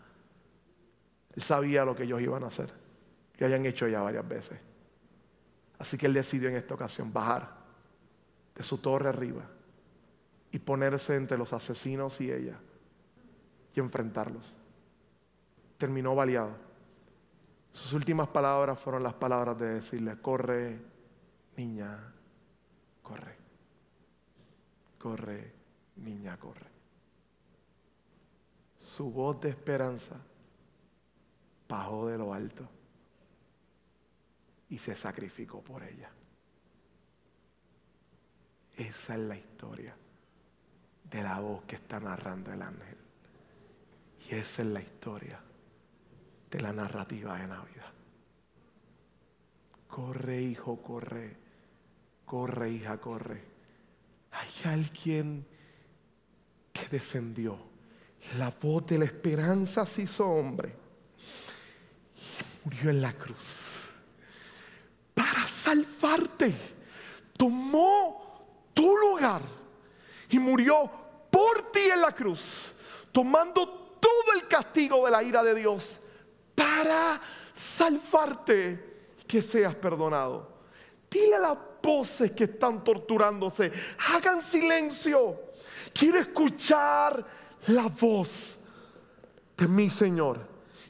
Él 1.34 1.43
sabía 1.43 1.84
lo 1.84 1.95
que 1.95 2.05
ellos 2.05 2.20
iban 2.20 2.45
a 2.45 2.47
hacer, 2.47 2.72
que 3.37 3.45
hayan 3.45 3.66
hecho 3.66 3.87
ya 3.89 4.01
varias 4.01 4.26
veces. 4.26 4.59
Así 5.78 5.99
que 5.99 6.07
él 6.07 6.14
decidió 6.14 6.49
en 6.49 6.57
esta 6.57 6.74
ocasión 6.74 7.12
bajar 7.12 7.57
de 8.55 8.62
su 8.62 8.78
torre 8.78 9.09
arriba 9.09 9.43
y 10.51 10.59
ponerse 10.59 11.14
entre 11.14 11.37
los 11.37 11.53
asesinos 11.53 12.20
y 12.20 12.32
ella 12.32 12.59
y 13.74 13.80
enfrentarlos. 13.80 14.57
Terminó 15.76 16.14
baleado. 16.14 16.66
Sus 17.77 17.93
últimas 17.93 18.29
palabras 18.29 18.79
fueron 18.79 19.03
las 19.03 19.14
palabras 19.14 19.59
de 19.59 19.74
decirle, 19.74 20.20
corre, 20.20 20.81
niña, 21.57 22.12
corre. 23.03 23.37
Corre, 24.99 25.53
niña, 25.97 26.37
corre 26.39 26.77
su 28.97 29.11
voz 29.11 29.39
de 29.43 29.51
esperanza 29.51 30.16
bajó 31.68 32.07
de 32.07 32.16
lo 32.16 32.33
alto 32.33 32.66
y 34.70 34.79
se 34.79 34.95
sacrificó 34.95 35.61
por 35.61 35.83
ella. 35.83 36.11
Esa 38.74 39.14
es 39.14 39.20
la 39.20 39.37
historia 39.37 39.95
de 41.11 41.22
la 41.22 41.41
voz 41.41 41.64
que 41.64 41.77
está 41.77 42.01
narrando 42.01 42.53
el 42.53 42.62
ángel. 42.62 42.97
Y 44.31 44.35
esa 44.35 44.62
es 44.62 44.68
la 44.68 44.81
historia 44.81 45.41
de 46.51 46.61
la 46.61 46.73
narrativa 46.73 47.39
de 47.39 47.47
Navidad. 47.47 47.93
Corre, 49.89 50.43
hijo, 50.43 50.81
corre. 50.83 51.37
Corre, 52.25 52.71
hija, 52.71 52.99
corre. 52.99 53.43
Hay 54.33 54.71
alguien 54.71 55.47
que 56.73 56.89
descendió 56.89 57.77
la 58.39 58.51
voz 58.61 58.87
de 58.87 58.99
la 58.99 59.05
esperanza 59.05 59.87
se 59.87 60.03
hizo 60.03 60.29
hombre 60.29 60.75
y 62.17 62.65
murió 62.65 62.91
en 62.91 63.01
la 63.01 63.13
cruz 63.13 63.81
para 65.15 65.47
salvarte. 65.47 66.55
Tomó 67.37 68.71
tu 68.75 68.97
lugar 68.97 69.43
y 70.29 70.39
murió 70.39 70.91
por 71.31 71.71
ti 71.71 71.81
en 71.93 72.01
la 72.01 72.13
cruz, 72.13 72.75
tomando 73.13 73.69
todo 74.01 74.33
el 74.35 74.49
castigo 74.49 75.05
de 75.05 75.11
la 75.11 75.23
ira 75.23 75.43
de 75.43 75.55
Dios 75.55 76.01
para 76.57 77.21
salvarte 77.55 79.13
y 79.21 79.25
que 79.25 79.41
seas 79.41 79.77
perdonado. 79.77 80.57
Dile 81.09 81.37
a 81.37 81.41
las 81.41 81.59
voces 81.81 82.33
que 82.33 82.45
están 82.45 82.83
torturándose, 82.83 83.71
hagan 84.13 84.43
silencio. 84.43 85.41
Quiero 85.95 86.19
escuchar 86.19 87.25
la 87.69 87.87
voz 87.87 88.65
de 89.57 89.69
mi 89.69 89.89
Señor. 89.89 90.41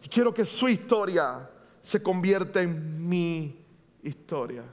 Y 0.03 0.09
quiero 0.09 0.33
que 0.33 0.45
su 0.45 0.69
historia 0.69 1.51
se 1.83 2.03
convierta 2.03 2.63
en 2.63 3.07
mi 3.07 3.65
historia. 4.03 4.65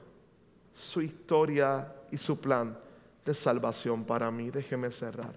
Su 0.72 1.02
historia 1.02 1.94
y 2.10 2.16
su 2.16 2.40
plan 2.40 2.76
de 3.24 3.34
salvación 3.34 4.04
para 4.04 4.30
mí. 4.30 4.50
Déjeme 4.50 4.90
cerrar. 4.90 5.34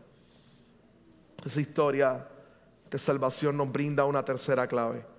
Esa 1.46 1.62
historia 1.62 2.28
de 2.90 3.00
salvación 3.00 3.58
nos 3.58 3.72
brinda 3.72 4.06
una 4.06 4.24
tercera 4.24 4.68
clave. 4.68 5.17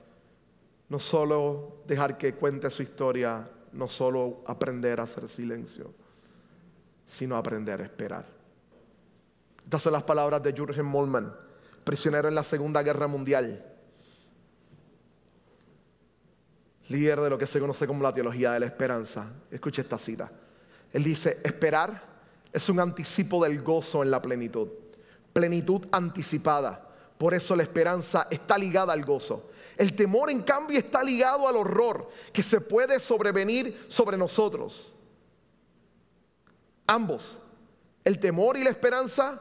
No 0.89 0.99
solo 0.99 1.83
dejar 1.87 2.17
que 2.17 2.35
cuente 2.35 2.71
su 2.71 2.83
historia 2.83 3.49
no 3.73 3.89
solo 3.89 4.43
aprender 4.47 5.01
a 5.01 5.05
hacer 5.05 5.29
silencio, 5.29 5.93
sino 7.07 7.37
aprender 7.37 7.81
a 7.81 7.85
esperar. 7.85 8.27
Estas 9.65 9.83
son 9.83 9.93
las 9.93 10.05
palabras 10.05 10.43
de 10.43 10.53
Jürgen 10.53 10.87
Molman, 10.87 11.35
prisionero 11.85 12.29
en 12.29 12.35
la 12.35 12.43
Segunda 12.43 12.83
Guerra 12.83 13.07
Mundial, 13.07 13.65
líder 16.89 17.21
de 17.21 17.31
lo 17.31 17.39
que 17.39 17.47
se 17.47 17.61
conoce 17.61 17.87
como 17.87 18.03
la 18.03 18.13
teología 18.13 18.53
de 18.53 18.61
la 18.61 18.67
esperanza. 18.67 19.31
Escuche 19.51 19.83
esta 19.83 19.99
cita. 19.99 20.31
Él 20.93 21.05
dice, 21.05 21.39
esperar 21.45 22.03
es 22.53 22.69
un 22.69 22.81
anticipo 22.81 23.45
del 23.45 23.63
gozo 23.63 24.03
en 24.03 24.11
la 24.11 24.23
plenitud, 24.23 24.69
plenitud 25.33 25.87
anticipada. 25.93 26.83
Por 27.19 27.35
eso 27.35 27.55
la 27.55 27.63
esperanza 27.63 28.27
está 28.31 28.57
ligada 28.57 28.93
al 28.93 29.05
gozo. 29.05 29.51
El 29.79 29.95
temor, 29.95 30.29
en 30.29 30.43
cambio, 30.43 30.77
está 30.77 31.05
ligado 31.05 31.47
al 31.47 31.57
horror 31.57 32.11
que 32.33 32.43
se 32.43 32.61
puede 32.61 32.99
sobrevenir 32.99 33.87
sobre 33.87 34.17
nosotros. 34.17 34.93
Ambos, 36.85 37.39
el 38.03 38.19
temor 38.19 38.57
y 38.57 38.65
la 38.65 38.71
esperanza, 38.71 39.41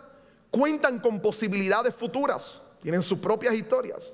cuentan 0.51 0.99
con 0.99 1.19
posibilidades 1.21 1.95
futuras, 1.95 2.61
tienen 2.79 3.01
sus 3.01 3.17
propias 3.17 3.55
historias. 3.55 4.13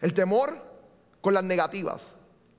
El 0.00 0.14
temor 0.14 0.56
con 1.20 1.34
las 1.34 1.42
negativas, 1.42 2.02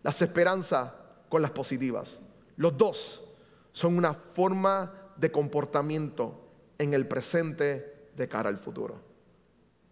las 0.03 0.21
esperanzas 0.21 0.91
con 1.29 1.41
las 1.41 1.51
positivas. 1.51 2.19
Los 2.57 2.77
dos 2.77 3.23
son 3.71 3.97
una 3.97 4.13
forma 4.13 4.93
de 5.15 5.31
comportamiento 5.31 6.49
en 6.77 6.93
el 6.93 7.07
presente 7.07 8.09
de 8.13 8.27
cara 8.27 8.49
al 8.49 8.57
futuro. 8.57 9.10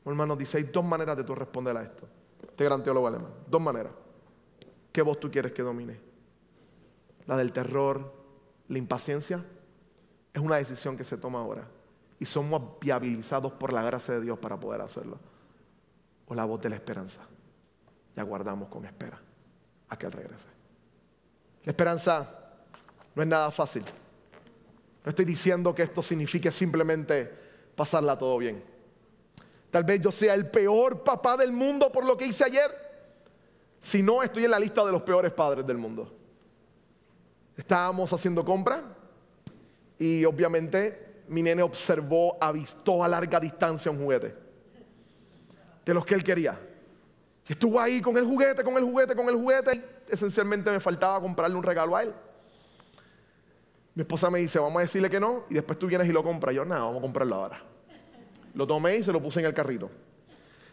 Hermanos, 0.06 0.38
dice, 0.38 0.58
hay 0.58 0.64
dos 0.64 0.84
maneras 0.84 1.18
de 1.18 1.24
tú 1.24 1.36
responder 1.36 1.76
a 1.78 1.84
esto. 1.84 2.08
Este 2.42 2.64
gran 2.64 2.84
teólogo 2.84 3.08
alemán. 3.08 3.32
Dos 3.48 3.62
maneras. 3.62 3.94
¿Qué 4.92 5.02
voz 5.02 5.20
tú 5.20 5.30
quieres 5.30 5.52
que 5.52 5.62
domine? 5.62 6.00
La 7.28 7.38
del 7.38 7.52
terror, 7.52 8.12
la 8.68 8.78
impaciencia. 8.78 9.46
Es 10.34 10.42
una 10.42 10.56
decisión 10.56 10.98
que 10.98 11.04
se 11.04 11.18
toma 11.18 11.40
ahora. 11.40 11.68
Y 12.20 12.26
somos 12.26 12.80
viabilizados 12.80 13.54
por 13.54 13.72
la 13.72 13.84
gracia 13.84 14.16
de 14.16 14.22
Dios 14.22 14.40
para 14.40 14.60
poder 14.60 14.82
hacerlo. 14.82 15.20
O 16.28 16.36
la 16.36 16.46
voz 16.46 16.62
de 16.62 16.70
la 16.70 16.76
esperanza. 16.76 17.22
Y 18.16 18.20
aguardamos 18.20 18.70
con 18.70 18.86
espera 18.86 19.20
a 19.90 19.98
que 19.98 20.06
Él 20.06 20.12
regrese. 20.12 20.48
La 21.66 21.72
esperanza 21.72 22.30
no 23.16 23.22
es 23.22 23.28
nada 23.28 23.52
fácil. 23.52 23.84
No 25.04 25.10
estoy 25.10 25.26
diciendo 25.26 25.74
que 25.74 25.84
esto 25.84 26.02
signifique 26.02 26.52
simplemente 26.52 27.32
pasarla 27.76 28.18
todo 28.18 28.38
bien. 28.38 28.64
Tal 29.72 29.84
vez 29.84 30.02
yo 30.02 30.12
sea 30.12 30.34
el 30.34 30.50
peor 30.50 31.04
papá 31.04 31.38
del 31.38 31.52
mundo 31.52 31.92
por 31.92 32.06
lo 32.06 32.18
que 32.18 32.26
hice 32.26 32.44
ayer. 32.44 32.72
Si 33.80 34.02
no, 34.02 34.24
estoy 34.24 34.46
en 34.46 34.52
la 34.52 34.60
lista 34.60 34.84
de 34.84 34.92
los 34.92 35.04
peores 35.04 35.32
padres 35.32 35.66
del 35.66 35.78
mundo. 35.78 36.12
Estábamos 37.56 38.12
haciendo 38.12 38.44
compra 38.44 38.84
y 39.98 40.26
obviamente 40.26 41.24
mi 41.28 41.44
nene 41.44 41.62
observó, 41.62 42.38
avistó 42.42 43.04
a 43.04 43.08
larga 43.08 43.40
distancia 43.40 43.92
un 43.92 44.00
juguete. 44.00 44.36
De 45.86 45.94
los 45.94 46.06
que 46.06 46.16
él 46.16 46.24
quería. 46.24 46.60
Estuvo 47.48 47.80
ahí 47.80 48.00
con 48.00 48.16
el 48.18 48.26
juguete, 48.26 48.64
con 48.64 48.78
el 48.78 48.84
juguete, 48.84 49.16
con 49.16 49.28
el 49.28 49.36
juguete. 49.36 49.76
Y 49.76 49.84
esencialmente 50.14 50.70
me 50.70 50.80
faltaba 50.80 51.20
comprarle 51.20 51.58
un 51.58 51.64
regalo 51.64 51.96
a 51.96 52.04
él. 52.04 52.14
Mi 53.96 54.02
esposa 54.02 54.30
me 54.30 54.40
dice, 54.40 54.60
vamos 54.60 54.78
a 54.78 54.82
decirle 54.82 55.10
que 55.10 55.20
no, 55.20 55.46
y 55.50 55.56
después 55.56 55.78
tú 55.78 55.88
vienes 55.88 56.08
y 56.08 56.12
lo 56.12 56.24
compras. 56.24 56.54
Yo, 56.56 56.64
nada, 56.64 56.82
vamos 56.82 57.00
a 57.00 57.02
comprarlo 57.02 57.36
ahora. 57.36 57.62
Lo 58.54 58.66
tomé 58.66 58.98
y 58.98 59.04
se 59.04 59.12
lo 59.12 59.22
puse 59.22 59.40
en 59.40 59.46
el 59.46 59.54
carrito. 59.54 59.90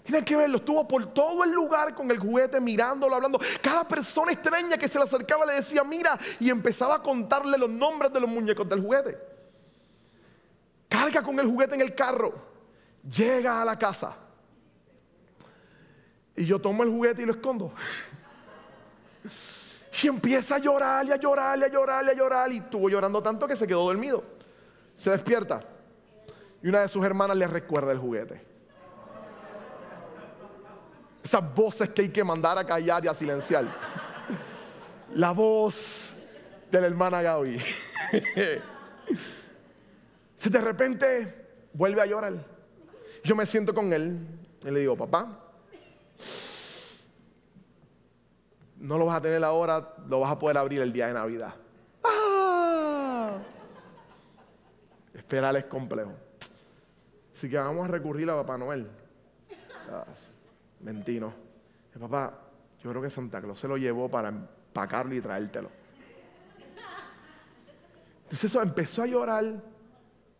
Tienen 0.06 0.24
que 0.24 0.36
verlo, 0.36 0.58
estuvo 0.58 0.86
por 0.86 1.06
todo 1.12 1.42
el 1.42 1.50
lugar 1.50 1.92
con 1.92 2.08
el 2.12 2.18
juguete, 2.18 2.60
mirándolo, 2.60 3.16
hablando. 3.16 3.40
Cada 3.60 3.86
persona 3.88 4.30
extraña 4.30 4.78
que 4.78 4.86
se 4.86 4.98
le 4.98 5.04
acercaba 5.04 5.44
le 5.44 5.54
decía, 5.54 5.82
mira, 5.82 6.16
y 6.38 6.48
empezaba 6.48 6.94
a 6.94 7.02
contarle 7.02 7.58
los 7.58 7.68
nombres 7.68 8.12
de 8.12 8.20
los 8.20 8.30
muñecos 8.30 8.68
del 8.68 8.82
juguete. 8.82 9.18
Carga 10.88 11.24
con 11.24 11.40
el 11.40 11.46
juguete 11.46 11.74
en 11.74 11.80
el 11.80 11.92
carro, 11.92 12.34
llega 13.02 13.60
a 13.60 13.64
la 13.64 13.76
casa. 13.76 14.16
Y 16.36 16.44
yo 16.46 16.60
tomo 16.60 16.84
el 16.84 16.90
juguete 16.90 17.22
y 17.22 17.26
lo 17.26 17.32
escondo. 17.32 17.72
Y 20.02 20.08
empieza 20.08 20.56
a 20.56 20.58
llorar 20.58 21.06
y 21.06 21.12
a 21.12 21.16
llorar 21.16 21.58
y 21.58 21.62
a 21.62 21.68
llorar 21.68 22.04
y 22.04 22.10
a 22.10 22.12
llorar. 22.12 22.52
Y 22.52 22.58
estuvo 22.58 22.90
llorando 22.90 23.22
tanto 23.22 23.48
que 23.48 23.56
se 23.56 23.66
quedó 23.66 23.84
dormido. 23.84 24.22
Se 24.94 25.10
despierta. 25.10 25.60
Y 26.62 26.68
una 26.68 26.80
de 26.80 26.88
sus 26.88 27.04
hermanas 27.04 27.36
le 27.36 27.46
recuerda 27.46 27.92
el 27.92 27.98
juguete. 27.98 28.40
Esas 31.22 31.54
voces 31.54 31.90
que 31.90 32.02
hay 32.02 32.08
que 32.08 32.22
mandar 32.22 32.56
a 32.58 32.64
callar 32.64 33.04
y 33.04 33.08
a 33.08 33.14
silenciar. 33.14 33.64
La 35.14 35.32
voz 35.32 36.14
de 36.70 36.80
la 36.80 36.86
hermana 36.86 37.22
Gaby. 37.22 37.58
Si 40.38 40.50
de 40.50 40.60
repente 40.60 41.46
vuelve 41.72 42.00
a 42.02 42.06
llorar. 42.06 42.34
Yo 43.24 43.34
me 43.34 43.46
siento 43.46 43.74
con 43.74 43.92
él 43.92 44.18
y 44.62 44.70
le 44.70 44.80
digo, 44.80 44.96
papá, 44.96 45.40
no 48.76 48.98
lo 48.98 49.06
vas 49.06 49.16
a 49.16 49.20
tener 49.20 49.42
ahora, 49.42 49.94
lo 50.06 50.20
vas 50.20 50.30
a 50.30 50.38
poder 50.38 50.58
abrir 50.58 50.80
el 50.80 50.92
día 50.92 51.08
de 51.08 51.14
Navidad. 51.14 51.54
¡Ah! 52.04 53.38
Esperar 55.14 55.56
es 55.56 55.64
complejo. 55.64 56.12
Así 57.36 57.50
que 57.50 57.58
vamos 57.58 57.84
a 57.84 57.88
recurrir 57.88 58.30
a 58.30 58.34
Papá 58.34 58.56
Noel. 58.56 58.86
Ah, 59.92 60.06
mentino. 60.80 61.34
Papá, 62.00 62.32
yo 62.82 62.88
creo 62.88 63.02
que 63.02 63.10
Santa 63.10 63.42
Claus 63.42 63.60
se 63.60 63.68
lo 63.68 63.76
llevó 63.76 64.08
para 64.08 64.30
empacarlo 64.30 65.14
y 65.14 65.20
traértelo. 65.20 65.68
Entonces 68.22 68.44
eso 68.44 68.62
empezó 68.62 69.02
a 69.02 69.06
llorar, 69.06 69.62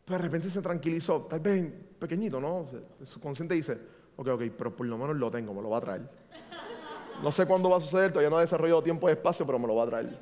pero 0.07 0.17
de 0.17 0.23
repente 0.23 0.49
se 0.49 0.63
tranquilizó, 0.63 1.27
tal 1.29 1.41
vez 1.41 1.71
pequeñito, 1.99 2.41
¿no? 2.41 2.67
Su 3.05 3.21
consciente 3.21 3.55
dice, 3.55 3.79
ok, 4.17 4.29
ok, 4.29 4.43
pero 4.57 4.75
por 4.75 4.87
lo 4.87 4.97
menos 4.97 5.17
lo 5.17 5.31
tengo, 5.31 5.53
me 5.53 5.61
lo 5.61 5.69
va 5.69 5.79
a 5.79 5.83
traer. 5.83 6.11
No 7.23 7.31
sé 7.31 7.45
cuándo 7.45 7.69
va 7.69 7.77
a 7.77 7.81
suceder, 7.81 8.11
todavía 8.11 8.31
no 8.31 8.39
he 8.39 8.43
desarrollado 8.43 8.83
tiempo 8.83 9.07
y 9.09 9.13
espacio, 9.13 9.45
pero 9.45 9.59
me 9.59 9.67
lo 9.67 9.75
va 9.75 9.83
a 9.85 9.87
traer. 9.87 10.19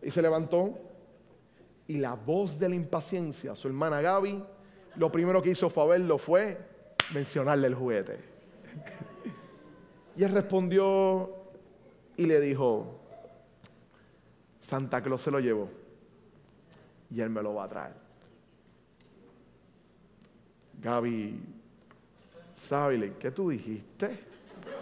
Y 0.00 0.10
se 0.10 0.22
levantó 0.22 0.78
y 1.86 1.98
la 1.98 2.14
voz 2.14 2.58
de 2.58 2.70
la 2.70 2.74
impaciencia, 2.74 3.54
su 3.54 3.68
hermana 3.68 4.00
Gaby, 4.00 4.42
lo 4.96 5.10
primero 5.10 5.42
que 5.42 5.50
hizo 5.50 5.70
fue 5.70 5.86
verlo, 5.88 6.18
fue 6.18 6.58
mencionarle 7.14 7.66
el 7.66 7.74
juguete. 7.74 8.18
y 10.16 10.24
él 10.24 10.32
respondió 10.32 11.30
y 12.16 12.26
le 12.26 12.40
dijo, 12.40 13.00
Santa 14.60 15.02
Claus 15.02 15.22
se 15.22 15.30
lo 15.30 15.40
llevó 15.40 15.68
y 17.10 17.20
él 17.20 17.30
me 17.30 17.42
lo 17.42 17.54
va 17.54 17.64
a 17.64 17.68
traer. 17.68 17.94
Gaby, 20.80 21.40
¿sabe 22.54 23.14
qué 23.18 23.30
tú 23.30 23.50
dijiste? 23.50 24.32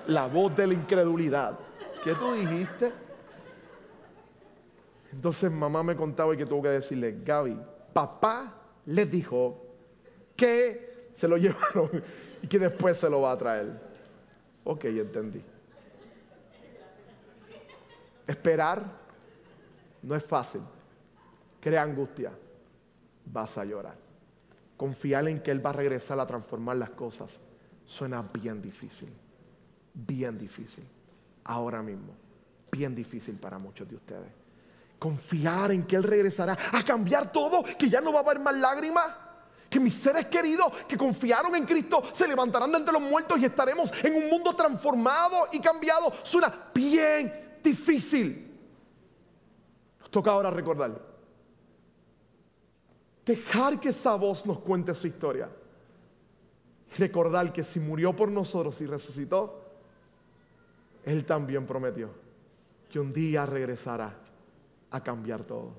la 0.07 0.27
voz 0.27 0.55
de 0.57 0.67
la 0.67 0.75
incredulidad. 0.75 1.59
¿Qué 2.05 2.15
tú 2.15 2.33
dijiste? 2.33 2.93
Entonces 5.13 5.51
mamá 5.51 5.83
me 5.83 5.97
contaba 5.97 6.35
y 6.35 6.37
que 6.37 6.47
tuvo 6.47 6.63
que 6.63 6.69
decirle, 6.69 7.21
Gaby, 7.25 7.59
papá 7.93 8.55
les 8.87 9.11
dijo 9.11 9.70
que 10.41 11.11
se 11.15 11.29
lo 11.29 11.37
llevaron 11.37 12.03
y 12.43 12.47
que 12.47 12.59
después 12.59 12.97
se 12.97 13.11
lo 13.11 13.21
va 13.21 13.33
a 13.33 13.39
traer. 13.39 13.69
Ok, 14.65 14.85
entendí. 14.87 15.43
Esperar 18.27 18.85
no 20.03 20.15
es 20.15 20.25
fácil. 20.25 20.63
Crea 21.61 21.83
angustia. 21.83 22.33
Vas 23.27 23.59
a 23.59 23.65
llorar. 23.65 23.97
Confiar 24.77 25.29
en 25.29 25.43
que 25.43 25.51
Él 25.51 25.65
va 25.65 25.71
a 25.71 25.75
regresar 25.75 26.19
a 26.19 26.27
transformar 26.27 26.77
las 26.77 26.91
cosas 26.91 27.39
suena 27.85 28.23
bien 28.23 28.63
difícil 28.63 29.11
bien 29.95 30.39
difícil. 30.39 30.85
Ahora 31.45 31.83
mismo, 31.83 32.15
bien 32.71 32.95
difícil 32.95 33.37
para 33.37 33.59
muchos 33.59 33.89
de 33.89 33.97
ustedes. 33.97 34.33
Confiar 34.99 35.73
en 35.73 35.85
que 35.85 35.97
Él 35.97 36.03
regresará 36.03 36.57
a 36.73 36.83
cambiar 36.85 37.33
todo, 37.33 37.65
que 37.79 37.89
ya 37.89 38.01
no 38.01 38.13
va 38.13 38.21
a 38.21 38.23
haber 38.23 38.41
más 38.41 38.55
lágrimas. 38.57 39.07
Que 39.71 39.79
mis 39.79 39.95
seres 39.95 40.27
queridos 40.27 40.73
que 40.89 40.99
confiaron 40.99 41.55
en 41.55 41.65
Cristo 41.65 42.03
se 42.13 42.27
levantarán 42.27 42.73
de 42.73 42.79
entre 42.79 42.93
los 42.93 43.03
muertos 43.03 43.39
y 43.39 43.45
estaremos 43.45 43.93
en 44.03 44.17
un 44.17 44.29
mundo 44.29 44.55
transformado 44.57 45.47
y 45.53 45.61
cambiado. 45.61 46.13
Suena 46.25 46.71
bien 46.75 47.59
difícil. 47.63 48.51
Nos 50.01 50.11
toca 50.11 50.33
ahora 50.33 50.51
recordar. 50.51 51.01
Dejar 53.25 53.79
que 53.79 53.91
esa 53.91 54.17
voz 54.17 54.45
nos 54.45 54.59
cuente 54.59 54.93
su 54.93 55.07
historia. 55.07 55.49
Recordar 56.99 57.53
que 57.53 57.63
si 57.63 57.79
murió 57.79 58.17
por 58.17 58.29
nosotros 58.29 58.81
y 58.81 58.87
resucitó, 58.87 59.63
él 61.05 61.25
también 61.25 61.65
prometió 61.65 62.11
que 62.91 62.99
un 62.99 63.13
día 63.13 63.47
regresará 63.47 64.19
a 64.91 65.01
cambiar 65.01 65.45
todo. 65.45 65.75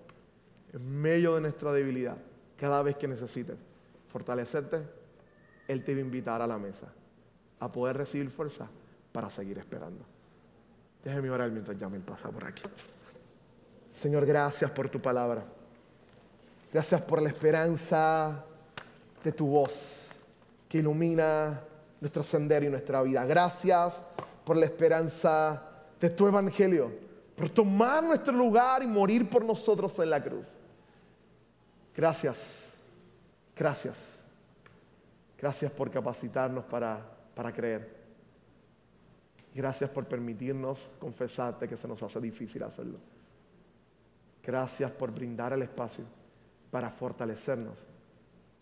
En 0.72 1.02
medio 1.02 1.36
de 1.36 1.42
nuestra 1.42 1.74
debilidad, 1.74 2.18
cada 2.56 2.82
vez 2.82 2.96
que 2.96 3.10
necesites 3.10 3.58
fortalecerte, 4.12 4.84
Él 5.68 5.84
te 5.84 5.94
va 5.94 6.00
a 6.00 6.02
invitar 6.02 6.42
a 6.42 6.48
la 6.48 6.58
mesa, 6.58 6.88
a 7.60 7.72
poder 7.72 7.98
recibir 7.98 8.30
fuerza 8.30 8.68
para 9.12 9.30
seguir 9.30 9.58
esperando. 9.58 10.06
Déjeme 11.04 11.30
orar 11.30 11.50
mientras 11.50 11.78
Yamil 11.78 12.02
pasa 12.02 12.30
por 12.30 12.46
aquí. 12.46 12.64
Señor, 13.90 14.26
gracias 14.26 14.70
por 14.72 14.90
tu 14.90 15.02
palabra. 15.02 15.44
Gracias 16.72 17.02
por 17.02 17.22
la 17.22 17.30
esperanza 17.30 18.46
de 19.24 19.32
tu 19.32 19.48
voz 19.48 20.08
que 20.70 20.78
ilumina 20.78 21.62
nuestro 22.00 22.24
sendero 22.24 22.66
y 22.66 22.70
nuestra 22.70 23.02
vida. 23.02 23.26
Gracias 23.26 24.02
por 24.46 24.58
la 24.58 24.66
esperanza 24.66 25.62
de 26.00 26.10
tu 26.10 26.28
evangelio, 26.28 26.92
por 27.36 27.50
tomar 27.50 28.04
nuestro 28.04 28.34
lugar 28.34 28.82
y 28.82 28.88
morir 28.88 29.30
por 29.30 29.44
nosotros 29.44 29.98
en 30.00 30.10
la 30.10 30.24
cruz. 30.24 30.48
Gracias, 31.96 32.61
gracias, 33.62 33.96
gracias 35.38 35.72
por 35.72 35.92
capacitarnos 35.92 36.66
para, 36.66 37.00
para 37.36 37.54
creer. 37.54 38.02
Gracias 39.54 39.88
por 39.92 40.08
permitirnos 40.08 40.90
confesarte 41.00 41.68
que 41.68 41.78
se 41.78 41.88
nos 41.88 42.02
hace 42.02 42.20
difícil 42.20 42.64
hacerlo. 42.64 42.98
Gracias 44.44 44.90
por 44.90 45.12
brindar 45.12 45.54
el 45.54 45.62
espacio 45.62 46.06
para 46.72 46.90
fortalecernos, 46.90 47.78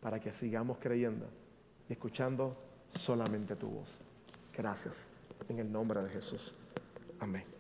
para 0.02 0.20
que 0.20 0.34
sigamos 0.34 0.78
creyendo 0.80 1.28
y 1.88 1.94
escuchando 1.94 2.58
solamente 2.90 3.56
tu 3.56 3.70
voz. 3.70 3.90
Gracias. 4.54 5.08
En 5.48 5.60
el 5.60 5.72
nombre 5.72 6.02
de 6.02 6.10
Jesús. 6.10 6.54
Amén. 7.22 7.59